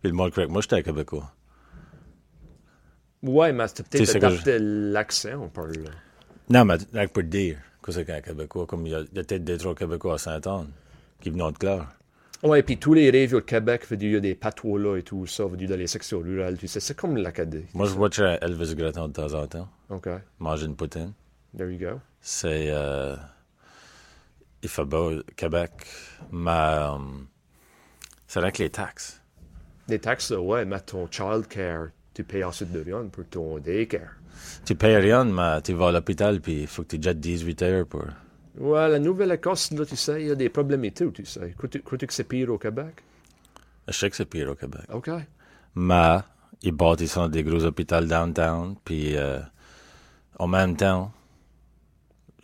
Puis 0.00 0.10
le 0.10 0.12
monde 0.12 0.30
croit 0.30 0.46
que 0.46 0.50
moi, 0.50 0.62
j'étais 0.62 0.82
Québécois. 0.82 1.32
Ouais, 3.22 3.52
mais 3.52 3.68
c'était 3.68 4.04
peut-être 4.04 4.58
l'accent, 4.58 5.42
on 5.42 5.48
parle. 5.48 5.72
Là. 6.52 6.58
Non, 6.58 6.64
mais 6.64 6.78
like 6.92 7.12
pour 7.12 7.22
dire 7.22 7.58
que 7.82 7.92
c'est 7.92 8.04
qu'un 8.04 8.20
Québécois. 8.20 8.66
Comme 8.66 8.86
il 8.86 8.92
y 8.92 8.94
a, 8.94 8.98
a 8.98 9.04
peut-être 9.04 9.44
des 9.44 9.58
trois 9.58 9.74
Québécois 9.74 10.14
à 10.14 10.18
Saint-Anne 10.18 10.70
qui 11.20 11.30
venaient 11.30 11.50
de 11.52 11.58
Claire. 11.58 11.88
Oui, 12.42 12.58
et 12.58 12.62
puis 12.64 12.76
tous 12.76 12.94
les 12.94 13.08
rêves 13.10 13.34
au 13.34 13.40
Québec, 13.40 13.86
il 13.92 14.10
y 14.10 14.16
a 14.16 14.20
des 14.20 14.34
patois 14.34 14.78
là 14.78 14.96
et 14.96 15.04
tout 15.04 15.26
ça, 15.26 15.44
dans 15.44 15.56
les 15.56 15.86
sections 15.86 16.18
rurales, 16.18 16.58
tu 16.58 16.66
sais, 16.66 16.80
c'est 16.80 16.96
comme 16.96 17.16
l'Acadie. 17.16 17.66
Moi, 17.72 17.86
je 17.86 17.92
vois 17.92 18.08
Elvis 18.40 18.74
Gratton 18.74 19.06
de 19.06 19.12
temps 19.12 19.32
en 19.34 19.46
temps. 19.46 19.68
OK. 19.90 20.08
Manger 20.40 20.66
une 20.66 20.74
poutine. 20.74 21.12
There 21.56 21.70
you 21.70 21.78
go. 21.78 22.00
C'est. 22.20 22.66
Euh, 22.68 23.14
il 24.62 24.68
fait 24.68 24.84
beau, 24.84 25.22
Québec, 25.36 25.70
mais. 26.32 26.50
Um, 26.50 27.26
c'est 28.26 28.40
avec 28.40 28.58
les 28.58 28.70
taxes. 28.70 29.20
Les 29.86 30.00
taxes, 30.00 30.30
ouais, 30.30 30.64
mais 30.64 30.80
ton 30.80 31.08
child 31.10 31.46
care, 31.46 31.88
tu 32.14 32.24
payes 32.24 32.44
ensuite 32.44 32.72
de 32.72 32.80
rien 32.80 33.04
pour 33.10 33.24
ton 33.26 33.58
daycare. 33.58 34.16
Tu 34.64 34.74
payes 34.74 34.96
rien, 34.96 35.24
mais 35.24 35.60
tu 35.62 35.72
vas 35.72 35.88
à 35.88 35.92
l'hôpital, 35.92 36.40
puis 36.40 36.62
il 36.62 36.66
faut 36.66 36.82
que 36.82 36.96
tu 36.96 37.02
jettes 37.02 37.20
18 37.20 37.62
heures 37.62 37.86
pour. 37.86 38.04
Ouais, 38.58 38.88
la 38.88 38.98
Nouvelle-Écosse, 38.98 39.70
là, 39.72 39.86
tu 39.86 39.96
sais, 39.96 40.22
il 40.22 40.28
y 40.28 40.30
a 40.30 40.34
des 40.34 40.48
problèmes 40.48 40.84
et 40.84 40.90
tout, 40.92 41.10
tu 41.10 41.24
sais. 41.24 41.54
Crois-tu 41.56 42.06
que 42.06 42.12
c'est 42.12 42.24
pire 42.24 42.50
au 42.50 42.58
Québec? 42.58 43.02
Je 43.88 43.94
sais 43.94 44.10
que 44.10 44.16
c'est 44.16 44.26
pire 44.26 44.50
au 44.50 44.54
Québec. 44.54 44.82
OK. 44.92 45.10
Mais 45.74 46.18
ils 46.62 46.72
bâtissent 46.72 47.18
des 47.30 47.42
gros 47.42 47.64
hôpitaux 47.64 48.00
downtown, 48.00 48.76
puis 48.84 49.16
euh, 49.16 49.40
en 50.38 50.46
même 50.46 50.76
temps, 50.76 51.12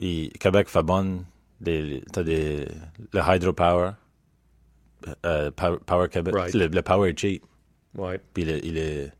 il, 0.01 0.31
Québec 0.33 0.69
fait 0.69 0.83
bon, 0.83 1.25
des, 1.61 2.03
t'as 2.13 2.23
des, 2.23 2.67
le 3.13 3.21
hydropower, 3.21 3.93
euh, 5.27 5.51
power, 5.51 5.79
power, 5.85 6.09
Québec, 6.09 6.35
right. 6.35 6.55
le, 6.55 6.67
le, 6.69 6.83
power 6.83 7.11
est 7.11 7.19
cheap. 7.19 7.45
Ouais. 7.95 8.21
Puis 8.33 8.45
il 8.45 8.79
est, 8.79 9.13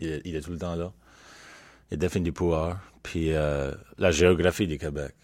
il 0.00 0.08
est, 0.08 0.22
il 0.24 0.40
tout 0.42 0.50
le 0.50 0.58
temps 0.58 0.74
là. 0.74 0.92
Il 1.90 1.98
définit 1.98 2.24
du 2.24 2.32
pouvoir. 2.32 2.80
Puis 3.02 3.32
euh, 3.32 3.72
la 3.98 4.10
géographie 4.10 4.66
du 4.66 4.78
Québec 4.78 5.14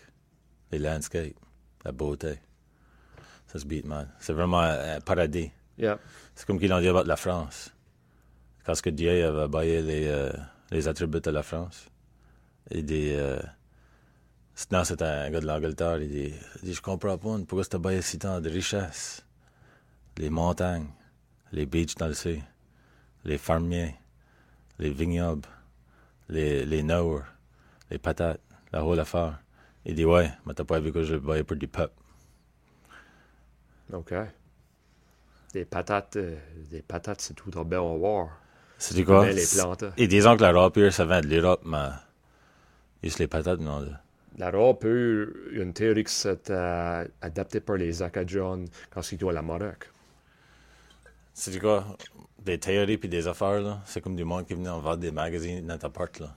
les 0.72 0.78
landscapes, 0.78 1.34
la 1.84 1.92
beauté. 1.92 2.38
Ça 3.46 3.58
se 3.58 3.64
beat, 3.64 3.84
man. 3.86 4.08
C'est 4.18 4.32
vraiment 4.32 4.60
un, 4.60 5.00
paradis. 5.00 5.50
Yeah. 5.78 5.98
C'est 6.34 6.46
comme 6.46 6.58
qu'ils 6.58 6.70
l'ont 6.70 6.80
dit 6.80 6.88
avec 6.88 7.06
la 7.06 7.16
France. 7.16 7.72
Quand 8.64 8.74
ce 8.74 8.82
que 8.82 8.90
Dieu 8.90 9.24
avait 9.24 9.48
baillé 9.48 9.82
les, 9.82 10.06
euh, 10.06 10.32
les 10.70 10.88
attributs 10.88 11.20
de 11.20 11.30
la 11.30 11.42
France, 11.42 11.86
il 12.70 12.84
dit... 12.84 13.10
Euh, 13.12 13.40
non, 14.72 14.84
c'était 14.84 15.04
un 15.04 15.30
gars 15.30 15.40
de 15.40 15.46
l'Angleterre. 15.46 15.98
Il 16.00 16.08
dit, 16.08 16.34
il 16.62 16.68
dit 16.68 16.74
Je 16.74 16.80
comprends 16.80 17.18
pas 17.18 17.38
pourquoi 17.46 17.62
c'était 17.62 17.78
baillé 17.78 18.00
si 18.00 18.18
tant 18.18 18.40
de 18.40 18.48
richesses? 18.48 19.24
Les 20.16 20.30
montagnes, 20.30 20.88
les 21.52 21.66
beaches 21.66 21.94
dans 21.96 22.06
le 22.06 22.14
sea, 22.14 22.40
les 23.24 23.36
fermiers, 23.36 23.94
les 24.78 24.90
vignobles, 24.90 25.48
les, 26.28 26.64
les 26.64 26.82
nours, 26.82 27.22
les 27.90 27.98
patates, 27.98 28.40
la 28.72 28.84
whole 28.84 29.00
affaire. 29.00 29.38
Il 29.84 29.94
dit 29.94 30.04
Ouais, 30.04 30.30
mais 30.44 30.54
t'as 30.54 30.64
pas 30.64 30.80
vu 30.80 30.92
que 30.92 31.02
je 31.02 31.14
vais 31.14 31.44
pour 31.44 31.56
du 31.56 31.68
peuple. 31.68 31.94
OK. 33.92 34.14
Des 35.52 35.64
patates, 35.64 36.16
euh, 36.16 36.36
des 36.70 36.82
patates, 36.82 37.20
c'est 37.20 37.34
tout 37.34 37.50
bien 37.64 37.78
à 37.78 37.96
voir. 37.96 38.28
C'est 38.78 38.94
du 38.94 39.04
quoi? 39.04 39.30
les 39.30 39.46
plantes. 39.46 39.84
Et 39.96 40.06
disons 40.08 40.36
que 40.36 40.42
la 40.42 40.52
râpure, 40.52 40.92
ça 40.92 41.06
vient 41.06 41.20
de 41.20 41.28
l'Europe, 41.28 41.62
mais 41.64 41.88
juste 43.02 43.20
les 43.20 43.26
patates, 43.28 43.60
non. 43.60 43.80
Là. 43.80 44.00
La 44.38 44.50
râpure, 44.50 45.28
il 45.50 45.56
y 45.56 45.60
a 45.60 45.62
une 45.62 45.72
théorie 45.72 46.04
que 46.04 46.10
c'est 46.10 46.50
euh, 46.50 47.06
adapté 47.22 47.60
par 47.60 47.76
les 47.76 48.02
Acadians 48.02 48.64
quand 48.90 49.12
ils 49.12 49.18
sont 49.18 49.28
à 49.28 49.32
la 49.32 49.42
Maroc. 49.42 49.90
C'est 51.38 51.50
du 51.50 51.60
quoi? 51.60 51.84
Des 52.42 52.58
théories 52.58 52.96
puis 52.96 53.10
des 53.10 53.28
affaires, 53.28 53.60
là. 53.60 53.80
C'est 53.84 54.00
comme 54.00 54.16
du 54.16 54.24
monde 54.24 54.46
qui 54.46 54.54
venait 54.54 54.70
en 54.70 54.80
vendre 54.80 54.96
des 54.96 55.10
magazines 55.10 55.66
dans 55.66 55.76
ta 55.76 55.90
porte, 55.90 56.20
là. 56.20 56.34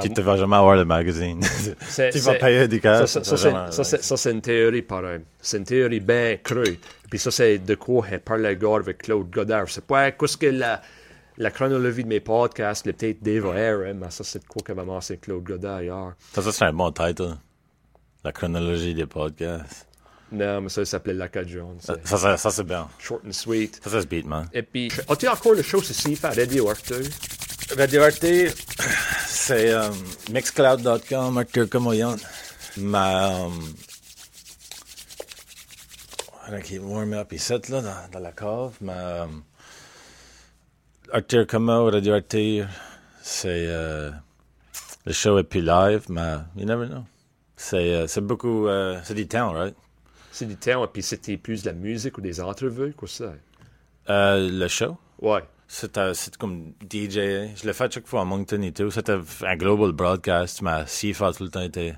Tu 0.00 0.08
ne 0.10 0.20
vas 0.22 0.36
jamais 0.36 0.54
avoir 0.54 0.76
le 0.76 0.84
magazine. 0.84 1.40
tu 2.12 2.18
vas 2.20 2.34
payer 2.34 2.68
du 2.68 2.80
cash. 2.80 3.08
Ça, 3.08 4.16
c'est 4.16 4.30
une 4.30 4.40
théorie 4.40 4.82
pareil. 4.82 5.22
C'est 5.40 5.56
une 5.56 5.64
théorie 5.64 5.98
bien 5.98 6.36
crue. 6.42 6.78
Puis 7.10 7.18
ça, 7.18 7.32
c'est 7.32 7.58
de 7.58 7.74
quoi 7.74 8.06
elle 8.08 8.20
parle 8.20 8.46
avec 8.46 8.98
Claude 8.98 9.30
Godard. 9.30 9.68
C'est 9.68 9.84
pas 9.84 10.12
qu'est-ce 10.12 10.36
que 10.36 10.46
la, 10.46 10.80
la 11.36 11.50
chronologie 11.50 12.04
de 12.04 12.08
mes 12.08 12.20
podcasts, 12.20 12.86
le 12.86 12.92
peut-être 12.92 13.20
Dave 13.20 13.46
O'Hare, 13.46 13.94
mais 13.94 14.10
ça, 14.10 14.22
c'est 14.22 14.38
de 14.38 14.46
quoi 14.46 14.62
maman, 14.76 15.00
c'est 15.00 15.16
Claude 15.16 15.42
Godard 15.42 15.82
hier. 15.82 16.14
Ça, 16.32 16.40
ça 16.40 16.52
serait 16.52 16.70
un 16.70 16.72
bon 16.72 16.92
title. 16.92 17.34
La 18.22 18.30
chronologie 18.30 18.94
des 18.94 19.06
podcasts. 19.06 19.88
Non, 20.32 20.62
mais 20.62 20.68
ça, 20.68 20.84
ça 20.84 20.92
s'appelait 20.92 21.14
l'Acadian. 21.14 21.76
Ça, 21.80 21.96
ça, 22.04 22.36
ça 22.36 22.50
c'est 22.50 22.64
bien. 22.64 22.88
Short 22.98 23.22
and 23.26 23.32
sweet. 23.32 23.80
Ça, 23.84 23.90
ça 23.90 24.02
se 24.02 24.06
beat, 24.06 24.26
man. 24.26 24.48
Et 24.52 24.62
puis, 24.62 24.90
as-tu 25.08 25.28
encore 25.28 25.52
le 25.54 25.62
show 25.62 25.80
ici 25.80 26.18
à 26.22 26.30
Radio 26.30 26.68
Arthur? 26.68 27.02
Radio 27.76 28.02
Arthur, 28.02 28.52
c'est 29.26 29.74
um, 29.74 29.94
mixcloud.com, 30.32 31.38
Arthur 31.38 31.68
Comoyon. 31.68 32.16
Ma. 32.76 33.44
Um, 33.46 33.74
I 36.50 36.60
keep 36.60 36.82
warm 36.82 37.14
up 37.14 37.32
ici, 37.32 37.52
là, 37.68 37.80
dans, 37.80 38.10
dans 38.12 38.20
la 38.20 38.32
cave. 38.32 38.72
Ma. 38.80 39.22
Um, 39.24 39.44
Arthur 41.12 41.46
Como, 41.46 41.90
Radio 41.90 42.14
Arthur, 42.14 42.66
c'est. 43.22 43.66
Uh, 43.66 44.12
le 45.06 45.12
show 45.12 45.38
est 45.38 45.44
plus 45.44 45.62
live, 45.62 46.06
mais 46.08 46.38
you 46.56 46.64
never 46.64 46.86
know. 46.86 47.04
C'est 47.56 48.04
uh, 48.04 48.20
beaucoup. 48.20 48.66
C'est 49.04 49.14
du 49.14 49.26
temps, 49.28 49.52
right? 49.52 49.74
C'est 50.34 50.46
du 50.46 50.56
temps, 50.56 50.84
puis 50.88 51.00
c'était 51.00 51.36
plus 51.36 51.62
de 51.62 51.68
la 51.68 51.74
musique 51.74 52.18
ou 52.18 52.20
des 52.20 52.40
entrevues, 52.40 52.92
quoi 52.92 53.06
ça? 53.06 53.34
Euh, 54.10 54.50
le 54.50 54.66
show? 54.66 54.98
Ouais. 55.22 55.44
C'était 55.68 56.10
comme 56.40 56.72
DJ. 56.82 57.54
Je 57.54 57.64
l'ai 57.64 57.72
fait 57.72 57.92
chaque 57.92 58.08
fois 58.08 58.22
à 58.22 58.24
Moncton 58.24 58.60
et 58.62 58.72
tout. 58.72 58.90
C'était 58.90 59.16
un 59.42 59.56
global 59.56 59.92
broadcast. 59.92 60.60
Ma 60.60 60.86
CFA 60.86 61.32
tout 61.34 61.44
le 61.44 61.50
temps 61.50 61.62
était 61.62 61.94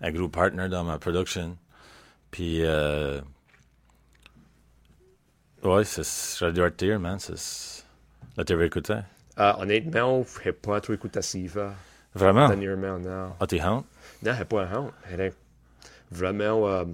un 0.00 0.12
gros 0.12 0.28
partner 0.28 0.68
dans 0.68 0.84
ma 0.84 1.00
production. 1.00 1.58
Puis, 2.30 2.64
euh, 2.64 3.20
ouais, 5.64 5.82
c'est 5.82 6.44
Radio 6.44 6.66
Artir, 6.66 7.00
man. 7.00 7.18
C'est. 7.18 7.82
Là, 8.36 8.44
tu 8.44 8.64
écouté? 8.64 8.94
Euh, 9.40 9.52
honnêtement, 9.58 10.24
je 10.40 10.48
n'ai 10.48 10.52
pas 10.52 10.80
trop 10.80 10.92
écouté 10.92 11.20
Siva 11.20 11.74
Vraiment? 12.14 12.46
dernièrement, 12.46 13.00
non. 13.00 13.32
Ah, 13.40 13.46
t'es 13.48 13.60
honte? 13.60 13.86
Non, 14.22 14.34
je 14.34 14.38
n'ai 14.38 14.44
pas 14.44 14.68
honte. 14.72 14.92
Vraiment, 16.12 16.84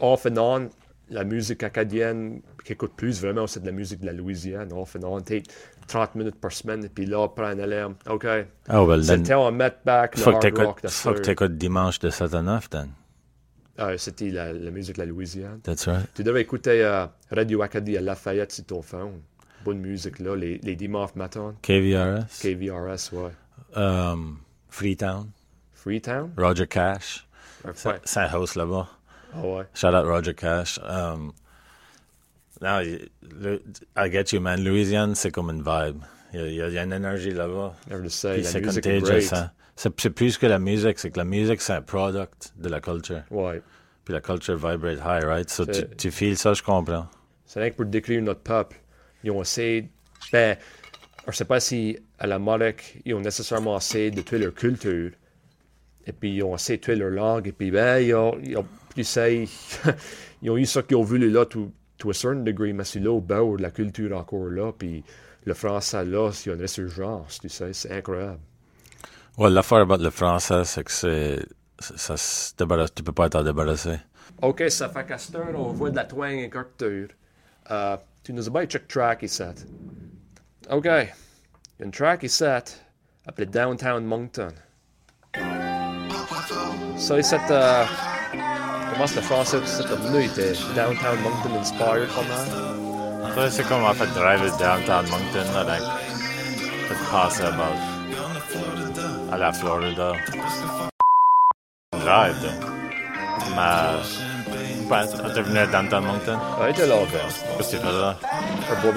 off 0.00 0.26
and 0.26 0.36
on, 0.38 0.70
la 1.10 1.24
musique 1.24 1.62
acadienne 1.62 2.40
qui 2.64 2.72
écoute 2.72 2.92
plus, 2.96 3.20
vraiment, 3.20 3.46
c'est 3.46 3.60
de 3.60 3.66
la 3.66 3.72
musique 3.72 4.00
de 4.00 4.06
la 4.06 4.12
Louisiane, 4.12 4.72
off 4.72 4.96
and 4.96 5.04
on, 5.04 5.20
peut-être 5.20 5.52
30 5.86 6.14
minutes 6.14 6.40
par 6.40 6.50
semaine, 6.52 6.84
et 6.84 6.88
puis 6.88 7.04
là, 7.06 7.28
prend 7.28 7.44
un 7.44 7.58
alarme. 7.58 7.94
OK? 8.08 8.26
Oh, 8.72 8.86
well, 8.86 9.04
C'est 9.04 9.16
le 9.18 9.22
then. 9.22 9.36
temps 9.36 9.46
à 9.46 9.50
mettre 9.50 9.78
back 9.84 10.16
le 10.16 10.22
Faut 10.22 10.32
que 10.38 10.46
hard 10.46 10.58
rock. 10.58 10.80
faut 10.88 11.12
que 11.12 11.20
t'écoutes 11.20 11.56
dimanche 11.58 11.98
de 11.98 12.08
7 12.10 12.32
à 12.34 12.42
9, 12.42 12.70
then. 12.70 12.88
Ah, 13.76 13.96
C'était 13.98 14.30
la, 14.30 14.52
la 14.52 14.70
musique 14.70 14.94
de 14.96 15.00
la 15.00 15.06
Louisiane. 15.06 15.60
That's 15.62 15.86
right. 15.88 16.06
Tu 16.14 16.22
devrais 16.22 16.40
écouter 16.42 16.82
euh, 16.82 17.06
Radio 17.30 17.60
Acadie 17.62 17.96
à 17.98 18.00
Lafayette 18.00 18.52
sur 18.52 18.64
ton 18.64 18.80
phone. 18.82 19.20
Bonne 19.64 19.78
musique, 19.80 20.20
là, 20.20 20.36
les, 20.36 20.58
les 20.58 20.76
dimanches 20.76 21.14
matin. 21.16 21.54
KVRS. 21.62 22.26
KVRS, 22.40 23.12
ouais. 23.12 23.32
Um, 23.76 24.38
Freetown. 24.70 25.30
Freetown? 25.72 26.30
Roger 26.38 26.66
Cash. 26.66 27.26
C'est 28.04 28.20
un 28.20 28.34
host 28.34 28.56
là-bas. 28.56 28.88
Ouais. 29.36 29.64
Shout 29.74 29.88
out 29.88 30.04
Roger 30.06 30.34
Cash. 30.34 30.78
Um, 30.88 31.32
non, 32.60 32.80
le- 33.40 33.62
I 33.96 34.10
get 34.10 34.32
you, 34.34 34.40
man. 34.40 34.62
Louisiane, 34.62 35.14
c'est 35.14 35.30
comme 35.32 35.50
une 35.50 35.62
vibe. 35.62 36.02
Il 36.32 36.52
y 36.52 36.62
a, 36.62 36.68
il 36.68 36.74
y 36.74 36.78
une 36.78 36.92
énergie 36.92 37.30
là-bas. 37.30 37.74
C'est 38.10 38.62
contagious. 38.62 39.34
hein. 39.34 39.50
C'est 39.76 40.10
plus 40.10 40.38
que 40.38 40.46
la 40.46 40.58
musique, 40.60 40.98
c'est 41.00 41.10
que 41.10 41.18
la 41.18 41.24
musique, 41.24 41.60
c'est 41.60 41.72
un 41.72 41.82
product 41.82 42.52
de 42.56 42.68
la 42.68 42.80
culture. 42.80 43.22
Ouais. 43.30 43.60
Puis 44.04 44.14
la 44.14 44.20
culture 44.20 44.54
vibrate 44.56 44.98
high, 44.98 45.24
right? 45.24 45.50
So 45.50 45.64
tu, 45.66 45.84
tu 45.96 46.10
feels 46.12 46.36
ça, 46.36 46.52
je 46.54 46.62
comprends. 46.62 47.08
C'est 47.46 47.60
rien 47.60 47.70
que 47.70 47.76
pour 47.76 47.86
décrire 47.86 48.22
notre 48.22 48.40
peuple. 48.42 48.76
Ils 49.24 49.30
ont 49.32 49.42
essayé. 49.42 49.88
Ben, 50.32 50.56
je 51.24 51.30
ne 51.30 51.34
sais 51.34 51.44
pas 51.44 51.58
si 51.58 51.98
à 52.18 52.26
la 52.26 52.38
Maroc, 52.38 52.98
ils 53.04 53.14
ont 53.14 53.20
nécessairement 53.20 53.76
essayé 53.76 54.10
de 54.10 54.20
tuer 54.22 54.38
leur 54.38 54.54
culture. 54.54 55.10
Et 56.06 56.12
puis, 56.12 56.36
ils 56.36 56.42
ont 56.42 56.54
de 56.54 56.76
tuer 56.76 56.96
leur 56.96 57.10
langue. 57.10 57.48
Et 57.48 57.52
puis, 57.52 57.70
ben, 57.70 57.98
ils 57.98 58.14
ont, 58.14 58.36
ils 58.42 58.56
ont, 58.56 58.66
tu 58.94 59.04
sais, 59.04 59.44
ils 60.42 60.50
ont 60.50 60.56
eu 60.56 60.66
ça 60.66 60.82
qu'ils 60.82 60.96
ont 60.96 61.02
voulu 61.02 61.30
là, 61.30 61.46
to, 61.46 61.70
to 61.98 62.10
a 62.10 62.14
certain 62.14 62.42
degree. 62.42 62.72
Mais 62.72 62.84
c'est 62.84 63.00
là 63.00 63.10
au 63.10 63.20
bord 63.20 63.56
de 63.56 63.62
la 63.62 63.70
culture 63.70 64.16
encore 64.16 64.46
là. 64.46 64.72
Puis, 64.72 65.04
le 65.44 65.54
français 65.54 66.04
là, 66.04 66.30
il 66.44 66.48
y 66.48 66.50
a 66.50 66.54
une 66.54 66.60
résurgence, 66.60 67.38
tu 67.40 67.48
sais, 67.48 67.72
c'est 67.72 67.92
incroyable. 67.92 68.40
Ouais, 69.36 69.50
l'affaire 69.50 69.78
avec 69.78 70.00
le 70.00 70.10
français, 70.10 70.64
c'est 70.64 70.84
que 70.84 70.92
c'est. 70.92 71.44
Ça 71.80 72.16
se 72.16 72.54
débarrasse, 72.56 72.94
tu 72.94 73.02
peux 73.02 73.12
pas 73.12 73.28
t'en 73.28 73.42
débarrasser. 73.42 73.98
OK, 74.42 74.62
ça 74.68 74.88
fait 74.88 75.04
qu'à 75.04 75.18
cette 75.18 75.34
heure, 75.34 75.58
on 75.58 75.72
voit 75.72 75.90
de 75.90 75.96
la 75.96 76.04
twang 76.04 76.32
et 76.32 76.48
culture. 76.48 77.08
Euh, 77.70 77.96
tu 78.22 78.32
nous 78.32 78.46
as 78.46 78.50
bien 78.50 78.64
check 78.66 78.86
track 78.86 79.22
ici. 79.22 79.42
OK. 80.70 80.84
Il 80.84 80.88
y 80.88 81.82
a 81.82 81.84
une 81.84 81.90
track 81.90 82.22
ici 82.22 82.44
appelée 83.26 83.46
Downtown 83.46 84.04
Moncton. 84.04 84.52
Ça, 86.96 87.18
ici, 87.18 87.34
euh, 87.50 87.84
comment 88.92 89.06
c'est 89.06 89.16
le 89.16 89.22
français 89.22 89.60
de 89.60 89.66
cette 89.66 89.88
venu 89.88 90.24
était 90.24 90.52
Downtown 90.74 91.18
Moncton 91.22 91.50
inspired 91.60 92.08
pas 92.08 92.22
mal. 92.22 92.46
Ça, 93.34 93.50
c'est 93.50 93.64
comme 93.64 93.84
en 93.84 93.92
fait 93.92 94.06
drive 94.14 94.46
it 94.46 94.56
downtown 94.58 95.04
Moncton, 95.10 95.44
là, 95.54 95.64
like, 95.64 95.82
fait 96.88 97.10
passer 97.10 97.42
about 97.42 97.76
à 99.32 99.38
la 99.38 99.52
Florida. 99.52 100.12
Drive, 101.92 102.36
là. 102.44 102.52
Mais, 103.56 104.88
ben, 104.88 105.06
t'es 105.34 105.42
venu 105.42 105.58
à 105.58 105.66
downtown 105.66 106.04
Moncton? 106.04 106.38
Ah, 106.60 106.68
il 106.68 106.70
était 106.70 106.86
là, 106.86 106.96
ben. 107.12 107.18
Qu'est-ce 107.58 107.72
que 107.72 107.76
tu 107.76 107.82
fais 107.82 107.92
là? 107.92 108.16
Un 108.70 108.82
beau 108.82 108.92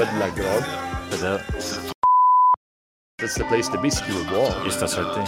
la. 3.20 3.26
That's 3.26 3.36
the 3.36 3.44
place 3.46 3.70
to 3.70 3.78
be 3.78 3.90
si 3.90 4.04
tu 4.04 4.12
veux 4.12 4.24
boire. 4.26 4.72
S'est 4.72 4.88
sorti. 4.88 5.20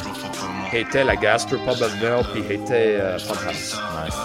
Il 0.71 0.79
était 0.79 1.03
la 1.03 1.15
gastropub 1.15 1.69
of 1.69 2.01
Mel, 2.01 2.23
puis 2.33 2.41
était 2.53 2.97
euh, 2.99 3.17
House. 3.17 3.81
Nice. 4.05 4.17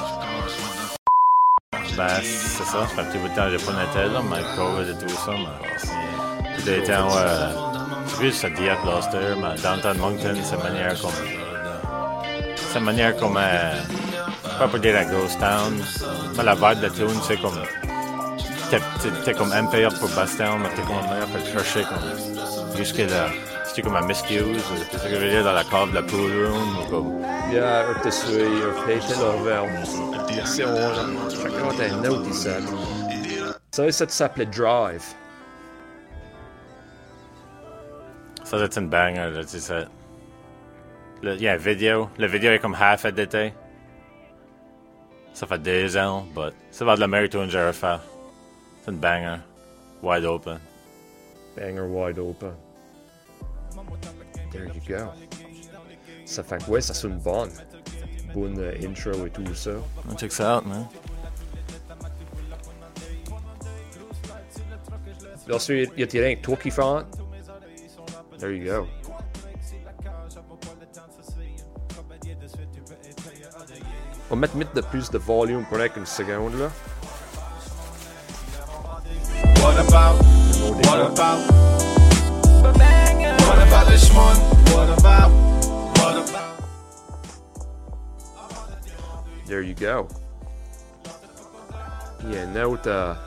Ben, 1.97 2.09
c'est 2.23 2.65
ça. 2.65 2.65
Ça 2.65 2.87
fait 2.87 3.01
un 3.01 3.05
petit 3.05 3.19
bout 3.19 3.29
de 3.29 3.35
temps 3.35 3.45
que 3.45 3.57
j'ai 3.57 3.65
pas 3.65 3.73
noté, 3.73 4.13
là, 4.13 4.21
mais 4.29 4.43
COVID 4.57 4.91
et 4.91 4.99
tout 4.99 5.09
ça, 5.09 5.33
mais... 5.33 6.55
Puis 6.55 6.65
des 6.65 6.83
temps, 6.83 7.09
ouais... 7.09 8.23
Je 8.23 8.31
ça 8.31 8.51
dit 8.51 8.69
à 8.69 8.77
Gloucester, 8.77 9.35
mais 9.37 9.61
Downtown 9.61 9.99
Moncton, 9.99 10.35
c'est 10.43 10.57
une 10.57 10.63
manière 10.63 11.01
comme... 11.01 11.11
C'est 12.57 12.79
une 12.79 12.85
manière 12.85 13.17
comme... 13.17 13.37
euh, 13.37 13.81
pas 14.59 14.69
pour 14.69 14.79
dire 14.79 14.97
un 14.97 15.05
ghost 15.05 15.39
town, 15.41 15.83
mais 16.37 16.45
la 16.45 16.55
vibe 16.55 16.81
de 16.81 16.89
tune, 16.89 17.21
c'est 17.27 17.41
comme... 17.41 17.61
T'es, 19.25 19.35
comme 19.35 19.51
MP 19.51 19.85
up 19.85 19.95
pour 20.01 20.09
Bastown, 20.11 20.61
mais 20.61 20.69
t'es 20.71 20.83
comme 20.83 21.09
meilleur 21.11 21.29
pour 21.29 21.39
le 21.39 21.45
chercher, 21.45 21.85
comme... 21.85 22.77
Jusque 22.77 22.99
là. 22.99 23.29
C'est 23.75 23.83
comme 23.83 23.97
un 23.97 24.07
miscuse, 24.07 24.63
c'est 24.89 24.99
ce 24.99 25.09
que 25.09 25.17
je 25.17 25.43
dans 25.43 25.53
la 25.53 25.65
cave 25.65 25.91
de 25.91 25.97
la 25.97 26.03
pool 26.03 26.47
room, 26.47 26.79
ou 26.79 26.91
comme... 26.91 27.23
Ja, 27.53 27.81
er 27.83 27.97
is 27.99 28.07
er. 32.47 32.63
Ça, 33.73 34.09
ça 34.09 34.29
Drive. 34.29 35.03
Ça, 38.45 38.59
c'est 38.59 38.77
une 38.79 38.89
banger, 38.89 39.31
là, 39.33 39.45
tu 39.45 39.59
sais. 39.59 39.87
Vidéo. 41.59 42.09
La 42.17 42.29
vidéo 42.29 42.53
est 42.53 42.61
comme 42.61 42.77
half 42.81 43.05
édité. 43.07 43.53
Ça 45.33 45.49
fait 45.49 45.59
deux 45.59 45.97
ans, 45.97 46.25
but 46.33 46.55
c'est 46.71 46.85
pas 46.85 46.95
de 46.95 47.01
la 47.01 47.29
tune 47.29 47.47
que 47.47 47.51
j'ai 47.51 47.67
refait. 47.67 47.99
C'est 48.85 48.93
une 48.93 48.99
banger. 48.99 49.41
Wide 50.01 50.27
open. 50.27 50.61
Banger 51.57 51.89
wide 51.89 52.21
open. 52.21 52.53
There 54.51 54.67
you 54.67 54.81
go. 54.87 55.11
Ça 56.25 56.43
fait 56.43 56.65
que 56.65 56.71
ouais, 56.71 56.81
ça 56.81 56.95
sonne 56.95 57.19
bon. 57.19 57.49
Bonne 58.35 58.59
euh, 58.59 58.75
intro 58.83 59.27
et 59.27 59.31
tout 59.31 59.55
ça. 59.55 59.73
Oh, 60.09 60.15
check 60.17 60.33
ça 60.33 60.59
out, 60.59 60.67
man. 60.67 60.87
Ensuite, 65.53 65.93
il 65.97 66.01
y 66.01 66.03
a 66.03 66.07
tiré 66.07 66.33
un 66.33 66.37
toi 66.37 66.57
qui 66.57 66.71
fait. 66.71 66.83
There 68.39 68.57
you 68.57 68.65
go. 68.65 68.87
On 74.31 74.37
va 74.37 74.41
mettre 74.41 74.57
mettre 74.57 74.73
de 74.73 74.81
plus 74.81 75.11
de 75.11 75.19
volume 75.19 75.65
pour 75.67 75.79
une 75.79 76.07
seconde 76.07 76.59
là. 76.59 76.71
What 79.63 79.79
about? 79.79 80.19
What 80.85 81.01
about? 81.01 81.94
What 83.47 83.59
about 83.67 83.87
this 83.89 84.13
one? 84.13 84.37
What 84.75 84.99
about? 84.99 85.31
What 85.99 86.17
about? 86.29 86.57
There 89.47 89.63
you 89.63 89.75
go. 89.75 90.09
Yeah, 92.29 92.47
now 92.47 92.55
the 92.55 92.65
autre 92.65 93.19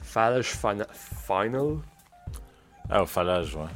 Falash 0.00 0.54
Fina- 0.54 0.86
Final. 1.26 1.82
Ah, 2.88 3.00
au 3.02 3.06
fallage, 3.06 3.54
ouais. 3.56 3.68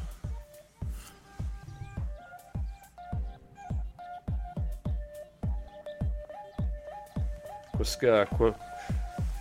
Parce 7.77 7.97
que, 7.97 8.25
quoi, 8.37 8.55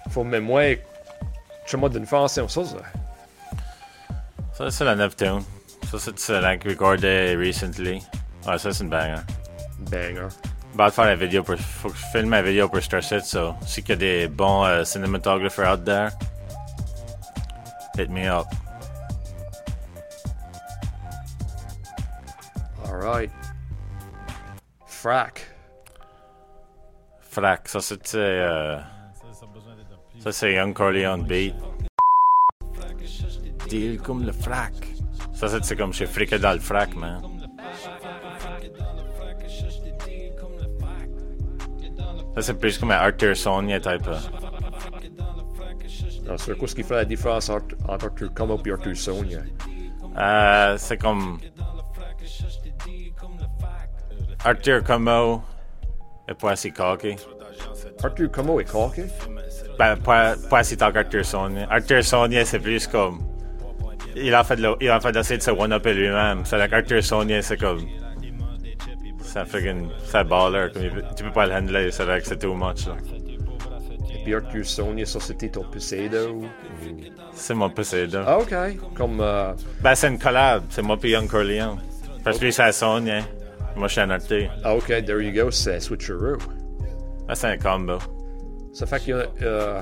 faut 0.09 0.23
même 0.23 0.45
moi, 0.45 0.75
je 1.65 1.77
suis 1.77 1.89
d'une 1.89 2.05
façon, 2.05 2.47
ça, 2.47 2.65
ça. 2.65 2.77
Ça, 4.53 4.71
c'est 4.71 4.85
la 4.85 4.95
neuve 4.95 5.15
tune. 5.89 5.99
Ça, 5.99 6.05
c'est 6.05 6.19
c'est 6.19 6.41
like 6.41 6.63
recordé 6.63 7.35
recently. 7.35 8.03
Ouais, 8.47 8.57
ça, 8.57 8.71
c'est 8.71 8.83
une 8.83 8.89
banger. 8.89 9.21
Banger. 9.91 10.27
Bah, 10.75 10.89
de 10.89 10.93
faire 10.93 11.05
la 11.05 11.15
vidéo 11.15 11.43
pour. 11.43 11.55
Faut 11.57 11.89
que 11.89 11.97
je 11.97 12.05
filme 12.11 12.29
ma 12.29 12.41
vidéo 12.41 12.69
pour 12.69 12.81
Star 12.81 13.03
City, 13.03 13.25
so. 13.25 13.55
Si 13.65 13.81
qu'il 13.81 13.91
y 13.91 13.93
a 13.93 13.95
des 13.97 14.27
bons 14.27 14.65
euh, 14.65 14.83
cinématographers 14.83 15.73
out 15.73 15.83
there, 15.85 16.11
hit 17.97 18.09
me 18.09 18.27
up. 18.27 18.45
Alright. 22.85 23.31
Frack. 24.85 25.47
Frac, 27.21 27.67
ça 27.67 27.79
c'est 27.79 28.15
euh, 28.15 28.79
ça 30.19 30.31
c'est 30.31 30.53
Young 30.53 30.73
Corleone 30.73 31.23
beat. 31.23 31.55
Deal 33.69 33.99
comme 33.99 34.25
le 34.25 34.31
frac. 34.31 34.88
Ça 35.39 35.47
c'est 35.61 35.75
comme 35.77 35.93
chez 35.93 36.05
Frique 36.05 36.35
dans 36.35 36.51
le 36.51 36.59
frac, 36.59 36.93
man. 36.97 37.21
Ça 42.35 42.41
c'est 42.41 42.55
plus 42.55 42.77
comme 42.77 42.91
un 42.91 42.97
Arthur 42.97 43.37
Sonia 43.37 43.79
type. 43.79 44.05
Non, 46.25 46.37
c'est 46.37 46.57
quoi 46.57 46.67
ce 46.67 46.75
qui 46.75 46.83
fait 46.83 46.95
la 46.95 47.05
différence 47.05 47.49
entre, 47.49 47.73
entre 47.87 48.07
Arthur 48.07 48.33
Como 48.33 48.59
et 48.65 48.71
Arthur 48.71 48.97
Sonia? 48.97 49.39
Euh, 50.17 50.75
c'est 50.77 50.97
comme. 50.97 51.39
Arthur 54.43 54.83
Como 54.83 55.41
est 56.27 56.33
pas 56.33 56.51
assez 56.51 56.71
cocky. 56.71 57.15
Arthur 58.03 58.29
Como 58.29 58.59
est 58.59 58.69
cocky? 58.69 59.03
Ben, 59.77 59.95
pas, 59.95 60.35
pas 60.49 60.59
assez 60.59 60.75
tant 60.75 60.91
qu'Arthur 60.91 61.23
Sonia. 61.23 61.65
Arthur 61.71 62.03
Sonia, 62.03 62.43
c'est 62.43 62.59
plus 62.59 62.85
comme. 62.87 63.28
Il 64.21 64.33
a 64.33 64.43
fait 64.43 64.55
de, 64.57 64.67
il 64.81 64.89
a 64.89 64.99
fait 64.99 65.11
d'essayer 65.11 65.37
de 65.37 65.43
se 65.43 65.51
one-upper 65.51 65.93
lui-même. 65.93 66.41
C'est 66.45 66.57
like 66.57 66.73
Arthur 66.73 67.03
Sonia, 67.03 67.41
c'est 67.41 67.57
comme. 67.57 67.81
C'est 69.21 69.39
un 69.39 69.45
freaking. 69.45 69.87
C'est 70.03 70.17
un 70.17 70.23
baller. 70.23 70.67
Comme 70.73 70.83
tu 71.15 71.23
peux 71.23 71.31
pas 71.31 71.45
le 71.45 71.53
handler. 71.53 71.91
C'est 71.91 72.05
like, 72.05 72.25
c'est 72.25 72.37
too 72.39 72.53
much. 72.55 72.87
là. 72.87 72.95
Et 74.13 74.23
puis 74.23 74.33
Arthur 74.35 74.65
Sonia, 74.65 75.05
ça 75.05 75.19
c'était 75.19 75.49
ton 75.49 75.63
Poseidon? 75.63 76.31
ou- 76.31 76.45
C'est 77.33 77.53
mon 77.53 77.69
Poseidon. 77.69 78.23
Ah, 78.25 78.39
ok. 78.39 78.53
Comme, 78.95 79.19
euh, 79.21 79.53
Ben, 79.81 79.95
c'est 79.95 80.07
une 80.09 80.19
collab. 80.19 80.63
C'est 80.69 80.81
moi 80.81 80.97
puis 80.97 81.11
Young 81.11 81.27
Corleone. 81.27 81.77
Parce 82.23 82.37
que 82.39 82.45
lui, 82.45 82.53
c'est 82.53 82.71
Sonia. 82.71 83.21
Moi, 83.75 83.87
je 83.87 83.93
suis 83.93 84.01
un 84.01 84.09
Arthur. 84.09 84.49
ah, 84.63 84.75
ok, 84.75 84.87
there 85.05 85.21
you 85.21 85.31
go, 85.31 85.51
c'est 85.51 85.79
Switcheroo. 85.79 86.37
Ben, 87.27 87.35
c'est 87.35 87.47
un 87.47 87.57
combo. 87.57 87.97
Ça 88.73 88.85
fait 88.87 89.05
que 89.05 89.25
euh, 89.41 89.81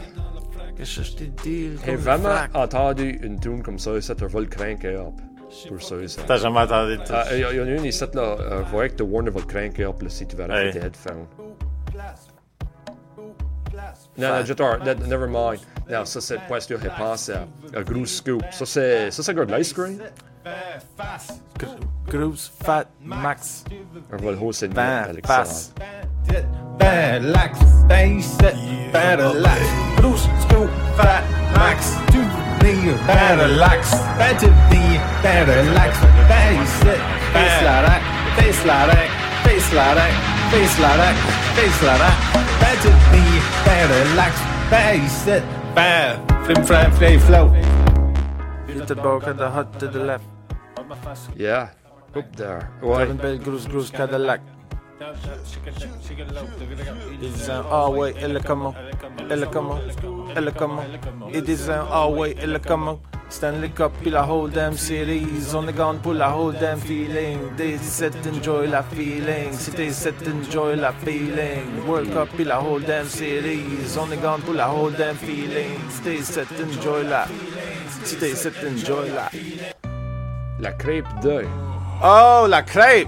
Qu'est-ce 0.77 0.97
que 0.97 1.03
je 1.03 1.11
t'ai 1.15 1.31
dit? 1.43 1.69
j'ai 1.85 1.95
vraiment 1.95 2.35
entendu 2.53 3.19
une 3.23 3.39
tune 3.39 3.63
comme 3.63 3.79
ça, 3.79 3.99
ça 4.01 4.13
te 4.15 4.25
va 4.25 4.39
le 4.39 4.45
cranker 4.45 4.95
up. 4.95 5.13
Pour 5.69 5.81
ça, 5.81 5.95
ça. 6.07 6.21
T'as 6.27 6.37
jamais 6.37 6.59
entendu 6.59 6.97
Il 7.33 7.39
y, 7.39 7.43
a- 7.43 7.51
il 7.53 7.57
y 7.57 7.61
en 7.61 7.65
a 7.65 7.69
une 7.71 7.85
ici, 7.85 8.03
là, 8.13 8.35
euh, 8.39 8.61
voyez 8.71 8.89
que 8.91 8.95
The 8.97 9.01
Warner 9.01 9.31
va 9.31 9.39
le 9.39 9.45
cranker 9.45 9.85
up 9.85 10.01
là, 10.01 10.09
si 10.09 10.27
tu 10.27 10.35
vas 10.35 10.47
tes 10.71 10.77
headphones. 10.79 11.25
Non, 14.17 14.29
non, 14.29 14.45
Jetar, 14.45 14.79
ne- 14.83 14.93
never 15.07 15.27
mind. 15.27 15.59
Non, 15.89 16.03
ça 16.05 16.19
c'est 16.21 16.37
que 16.67 16.73
à, 17.33 17.47
à 17.77 17.83
Gros 17.83 18.05
Scoop. 18.05 18.43
Ça 18.51 18.65
c'est, 18.65 19.11
ça 19.11 19.23
c'est 19.23 19.33
gars 19.33 19.45
de 19.45 19.51
l'ice 20.99 21.41
cream. 21.57 21.79
Grooves 22.07 22.51
Fat 22.63 22.87
Max. 23.03 23.65
On 24.11 24.17
va 24.17 24.31
le 24.31 24.37
host 24.37 24.63
et 24.63 24.67
Ben, 24.67 25.03
avec 25.09 25.27
passe. 25.27 25.73
ça. 25.77 25.83
Bad 26.77 27.23
lax, 27.23 27.59
face 27.89 28.37
it, 28.41 28.91
bad 28.93 29.19
lax. 29.19 29.61
Bruce, 29.97 30.27
scoop, 30.41 30.69
fat, 30.95 31.23
max, 31.55 31.95
to 32.11 32.19
the 32.59 32.95
bad 33.07 33.49
lax. 33.57 33.91
Bad 34.17 34.37
to 34.39 34.47
the 34.69 34.99
bad 35.23 35.47
lax. 35.73 35.97
Face 36.27 36.81
it, 36.83 36.99
face 37.33 37.61
la 37.63 37.81
rack, 37.81 38.01
face 38.37 38.65
la 38.65 38.85
rack, 38.85 39.09
face 39.43 39.73
la 39.73 39.93
rack, 39.93 40.13
face 40.51 40.79
la 40.79 40.95
rack, 40.95 41.15
face 41.55 41.83
la 41.83 41.93
rack. 41.97 42.17
Bad 42.61 42.77
to 42.83 42.89
the 43.11 43.41
bad 43.65 44.15
lax. 44.15 44.33
Face 44.69 45.27
it, 45.27 45.43
bad. 45.73 46.19
Flim, 46.45 46.63
flam, 46.63 46.91
flay, 46.91 47.17
flow. 47.17 47.49
Hit 48.67 48.87
the 48.87 48.95
bow, 48.95 49.19
cut 49.19 49.37
the 49.37 49.49
hut 49.49 49.79
to 49.79 49.87
the 49.87 50.03
left. 50.03 50.25
Yeah, 51.35 51.69
up 52.15 52.35
there. 52.35 52.69
Ouais. 52.81 52.99
Kevin 52.99 53.17
Bell, 53.17 53.37
Grooves, 53.39 53.67
Grooves, 53.67 53.91
Cadillac. 53.91 54.41
It's 57.21 57.49
an 57.49 57.65
all-way, 57.69 58.15
elle 58.19 58.41
comment, 58.43 58.73
elle 59.29 59.45
comment, 59.51 59.79
elle 60.35 60.51
comment. 60.53 60.83
It 61.33 61.47
is 61.47 61.69
an 61.69 61.85
all-way, 61.91 62.35
elle 62.41 62.59
comment. 62.59 62.99
Stanley 63.29 63.69
Cup, 63.69 63.91
puis 64.01 64.09
la 64.09 64.25
whole 64.25 64.49
damn 64.49 64.75
series. 64.77 65.53
On 65.53 65.67
est 65.67 65.73
gone 65.73 65.99
pour 65.99 66.13
la 66.13 66.31
whole 66.31 66.55
damn 66.59 66.79
feeling. 66.79 67.37
Des 67.57 67.77
17, 67.77 68.13
enjoy 68.33 68.67
la 68.67 68.81
feeling. 68.83 69.51
C'était 69.51 69.87
17, 69.87 70.15
enjoy 70.29 70.77
la 70.77 70.93
feeling. 70.93 71.85
World 71.85 72.13
Cup, 72.13 72.29
puis 72.35 72.45
la 72.45 72.61
whole 72.61 72.83
damn 72.83 73.05
series. 73.05 73.97
On 73.99 74.09
est 74.11 74.21
gone 74.21 74.41
pour 74.41 74.53
la 74.53 74.71
whole 74.71 74.93
damn 74.93 75.15
feeling. 75.15 75.77
C'était 75.89 76.17
17, 76.17 76.47
enjoy 76.69 77.03
la. 77.03 77.27
C'était 78.03 78.29
17, 78.29 78.53
enjoy 78.71 79.09
la. 79.09 79.29
La 80.59 80.71
crêpe 80.71 81.05
de. 81.21 81.45
Oh, 82.03 82.45
la 82.49 82.61
crêpe! 82.63 83.07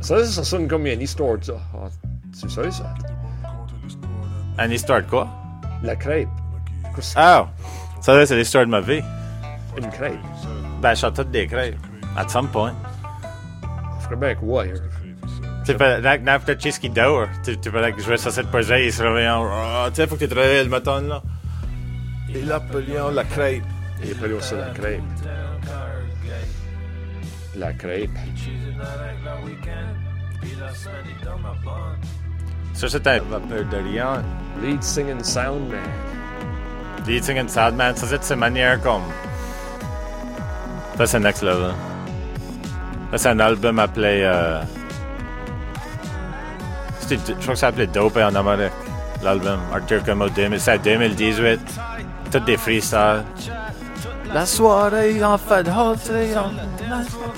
Ça, 0.00 0.24
ça 0.24 0.44
sonne 0.44 0.68
comme 0.68 0.86
une 0.86 1.00
histoire 1.00 1.38
de 1.38 1.44
ça. 1.44 1.54
Ah, 1.74 1.88
tu 2.40 2.48
sais 2.48 2.70
ça? 2.70 2.94
Une 4.64 4.72
histoire 4.72 5.02
de 5.02 5.06
quoi? 5.08 5.28
La 5.82 5.96
crêpe. 5.96 6.28
Qu'est-ce 6.94 7.14
que 7.14 7.20
Oh, 7.20 7.46
ça, 8.00 8.26
c'est 8.26 8.36
l'histoire 8.36 8.64
de 8.66 8.70
ma 8.70 8.80
vie. 8.80 9.02
une 9.76 9.88
crêpe? 9.90 10.18
Ben, 10.80 10.94
je 10.94 11.06
toutes 11.08 11.30
des 11.30 11.46
crêpes. 11.46 11.76
At 12.16 12.28
some 12.28 12.48
point. 12.48 12.74
Je 14.00 14.04
ferais 14.04 14.16
bien 14.16 14.34
que 14.34 14.44
ouais. 14.44 14.72
Tu 15.66 15.74
peux, 15.74 16.00
na- 16.00 16.16
n'importe 16.18 16.58
qui 16.58 16.70
qui 16.70 16.88
dort. 16.90 17.26
Tu, 17.44 17.58
tu 17.58 17.70
peux 17.70 17.80
like, 17.80 17.98
jouer 18.00 18.16
sur 18.16 18.30
cette 18.30 18.48
projet, 18.48 18.86
il 18.86 18.92
se 18.92 19.02
réveille 19.02 19.28
en, 19.28 19.46
Ah, 19.50 19.86
tu 19.88 19.96
sais, 19.96 20.06
faut 20.06 20.14
que 20.14 20.20
tu 20.24 20.28
te 20.28 20.34
réveilles 20.34 20.64
le 20.64 20.70
matin, 20.70 21.00
là. 21.02 21.22
Il 22.28 22.50
appelle 22.52 22.86
la 23.12 23.24
crêpe. 23.24 23.64
Il 24.04 24.12
appelle 24.12 24.42
ça 24.42 24.56
la 24.56 24.70
crêpe. 24.70 25.02
La 27.58 27.72
crêpe. 27.72 28.10
Ça, 32.74 32.88
c'est 32.88 33.06
un 33.06 33.18
vapeur 33.20 33.64
de 33.70 33.76
rien. 33.76 34.22
Lead 34.62 34.82
singing 34.82 35.24
sound 35.24 35.70
man. 35.70 35.80
Lead 37.06 37.24
singing 37.24 37.48
sad 37.48 37.74
man, 37.74 37.96
ça, 37.96 38.06
c'est 38.06 38.22
sa 38.22 38.36
manière 38.36 38.80
comme. 38.82 39.02
Ça, 40.98 41.06
c'est 41.06 41.20
next 41.20 41.42
level. 41.42 41.72
Ça, 43.12 43.18
c'est 43.18 43.28
un 43.28 43.40
album 43.40 43.78
appelé, 43.78 44.22
euh... 44.24 44.60
Je 47.08 47.14
crois 47.16 47.34
que 47.36 47.44
ça 47.44 47.56
s'appelait 47.56 47.86
Dope 47.86 48.16
en 48.16 48.34
Amérique. 48.34 48.72
L'album 49.22 49.60
Arthur 49.72 50.04
Como 50.04 50.28
2000, 50.28 50.60
c'est 50.60 50.78
2018. 50.82 51.60
Toutes 52.30 52.44
des 52.44 52.56
freestyles. 52.56 53.24
La 54.34 54.44
soirée 54.44 55.22
en 55.24 55.38
fait 55.38 55.66
halter 56.92 57.16
en... 57.16 57.32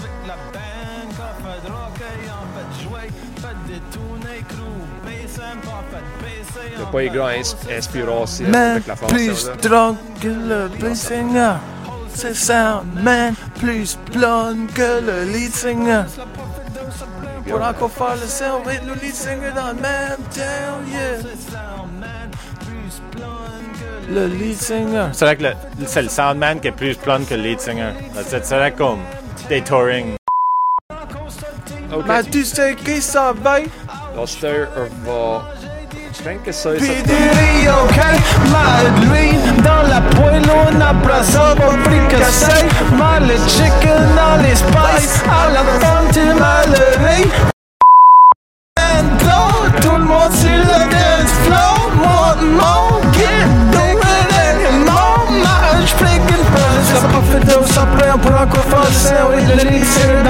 Il 6.71 6.79
n'y 6.79 6.83
a 6.85 6.87
pas 6.91 7.05
eu 7.05 7.11
grand 7.11 7.29
ins- 7.29 7.57
inspiration 7.71 8.45
Man, 8.49 8.71
avec 8.73 8.87
la 8.87 8.95
plus 8.97 9.51
drunk 9.63 9.97
que 10.21 10.29
le 10.29 10.69
lead 10.81 10.97
singer. 10.97 11.53
C'est 12.15 12.35
sound 12.35 12.85
man, 13.03 13.35
plus 13.59 13.99
blonde 14.13 14.71
que 14.75 15.01
le 15.01 15.25
lead 15.33 15.55
singer. 15.55 16.03
Pour 17.49 17.63
encore 17.63 17.91
faire 17.91 18.17
le 18.17 18.27
sound 18.27 18.67
avec 18.67 18.83
le 18.85 18.95
lead 18.95 19.15
singer 19.15 19.51
dans 19.55 19.69
le 19.69 19.75
même 19.75 20.19
town, 20.35 20.87
yeah. 20.91 21.19
Le 24.11 24.27
lead 24.27 24.57
singer. 24.57 25.09
C'est 25.13 25.25
vrai 25.27 25.37
que 25.37 25.43
le- 25.45 25.55
c'est 25.87 26.03
le 26.03 26.09
soundman 26.09 26.61
qui 26.61 26.69
est 26.69 26.73
plus 26.73 26.97
blonde 26.99 27.27
que 27.27 27.35
le 27.35 27.43
lead 27.43 27.61
singer. 27.61 27.93
C'est 28.27 28.45
c'est 28.45 28.57
vrai 28.57 28.73
comme 28.73 29.01
des 29.49 29.63
touring. 29.63 30.17
Ok, 31.93 32.05
Mais 32.07 32.23
tu 32.25 32.45
sais 32.45 32.75
qui 32.75 33.01
ça 33.01 33.33
va? 33.33 33.61
Là, 33.61 33.67
c'était 34.27 34.67
va... 35.05 35.43
Je 36.13 36.25
pense 36.25 36.43
que 36.45 36.53
ça, 36.53 36.71
ça 36.71 36.77
Pidiri, 36.77 37.69
ok, 37.69 37.99
Madeleine 38.51 39.63
Dans 39.63 39.83
la 39.89 40.01
poêle 40.01 40.43
on 40.51 40.81
abraça 40.81 41.55
pour 41.57 41.73
fricasser 41.85 42.67
Mal 42.97 43.23
le 43.29 43.37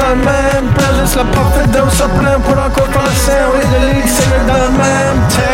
le 0.09 0.15
même 0.15 0.69
La 0.79 1.67
dose 1.67 2.03
après 2.03 2.37
pour 2.43 2.53
encore 2.53 2.89
le 3.03 3.93
lead 3.93 4.09
singer 4.09 4.43
dans 4.47 4.55
le 4.55 4.71
même 4.79 5.48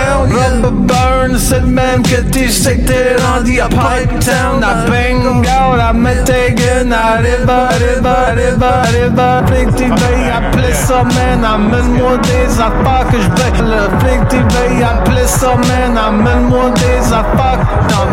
burn, 0.70 1.38
c'est 1.38 1.61
le 1.61 1.66
même 1.66 2.03
que 2.03 2.20
t'es 2.32 3.16
rendu 3.26 3.61
à 3.61 3.68
Pipe 3.68 4.18
Town? 4.20 4.62
À 4.62 4.88
Bengal, 4.88 5.80
à 5.80 5.92
Metegan, 5.92 6.92
à 6.92 7.18
Riba, 7.18 7.68
Riba, 7.68 8.34
Riba, 8.36 8.82
Riba 8.82 9.42
Flick 9.47 9.74
TV, 9.76 9.95
appelez 10.36 10.72
ça 10.72 11.03
man, 11.05 11.45
amène-moi 11.45 12.18
des 12.18 12.61
affaires 12.61 13.07
que 13.11 13.20
je 13.20 13.28
bec 13.28 13.55
Le 13.59 13.99
Flick 14.01 14.28
TV, 14.28 14.84
appelez 14.84 15.26
ça 15.26 15.55
man, 15.57 15.97
amène-moi 15.97 16.70
des 16.74 17.12
affaires 17.12 17.61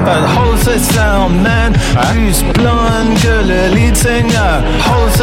but 0.04 0.24
hold 0.36 0.60
it 0.68 0.82
sound 0.82 1.42
man, 1.44 1.74
plus 2.12 2.44
blonde 2.54 3.18
que 3.22 3.48
le 3.48 3.76
lead 3.76 3.96
singer? 3.96 4.64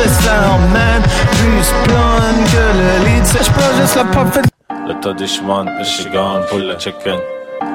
It 0.01 0.11
sound 0.11 0.73
man, 0.73 1.03
plus 1.33 1.73
blonde 1.85 2.45
que 2.53 2.65
le 2.79 3.05
lead 3.07 3.27
singer 3.27 3.45
J'prends 3.45 3.81
juste 3.81 3.97
la 3.97 4.05
parfaite 4.05 4.58
Le 4.89 4.95
tas 5.01 5.13
de 5.13 5.27
Schwann, 5.27 5.69
Michigan 5.79 6.41
pour 6.49 6.61
le 6.61 6.75
chicken. 6.79 7.19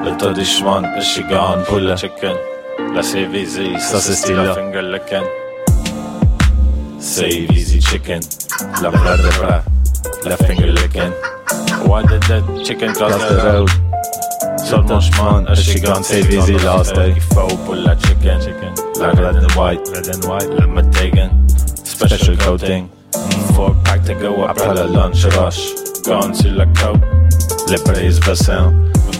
Le 0.04 0.16
tas 0.16 0.32
de 0.32 0.42
Schwann, 0.42 0.84
Michigan 0.96 1.62
pour 1.64 1.78
le 1.78 1.94
chicken. 1.94 2.34
La 2.92 3.02
CVZ, 3.02 3.78
ça 3.78 4.00
c'est 4.00 4.14
style 4.14 4.34
la 4.34 4.52
finger 4.52 4.82
licking. 4.82 5.22
Save 6.98 7.52
easy 7.52 7.80
chicken. 7.80 8.18
La 8.82 8.90
bras 8.90 9.16
de 9.16 9.28
bras, 9.38 9.62
la 10.24 10.36
finger 10.36 10.72
licking. 10.72 11.12
Why 11.86 12.02
did 12.02 12.24
that 12.24 12.42
chicken 12.64 12.92
cross 12.92 13.16
the 13.28 13.36
road? 13.44 13.70
Sort 14.58 14.88
mon 14.88 15.00
chemin, 15.00 15.54
she 15.54 15.78
gone 15.78 16.02
save 16.02 16.28
easy 16.34 16.58
last 16.64 16.96
day. 16.96 17.14
Faut 17.32 17.46
pour 17.64 17.76
la 17.76 17.94
chicken, 17.94 18.40
la 18.98 19.10
red 19.10 19.36
and 19.36 19.52
white, 19.52 19.88
red 19.94 20.08
and 20.08 20.24
white, 20.24 20.50
la 20.50 20.66
matagan, 20.66 21.30
special 21.84 22.36
coating. 22.38 22.90
Mm, 23.12 23.54
four 23.54 23.76
pack 23.84 24.02
to 24.02 24.14
go 24.14 24.34
après 26.06 26.26
le 26.26 26.26
lunch 26.26 26.26
rush. 26.26 26.26
Gone 26.26 26.34
sur 26.34 26.52
la 26.52 26.66
côte, 26.66 27.00
les 27.68 27.76
brises 27.84 28.20
vaissant. 28.20 28.72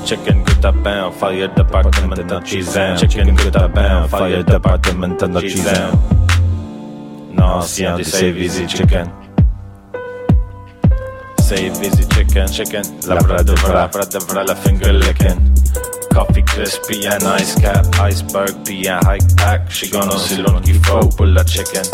Chicken 0.05 0.43
good 0.45 0.65
up 0.67 0.87
and 0.87 1.13
fire 1.13 1.49
department 1.49 2.19
in 2.19 2.27
the 2.27 2.41
cheese 2.45 2.77
Chicken 2.99 3.35
good 3.37 3.57
up 3.57 3.77
and 3.77 4.11
fire 4.11 4.43
department 4.43 5.23
in 5.23 5.33
the 5.33 5.41
cheese 5.41 5.67
Non, 7.33 7.63
si 7.63 7.87
on 7.87 7.97
dit 7.97 8.05
save 8.05 8.37
easy 8.39 8.67
chicken. 8.67 9.11
Save 11.41 11.83
easy 11.83 12.05
chicken, 12.09 12.47
chicken. 12.49 12.83
La 13.07 13.17
vraie 13.17 13.45
de 13.45 13.53
vraie, 13.55 13.73
la 13.73 13.87
vraie 13.87 14.07
de 14.07 14.19
vraie, 14.19 14.45
la 14.45 14.55
finger 14.55 14.93
licking. 14.93 15.55
Coffee 16.13 16.43
crispy 16.43 17.07
and 17.07 17.25
ice 17.25 17.55
cap, 17.55 17.87
iceberg 18.01 18.53
pis 18.65 18.89
un 18.89 19.01
hike 19.05 19.37
pack. 19.37 19.71
She 19.71 19.91
gonna 19.91 20.15
aussi 20.15 20.37
long 20.37 20.61
qu'il 20.61 20.79
faut 20.85 21.09
pour 21.17 21.27
la 21.27 21.45
chicken. 21.45 21.85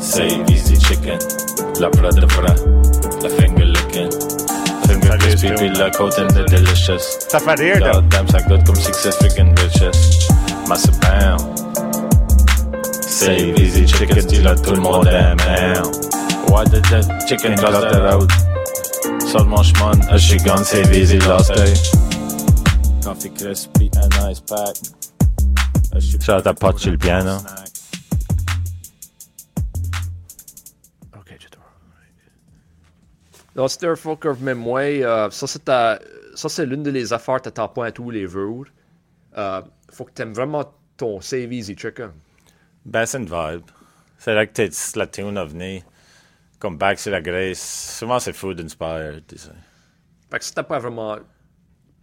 Save 0.00 0.50
easy 0.50 0.76
chicken. 0.78 1.18
La 1.80 1.88
vraie 1.90 2.10
de 2.10 2.26
vraie, 2.26 2.56
la 3.22 3.28
finger 3.28 3.64
licking. 3.64 4.10
Finger 4.88 5.16
crispy 5.18 5.50
pis 5.52 5.78
la 5.78 5.90
côte 5.90 6.18
and 6.18 6.28
the 6.30 6.44
delicious. 6.50 7.18
Ça 7.28 7.38
fait 7.38 7.54
rire, 7.54 7.78
là. 7.80 7.92
Goddamn, 7.92 8.28
ça 8.28 8.40
goûte 8.42 8.64
comme 8.64 8.74
six 8.74 8.90
freaking 9.20 9.54
riches. 9.60 10.28
Massive 10.68 10.98
pound. 10.98 11.40
Save 13.00 13.58
easy 13.60 13.86
chicken, 13.86 14.26
dis 14.26 14.42
là 14.42 14.56
tout 14.56 14.74
le 14.74 14.80
monde 14.80 15.06
aime. 15.06 15.38
Why 16.48 16.64
did 16.64 16.82
the 16.84 17.00
chicken 17.28 17.54
the 17.54 17.62
road? 17.62 18.30
Sol 19.28 19.44
mon 19.44 19.62
chemin, 19.62 20.00
a 20.10 20.18
she 20.18 20.38
gone 20.38 20.64
save 20.64 20.92
easy 20.92 21.20
last 21.20 21.54
day. 21.54 21.74
Coffee 23.04 23.30
crispy 23.30 23.88
and 23.94 24.12
ice 24.28 24.40
pack. 24.40 24.74
Shout 26.20 26.46
out 26.46 26.58
Pot 26.58 26.78
sur 26.78 26.90
le 26.90 26.98
piano. 26.98 27.38
Non, 33.58 33.66
Stirfucker, 33.66 34.34
même 34.40 34.58
moi, 34.58 34.82
euh, 34.82 35.28
ça 35.30 35.48
c'est 35.48 35.64
ta- 35.64 35.98
ça 36.36 36.48
c'est 36.48 36.64
l'une 36.64 36.84
des 36.84 37.12
affaires 37.12 37.38
que 37.38 37.42
t'attends 37.48 37.66
pas 37.68 37.86
à 37.86 37.90
tous 37.90 38.08
les 38.08 38.28
jours. 38.28 38.66
Euh, 39.36 39.62
faut 39.90 40.04
que 40.04 40.12
t'aimes 40.12 40.32
vraiment 40.32 40.72
ton 40.96 41.20
Save 41.20 41.52
Easy 41.52 41.76
Chicken. 41.76 42.12
Ben, 42.84 43.04
c'est 43.04 43.18
une 43.18 43.24
vibe. 43.24 43.64
C'est 44.16 44.32
là 44.32 44.46
que 44.46 44.52
t'es 44.52 44.70
la 44.94 45.08
tune 45.08 45.36
a 45.36 45.44
venu. 45.44 45.82
Comme 46.60 46.78
Back 46.78 47.00
sur 47.00 47.10
la 47.10 47.20
Grace. 47.20 47.96
Souvent, 47.98 48.20
c'est 48.20 48.32
food 48.32 48.60
inspired. 48.60 49.24
tu 49.26 49.36
sais. 49.38 49.50
Fait 50.30 50.38
que 50.38 50.44
c'était 50.44 50.62
pas 50.62 50.78
vraiment. 50.78 51.18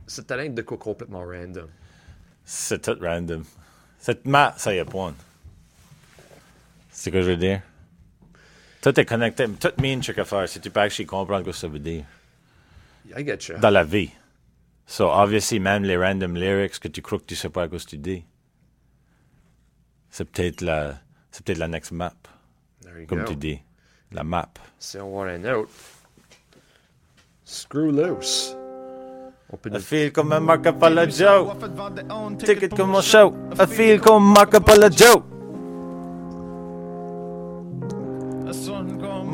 C'était 0.08 0.36
rien 0.36 0.50
de 0.50 0.62
quoi 0.62 0.78
complètement 0.78 1.24
random. 1.24 1.70
C'est 2.44 2.82
tout 2.82 2.98
random. 3.02 3.46
C'est 3.98 4.26
ma, 4.26 4.54
ça 4.58 4.74
y 4.74 4.78
est, 4.78 4.86
point. 4.86 5.16
C'est 6.92 7.10
ce 7.10 7.14
que 7.14 7.22
je 7.22 7.30
veux 7.32 7.38
dire. 7.38 7.62
Tout 8.86 9.00
est 9.00 9.06
connecté. 9.06 9.48
Tout 9.48 9.82
mean 9.82 10.04
ce 10.04 10.12
que 10.12 10.24
faire 10.24 10.48
si 10.48 10.60
tu 10.60 10.70
peux 10.70 10.80
actually 10.80 11.08
comprendre 11.08 11.44
ce 11.44 11.50
que 11.50 11.58
ça 11.58 11.68
veut 11.68 11.80
dire. 11.80 12.06
I 13.18 13.26
get 13.26 13.40
you. 13.50 13.58
Dans 13.58 13.72
la 13.72 13.84
vie. 13.84 14.12
So, 14.86 15.10
obviously, 15.10 15.60
même 15.60 15.84
les 15.86 15.98
random 15.98 16.36
lyrics 16.36 16.80
que 16.80 16.88
tu 16.88 17.02
crois 17.02 17.18
que 17.18 17.26
tu 17.26 17.36
sais 17.36 17.50
pas 17.50 17.64
à 17.64 17.68
quoi 17.68 17.80
tu 17.80 17.98
dis. 17.98 18.24
C'est 20.12 20.26
peut-être 20.26 20.62
la, 20.62 21.00
c'est 21.32 21.44
peut-être 21.44 21.58
la 21.58 21.68
next 21.68 21.94
map, 21.94 22.14
comme 23.08 23.22
go. 23.22 23.26
tu 23.30 23.36
dis. 23.36 23.60
La 24.12 24.24
map. 24.24 24.54
Si 24.78 25.00
on 25.00 25.10
voit 25.10 25.30
un 25.30 25.44
autre. 25.46 25.72
Screw 27.44 27.92
loose. 27.92 28.56
I 29.66 29.80
feel 29.80 30.12
comme 30.12 30.32
un 30.32 30.42
Marco 30.42 30.72
Polo 30.74 31.10
Joe. 31.10 31.56
Ticket 32.38 32.70
comme 32.70 32.92
mon 32.92 33.02
show. 33.02 33.34
I 33.60 33.66
feel 33.66 34.00
comme 34.00 34.32
Marco 34.32 34.60
Polo 34.60 34.90
Joe. 34.92 35.24
Marco 35.24 35.35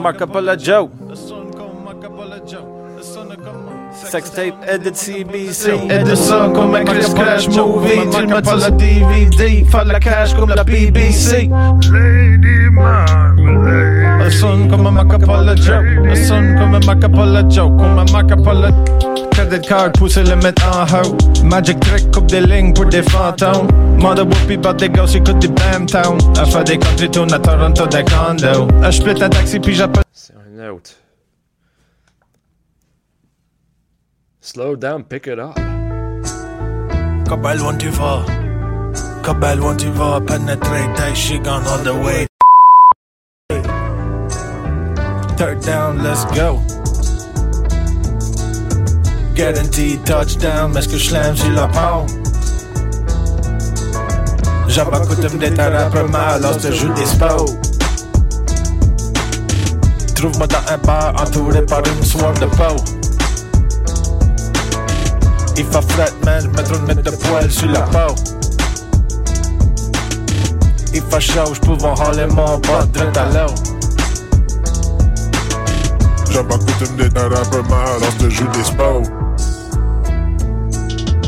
Polo 0.01 0.55
Joe. 0.57 0.89
Sex 3.93 4.31
tape, 4.31 4.55
edit 4.67 4.95
CBC. 4.95 5.73
Edison 5.89 6.53
comme 6.53 6.75
un 6.75 6.83
Chris 6.83 7.13
Crash 7.13 7.47
Movie. 7.49 8.09
Tu 8.11 8.25
mets 8.25 8.41
pas 8.41 8.55
la 8.55 8.71
DVD 8.71 9.63
Faire 9.69 9.85
de 9.85 9.91
la 9.91 9.99
cash 9.99 10.33
comme 10.33 10.49
la 10.49 10.63
BBC 10.63 11.49
Elle 14.23 14.31
sonne 14.31 14.69
comme 14.69 14.85
un 14.85 14.91
Macapala 14.91 15.55
Joe 15.55 15.83
Elle 16.05 16.17
sonne 16.17 16.55
comme 16.57 16.75
un 16.75 16.79
Macapala 16.85 17.43
Joe 17.49 17.69
Comme 17.77 17.99
un 17.99 18.05
Macapala 18.11 18.71
Credit 19.31 19.61
card 19.67 19.91
poussé 19.93 20.23
le 20.23 20.35
mettre 20.35 20.63
en 20.67 20.83
haut 21.01 21.17
Magic 21.43 21.79
trick 21.79 22.11
coupe 22.11 22.27
des 22.27 22.41
lignes 22.41 22.73
pour 22.73 22.85
des 22.85 23.01
fantômes. 23.01 23.67
Mother 23.99 24.25
whoopie 24.25 24.57
bat 24.57 24.73
des 24.73 24.89
gosses 24.89 25.15
écoute 25.15 25.39
des 25.39 25.47
Bam 25.47 25.85
Town. 25.85 26.17
Elle 26.39 26.45
fait 26.45 26.63
des 26.63 26.77
country 26.77 27.09
tunes 27.09 27.33
à 27.33 27.39
Toronto 27.39 27.87
des 27.87 28.03
condos. 28.03 28.67
Elle 28.83 28.93
split 28.93 29.23
un 29.23 29.29
taxi 29.29 29.59
puis 29.59 29.73
j'appelle 29.73 30.03
C'est 30.13 30.33
un. 30.33 30.77
Slow 34.39 34.75
down, 34.75 35.03
pick 35.03 35.27
it 35.27 35.39
up. 35.39 35.55
Comme 37.27 37.41
loin 37.41 37.75
tu 37.77 37.89
vas 37.89 38.25
Comme 39.23 39.39
loin 39.57 39.75
tu 39.75 39.87
vas 39.89 40.19
Pénétrer 40.19 41.15
she 41.15 41.39
gone 41.39 41.65
all 41.67 41.83
the 41.83 41.93
way 42.03 42.30
Third 45.41 45.61
down, 45.63 46.03
let's 46.03 46.23
go. 46.35 46.61
Guaranteed 49.33 50.05
touchdown 50.05 50.71
Mais 50.71 50.83
ce 50.83 50.87
que 50.87 50.97
je 50.97 51.13
l'aime 51.13 51.35
sur 51.35 51.49
la 51.49 51.67
paume 51.67 52.05
J'ai 54.67 54.85
pas 54.85 54.99
coutume 54.99 55.39
d'être 55.39 55.59
un 55.59 55.71
rappeur 55.71 56.07
mal 56.09 56.43
Lorsque 56.43 56.69
je 56.69 56.73
joue 56.73 56.93
des 56.93 57.07
sports 57.07 57.47
Trouve-moi 60.13 60.45
dans 60.45 60.73
un 60.73 60.77
bar 60.77 61.19
entouré 61.19 61.65
par 61.65 61.81
une 61.87 62.03
swarm 62.03 62.37
de 62.37 62.45
peau 62.45 62.75
Il 65.57 65.65
fait 65.65 65.91
fret 65.91 66.13
man, 66.23 66.43
je 66.43 66.49
mets 66.49 66.63
trop 66.63 66.77
de 66.77 66.85
mètres 66.85 67.01
de 67.01 67.17
poil 67.17 67.49
sur 67.49 67.67
la 67.71 67.81
peau. 67.81 68.13
Il 70.93 71.01
fait 71.01 71.19
chaud, 71.19 71.51
je 71.51 71.59
pouvais 71.61 71.99
haler 71.99 72.27
mon 72.27 72.59
bas 72.59 72.85
direct 72.93 73.17
à 73.17 73.25
l'eau 73.25 73.80
J'ai 76.31 76.43
pas 76.43 76.57
coutume 76.57 76.95
d'être 76.95 77.17
un 77.17 77.27
rappeur 77.27 77.63
mal 77.69 77.99
lorsque 77.99 78.23
je 78.23 78.29
joue 78.29 78.47
des 78.47 78.63
sports. 78.63 79.03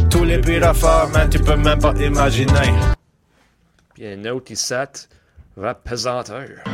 Tous 0.10 0.24
les 0.24 0.39
pires 0.39 0.68
affaires, 0.68 1.10
man, 1.14 1.30
tu 1.30 1.39
peux 1.39 1.58
même 1.58 1.80
pas 1.80 1.93
imaginer 1.99 2.74
Puis 3.93 4.08
un 4.08 4.26
autre 4.26 4.51
ici, 4.51 4.74
rap 5.58 5.84
pesanteur. 5.84 6.72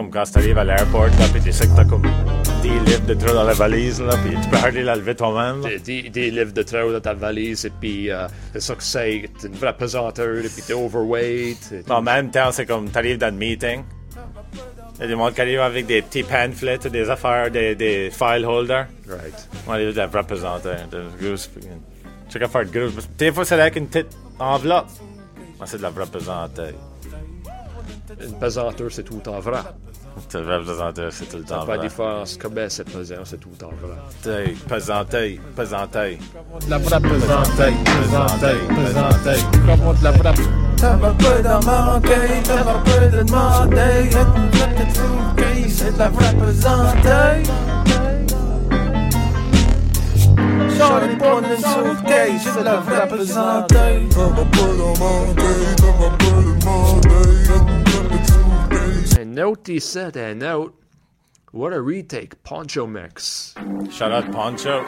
Comme 0.00 0.10
quand 0.10 0.24
t'arrives 0.32 0.56
à 0.56 0.64
l'airport, 0.64 1.06
là, 1.06 1.26
pis 1.34 1.40
tu 1.42 1.52
sais 1.52 1.66
que 1.68 1.76
t'as 1.76 1.84
comme 1.84 2.02
10 2.62 2.68
livres 2.68 3.06
de 3.06 3.14
trop 3.14 3.34
dans 3.34 3.44
la 3.44 3.52
valise, 3.52 4.00
là, 4.00 4.14
pis 4.16 4.34
tu 4.42 4.48
peux 4.48 4.56
hardly 4.56 4.82
la 4.82 4.96
lever 4.96 5.14
toi-même. 5.14 5.62
là. 5.62 5.68
Des, 5.84 6.02
des, 6.02 6.08
des 6.10 6.30
livres 6.30 6.52
de 6.52 6.62
trop 6.62 6.90
dans 6.90 7.00
ta 7.00 7.12
valise, 7.12 7.66
et 7.66 7.70
puis 7.70 8.10
euh, 8.10 8.26
c'est 8.54 8.60
ça 8.60 8.74
que 8.74 8.82
c'est. 8.82 9.28
T'es 9.38 9.48
une 9.48 9.54
vraie 9.56 9.76
pesanteur, 9.76 10.38
et 10.38 10.48
puis 10.48 10.62
t'es 10.66 10.72
overweight. 10.72 11.72
et- 11.86 11.92
en 11.92 12.00
même 12.00 12.30
temps, 12.30 12.50
c'est 12.50 12.64
comme 12.64 12.88
t'arrives 12.88 13.18
dans 13.18 13.26
le 13.32 13.38
meeting. 13.38 13.82
Il 14.96 15.00
y 15.02 15.04
a 15.04 15.06
des 15.08 15.14
monde 15.14 15.34
qui 15.34 15.40
arrivent 15.42 15.60
avec 15.60 15.86
des 15.86 16.00
petits 16.02 16.22
pamphlets, 16.22 16.78
des 16.78 17.08
affaires, 17.10 17.50
des, 17.50 17.74
des 17.74 18.10
file 18.10 18.44
holders. 18.46 18.86
Right. 19.08 19.48
On 19.66 19.72
arrive. 19.72 19.94
De 19.94 21.04
grosse. 21.22 21.50
Tu 22.30 22.38
sais 22.38 22.48
faire 22.48 22.64
de 22.66 22.70
gros. 22.88 23.00
Des 23.18 23.32
fois, 23.32 23.44
c'est 23.44 23.60
avec 23.60 23.76
une 23.76 23.86
petite 23.86 24.16
enveloppe. 24.38 24.88
Moi, 25.58 25.66
c'est 25.66 25.76
de 25.78 25.82
la 25.82 25.88
représentation. 25.90 26.74
Une 28.24 28.34
pesanteur, 28.38 28.88
c'est 28.90 29.02
tout 29.02 29.22
en 29.28 29.40
vrai. 29.40 29.60
C'est 30.28 30.42
la 30.42 30.58
représentation, 30.58 31.10
c'est 31.12 31.26
tout 31.30 31.36
le 31.38 31.44
temps 31.44 31.64
Pas 31.64 31.72
de 31.74 31.78
vrai. 31.78 31.88
différence. 31.88 32.36
Comment 32.40 32.66
c'est 32.68 32.84
pesant, 32.84 33.14
c'est 33.24 33.38
tout 33.40 33.48
en 33.64 33.68
vrai. 33.68 33.96
T'sais, 34.22 34.54
Pesanté, 34.68 35.40
pesanté. 35.56 36.18
La 36.68 36.78
pesantée, 36.78 37.74
pesantée 38.76 39.40
Comme 39.66 39.96
de 39.98 40.04
la 40.04 40.10
vraie 40.10 40.34
T'as 40.76 40.96
pas 40.96 41.10
peu 41.12 41.42
d'en 41.42 41.60
manquer, 41.62 42.42
t'as 42.42 42.64
pas 42.64 42.82
peu 42.84 43.16
de 43.16 43.22
demander 43.22 44.04
une 44.04 44.50
petite 44.50 44.96
souquée, 44.96 45.68
c'est 45.68 45.92
de 45.94 45.98
la 45.98 46.08
vraie 46.08 46.34
pesantée 46.34 47.50
Charlie 50.78 51.16
pour 51.16 51.38
une 51.38 51.56
souquée, 51.56 52.38
c'est 52.42 52.58
de 52.60 52.64
la 52.64 52.76
vraie 52.76 53.06
pesantée 59.30 59.40
Un 59.40 59.44
autre 59.44 59.70
ici, 59.70 59.98
un 59.98 60.42
autre. 60.42 60.74
What 61.52 61.72
a 61.72 61.80
retake. 61.80 62.42
Poncho 62.44 62.86
Mix. 62.86 63.54
Shout 63.90 64.12
out 64.12 64.30
Poncho. 64.30 64.82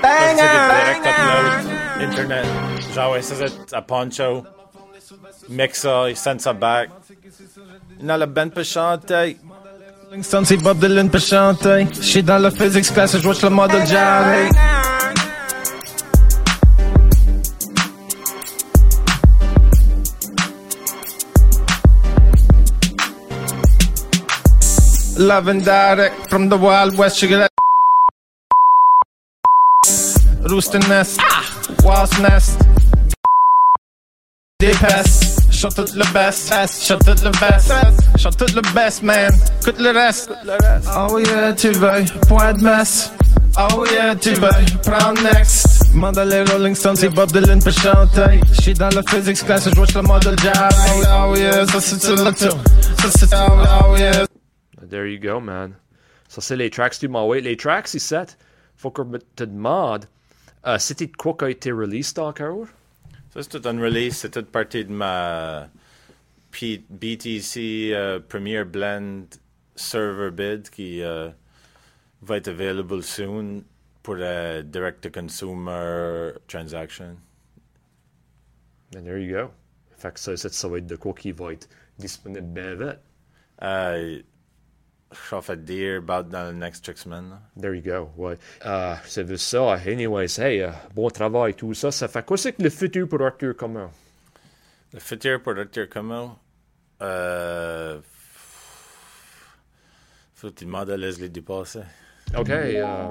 c'est 0.00 0.36
des 0.36 0.62
direct 0.68 1.06
upload, 1.06 2.10
internet. 2.10 2.46
Genre, 2.94 3.10
ouais, 3.12 3.22
ça, 3.22 3.34
c'est 3.34 3.74
à 3.74 3.82
Poncho? 3.82 4.44
Mix 5.48 5.80
ça, 5.80 6.08
il 6.08 6.16
send 6.16 6.38
ça 6.38 6.52
back. 6.52 6.90
Non, 8.00 8.16
la 8.16 8.26
band 8.26 8.50
peut 8.50 8.62
chanter. 8.62 9.36
Rolling 10.08 10.22
Stones, 10.22 10.44
c'est 10.44 10.56
Bob 10.58 10.78
Dylan 10.78 11.10
peut 11.10 11.18
chanter. 11.18 11.86
J'suis 11.92 12.22
dans 12.22 12.38
la 12.38 12.50
physics 12.50 12.92
class, 12.92 13.18
je 13.18 13.26
watch 13.26 13.42
le 13.42 13.50
model 13.50 13.86
Jerry. 13.86 14.48
Love 25.18 25.48
and 25.48 25.64
direct 25.64 26.30
from 26.30 26.48
the 26.48 26.56
Wild 26.56 26.96
West, 26.96 27.20
you 27.22 27.26
get 27.28 27.50
Rooster 30.48 30.78
nest, 30.88 31.20
Wild's 31.82 32.16
nest. 32.20 32.56
Des 34.60 34.74
pestes, 34.74 35.52
shot 35.52 35.74
tout 35.74 35.86
the 35.86 36.08
best, 36.12 36.52
shot 36.86 37.00
tout 37.04 37.16
the 37.16 37.36
best, 37.40 37.72
Shot 38.16 38.38
tout 38.38 38.54
the 38.54 38.62
best, 38.72 39.02
man. 39.02 39.32
Écoute 39.60 39.80
le 39.80 39.90
reste. 39.90 40.30
Oh 40.96 41.18
yeah, 41.18 41.52
tu 41.52 41.72
veux, 41.72 42.04
point 42.28 42.52
de. 42.52 42.64
Oh 43.58 43.84
yeah, 43.90 44.14
tu 44.14 44.34
veux, 44.34 44.50
prendre 44.84 45.20
next. 45.20 45.92
Mande 45.94 46.18
les 46.18 46.44
Rolling 46.44 46.76
Stones, 46.76 46.94
c'est 46.94 47.08
Bob 47.08 47.32
Dylan 47.32 47.60
peut 47.60 47.72
chanter. 47.72 48.40
J'suis 48.52 48.74
dans 48.74 48.90
la 48.90 49.02
physics 49.02 49.44
class, 49.44 49.68
je 49.68 49.80
watch 49.80 49.94
le 49.94 50.02
model 50.02 50.36
Jerry. 50.38 51.02
Oh 51.10 51.34
yeah, 51.34 51.66
ça 51.66 51.80
c'est 51.80 52.08
le 52.08 52.32
tour. 52.32 52.56
Ça 53.02 53.10
c'est, 53.16 53.34
oh 53.34 53.96
yeah. 53.96 54.24
There 54.88 55.06
you 55.06 55.18
go, 55.20 55.40
man. 55.40 55.74
Ça, 56.28 56.40
c'est 56.40 56.56
les 56.56 56.70
tracks 56.70 56.98
du 57.00 57.08
Maway. 57.08 57.40
Les 57.40 57.56
tracks, 57.56 57.92
ici, 57.94 58.14
faut 58.76 58.90
que 58.90 59.02
je 59.12 59.18
te 59.36 59.44
demande, 59.44 60.06
euh, 60.66 60.78
c'était 60.78 61.06
de 61.06 61.16
quoi 61.16 61.34
qui 61.36 61.44
a 61.44 61.50
été 61.50 61.72
released 61.72 62.18
encore? 62.18 62.66
Ça, 63.32 63.42
c'est 63.42 63.60
tout 63.60 63.68
un 63.68 63.78
release. 63.80 64.16
C'est 64.18 64.30
toute 64.30 64.50
partie 64.50 64.84
de 64.84 64.92
ma 64.92 65.68
P- 66.50 66.84
BTC 66.88 67.90
euh, 67.92 68.20
Premier 68.20 68.64
Blend 68.64 69.24
Server 69.76 70.30
Bid 70.30 70.70
qui 70.70 71.02
euh, 71.02 71.28
va 72.22 72.36
être 72.38 72.48
available 72.48 73.02
soon 73.02 73.62
pour 74.02 74.16
la 74.16 74.62
direct-to-consumer 74.62 76.32
transaction. 76.46 77.16
And 78.96 79.04
there 79.04 79.18
you 79.18 79.34
go. 79.34 79.50
Fait 79.98 80.12
que 80.14 80.20
ça, 80.20 80.36
ça, 80.36 80.48
ça 80.48 80.68
va 80.68 80.78
être 80.78 80.86
de 80.86 80.96
quoi 80.96 81.12
qui 81.12 81.32
va 81.32 81.52
être 81.52 81.68
disponible 81.98 82.46
bien 82.46 82.74
vite. 82.74 82.98
Uh, 83.60 84.22
Vais 85.10 85.40
faire 85.40 85.56
dire 85.56 85.98
about 85.98 86.28
dans 86.28 86.44
le 86.50 86.52
next 86.52 86.86
là. 87.06 87.40
There 87.58 87.74
you 87.74 87.82
go. 87.82 88.10
Ouais. 88.16 88.36
Euh, 88.66 88.94
c'est 89.06 89.22
vu 89.22 89.38
ça. 89.38 89.72
Anyways, 89.86 90.38
hey, 90.38 90.60
euh, 90.62 90.70
bon 90.94 91.08
travail, 91.08 91.54
tout 91.54 91.72
ça. 91.74 91.90
Ça 91.90 92.08
fait 92.08 92.24
quoi 92.26 92.36
c'est 92.36 92.52
que 92.52 92.62
le 92.62 92.68
futur 92.70 93.08
pour 93.08 93.22
Arthur 93.22 93.54
Comment? 93.56 93.90
Le 94.92 95.00
futur 95.00 95.42
pour 95.42 95.54
Dr. 95.54 95.88
Como, 95.90 96.36
euh, 97.02 98.00
faut 100.34 100.48
que 100.50 100.54
tu 100.54 100.64
demandes 100.66 100.90
à 100.90 100.96
Leslie 100.96 101.30
du 101.30 101.42
passé. 101.42 101.80
OK, 102.36 102.48
euh, 102.50 103.08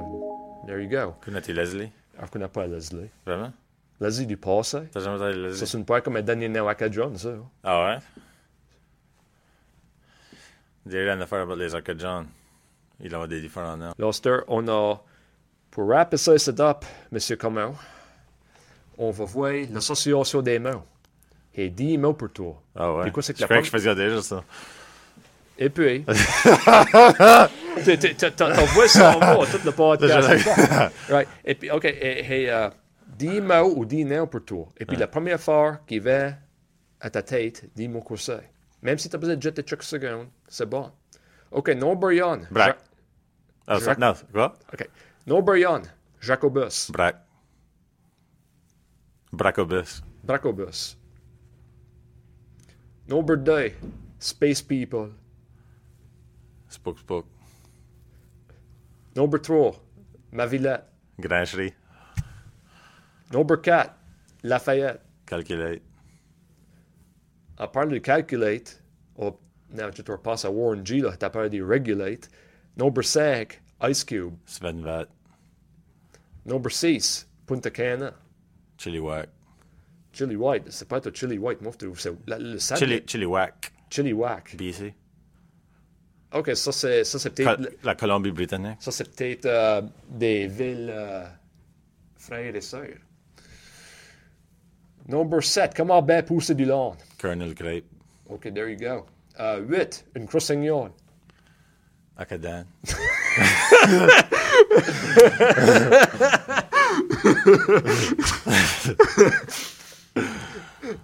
there 0.67 0.79
you 0.81 0.89
go. 0.89 1.15
Connais-tu 1.23 1.53
Leslie? 1.53 1.91
Je 2.21 2.27
connais 2.31 2.47
pas 2.47 2.65
Leslie. 2.67 3.09
Vraiment? 3.25 3.51
Leslie 3.99 4.25
du 4.27 4.37
passé. 4.37 4.79
T'as 4.91 4.99
jamais 5.01 5.15
entendu 5.17 5.33
Ça, 5.33 5.37
Leslie? 5.39 5.67
c'est 5.67 5.77
une 5.77 5.85
paire 5.85 6.03
comme 6.03 6.15
un 6.17 6.21
Daniel 6.21 6.51
Nawaka 6.51 6.89
John, 6.91 7.17
ça. 7.17 7.29
Ah 7.63 7.85
ouais? 7.85 7.97
J'ai 10.89 11.09
une 11.09 11.21
affaire 11.21 11.41
avec 11.41 11.57
les 11.57 11.99
John. 11.99 12.27
Il 12.99 13.13
a 13.13 13.27
des 13.27 13.41
différents 13.41 13.77
noms. 13.77 13.93
Loster, 13.97 14.39
on 14.47 14.67
a, 14.67 14.95
pour 15.69 15.85
wrap 15.87 16.15
ça 16.15 16.37
c'est 16.37 16.59
up, 16.59 16.83
Monsieur 17.11 17.35
Comment, 17.35 17.75
on 18.97 19.11
va 19.11 19.25
voir 19.25 19.51
l'association 19.71 20.41
des 20.41 20.59
mots. 20.59 20.83
Et 21.53 21.69
10 21.69 21.97
mots 21.97 22.13
pour 22.13 22.31
toi. 22.31 22.61
Ah 22.75 22.93
ouais? 22.93 23.11
Quoi, 23.11 23.23
c'est 23.23 23.33
que 23.33 23.39
je 23.39 23.45
croyais 23.45 23.61
que 23.61 23.67
je 23.67 23.71
faisais 23.71 23.95
déjà 23.95 24.21
ça. 24.21 24.43
Et 25.57 25.69
puis, 25.71 26.05
t'es- 27.83 27.97
t'es- 27.97 28.13
t'as- 28.13 28.31
t'envoies 28.31 28.87
ça 28.87 29.17
en 29.17 29.35
moi, 29.35 29.45
tout 29.47 29.59
le 29.65 29.71
podcast. 29.71 30.29
right. 31.09 31.27
Et 31.43 31.55
puis, 31.55 31.71
OK, 31.71 31.85
et, 31.85 32.43
et, 32.43 32.51
euh, 32.51 32.69
10 33.17 33.41
mots 33.41 33.73
ou 33.75 33.85
10 33.85 34.05
noms 34.05 34.27
pour 34.27 34.45
toi. 34.45 34.67
Et 34.77 34.85
puis, 34.85 34.97
la 34.97 35.07
première 35.07 35.39
fois 35.39 35.79
qui 35.87 35.97
va 35.97 36.33
à 37.01 37.09
ta 37.09 37.23
tête, 37.23 37.65
dis-moi 37.75 38.01
quoi 38.01 38.17
c'est. 38.17 38.51
Même 38.83 38.99
si 38.99 39.09
tu 39.09 39.15
as 39.15 39.19
besoin 39.19 39.35
de 39.35 39.41
jeter 39.41 39.63
quelques 39.63 39.81
secondes, 39.83 40.27
c'est 40.47 40.65
bon. 40.69 40.91
OK, 41.51 41.69
non 41.69 41.95
Brian. 41.95 42.41
Braque. 42.51 42.79
Ah, 43.67 43.79
ça, 43.79 43.85
Jacques- 43.85 43.99
non, 43.99 44.13
quoi? 44.31 44.53
OK. 44.73 44.89
Non 45.27 45.41
Brian. 45.41 45.81
Jacobus. 46.21 46.89
Braque. 46.91 47.21
Bracobus. 49.31 50.01
Bracobus. 50.23 50.97
Number 53.07 53.37
Day. 53.37 53.75
Space 54.19 54.61
People. 54.61 55.11
Spook 56.69 56.99
Spook. 56.99 57.25
Number 59.15 59.39
3. 59.39 59.73
Mavillette. 60.31 60.83
Grancherie. 61.19 61.73
Number 63.31 63.57
4. 63.57 63.93
Lafayette. 64.43 65.01
Calculate. 65.25 65.81
À 67.57 67.67
part 67.67 67.87
de 67.87 67.97
calculate, 67.99 68.81
ou 69.17 69.31
non, 69.73 69.89
tu 69.91 70.03
te 70.03 70.11
repasses 70.11 70.45
à 70.45 70.51
Warren 70.51 70.85
G, 70.85 70.99
là, 70.99 71.15
t'as 71.17 71.29
parlé 71.29 71.49
de 71.49 71.61
regulate. 71.63 72.29
Number 72.77 73.03
5. 73.03 73.59
Ice 73.89 74.03
Cube. 74.03 74.33
Sven 74.45 74.81
Vat. 74.83 75.07
Number 76.45 76.71
6. 76.71 77.27
Punta 77.45 77.69
Cana. 77.69 78.13
Chili 78.77 78.99
Whack. 78.99 79.29
Chili 80.13 80.35
White. 80.35 80.71
C'est 80.71 80.87
pas 80.87 80.99
toi 81.01 81.11
Chili 81.13 81.37
White, 81.37 81.61
moi, 81.61 81.71
je 81.73 81.85
trouve. 81.85 81.99
C'est 81.99 82.11
la- 82.27 82.39
le 82.39 82.57
sable- 82.59 82.79
Chili, 82.79 83.03
Chili 83.05 83.25
Whack. 83.25 83.71
Chili 83.89 84.13
Whack. 84.13 84.55
BC. 84.57 84.93
OK, 86.33 86.55
ça, 86.55 86.71
c'est 86.71 87.03
ça, 87.03 87.19
c'est 87.19 87.29
peut-être... 87.29 87.55
Col- 87.57 87.69
la 87.83 87.95
Colombie-Britannique. 87.95 88.77
Ça, 88.81 88.91
c'est 88.91 89.15
peut-être 89.15 89.45
euh, 89.45 89.81
des 90.09 90.47
villes 90.47 90.89
euh, 90.91 91.25
frères 92.17 92.55
et 92.55 92.61
sœurs. 92.61 92.97
Number 95.07 95.41
7. 95.43 95.73
Comment 95.75 96.01
bien 96.01 96.21
pousser 96.23 96.53
du 96.55 96.65
lawn? 96.65 96.95
Colonel 97.17 97.53
Grape. 97.53 97.85
OK, 98.29 98.53
there 98.53 98.69
you 98.69 98.77
go. 98.77 99.05
8. 99.39 100.05
une 100.15 100.27
crossignole. 100.27 100.91
Acadan. 102.17 102.65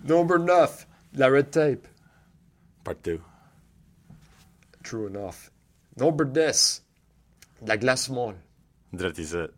Number 0.04 0.40
9. 0.40 0.86
La 1.16 1.30
red 1.30 1.52
tape. 1.52 1.88
Partout. 2.84 3.22
True 4.84 5.08
enough. 5.08 5.52
Number 5.98 6.26
10. 6.26 6.82
La 7.68 7.78
glace 7.78 8.10
molle. 8.10 8.36
Dratisette. 8.94 9.52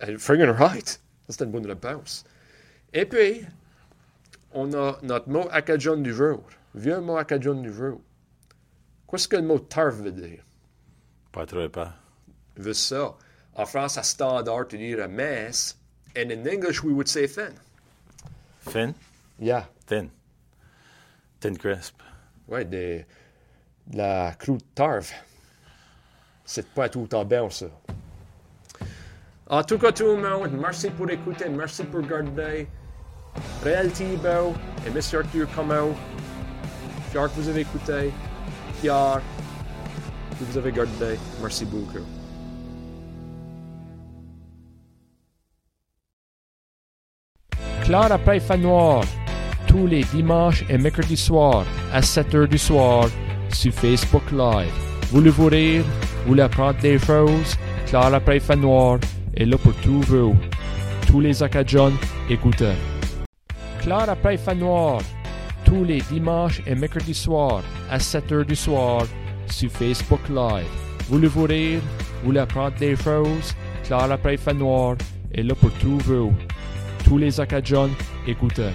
Eh, 0.00 0.16
Friggin' 0.16 0.52
right. 0.52 1.00
C'était 1.28 1.44
une 1.44 1.50
bonne 1.50 1.66
réponse. 1.66 2.24
Et 2.92 3.04
puis, 3.04 3.44
on 4.52 4.72
a 4.72 4.98
notre 5.02 5.28
mot 5.28 5.46
acadian 5.50 5.96
du 5.98 6.14
jour. 6.14 6.42
Vieux 6.74 7.00
mot 7.00 7.16
acadian 7.16 7.54
du 7.54 7.72
jour. 7.72 8.00
Qu'est-ce 9.10 9.26
que 9.28 9.36
le 9.36 9.42
mot 9.42 9.58
tarf 9.58 9.94
veut 9.94 10.12
dire? 10.12 10.44
Pas 11.32 11.46
trop 11.46 11.62
épais. 11.62 11.88
veut 12.56 12.74
ça. 12.74 13.14
En 13.54 13.66
France, 13.66 13.96
à 13.98 14.02
standard, 14.02 14.68
tu 14.68 14.78
dirais 14.78 15.08
mess. 15.08 15.76
And 16.16 16.30
in 16.30 16.46
English, 16.46 16.82
we 16.82 16.92
would 16.92 17.08
say 17.08 17.26
thin. 17.26 17.54
Fin? 18.60 18.94
Yeah. 19.38 19.66
Thin. 19.86 20.08
Thin 21.40 21.54
crisp. 21.56 22.02
Ouais, 22.48 22.64
des, 22.64 23.06
de 23.86 23.98
la 23.98 24.34
croûte 24.38 24.64
tarf. 24.74 25.12
C'est 26.44 26.66
pas 26.68 26.88
tout 26.88 27.14
en 27.14 27.24
bien, 27.24 27.48
ça. 27.50 27.66
En 29.50 29.62
tout 29.62 29.78
cas, 29.78 29.92
tout 29.92 30.04
le 30.04 30.16
monde, 30.16 30.52
merci 30.60 30.90
pour 30.90 31.10
écouter, 31.10 31.48
merci 31.48 31.82
pour 31.84 32.02
regarder. 32.02 32.68
Réal 33.62 33.90
Thibault 33.92 34.54
et 34.86 34.88
M. 34.88 34.96
Arthur 34.96 35.46
Como. 35.54 35.94
Fier 37.10 37.28
que 37.28 37.40
vous 37.40 37.48
avez 37.48 37.60
écouté. 37.62 38.12
Fier 38.80 39.20
que 40.38 40.44
vous 40.44 40.58
avez 40.58 40.70
regardé. 40.70 41.18
Merci 41.40 41.64
beaucoup. 41.64 42.04
Claire 47.88 48.12
après 48.12 48.38
fait 48.38 48.58
noir, 48.58 49.02
tous 49.66 49.86
les 49.86 50.04
dimanches 50.04 50.62
et 50.68 50.76
mercredis 50.76 51.16
soirs 51.16 51.64
à 51.90 52.00
7h 52.00 52.46
du 52.46 52.58
soir 52.58 53.08
sur 53.50 53.72
Facebook 53.72 54.30
Live. 54.30 54.70
Voulez-vous 55.10 55.46
rire? 55.46 55.84
Voulez 56.26 56.42
apprendre 56.42 56.78
des 56.80 56.98
choses? 56.98 57.56
Claire 57.86 58.12
après 58.12 58.40
fait 58.40 58.56
noir 58.56 58.98
est 59.34 59.46
là 59.46 59.56
pour 59.56 59.72
tout 59.76 60.02
vous. 60.02 60.36
Tous 61.06 61.20
les 61.20 61.42
Acadiens, 61.42 61.92
écoutez. 62.28 62.74
Claire 63.80 64.10
après 64.10 64.36
fait 64.36 64.54
noir, 64.54 65.00
tous 65.68 65.84
les 65.84 66.00
dimanches 66.00 66.62
et 66.66 66.74
mercredis 66.74 67.14
soirs 67.14 67.62
à 67.90 67.98
7h 67.98 68.46
du 68.46 68.56
soir 68.56 69.04
sur 69.50 69.70
Facebook 69.70 70.20
Live. 70.30 70.66
Voulez-vous 71.10 71.44
rire? 71.44 71.80
Voulez 72.24 72.40
apprendre 72.40 72.76
des 72.78 72.96
choses? 72.96 73.54
Claire 73.84 74.10
après 74.10 74.38
fait 74.38 74.54
noir 74.54 74.96
est 75.32 75.42
là 75.42 75.54
pour 75.54 75.70
trouver 75.74 76.16
où 76.16 76.32
tous 77.04 77.18
les 77.18 77.38
Acadians 77.38 77.90
écoutaient. 78.26 78.72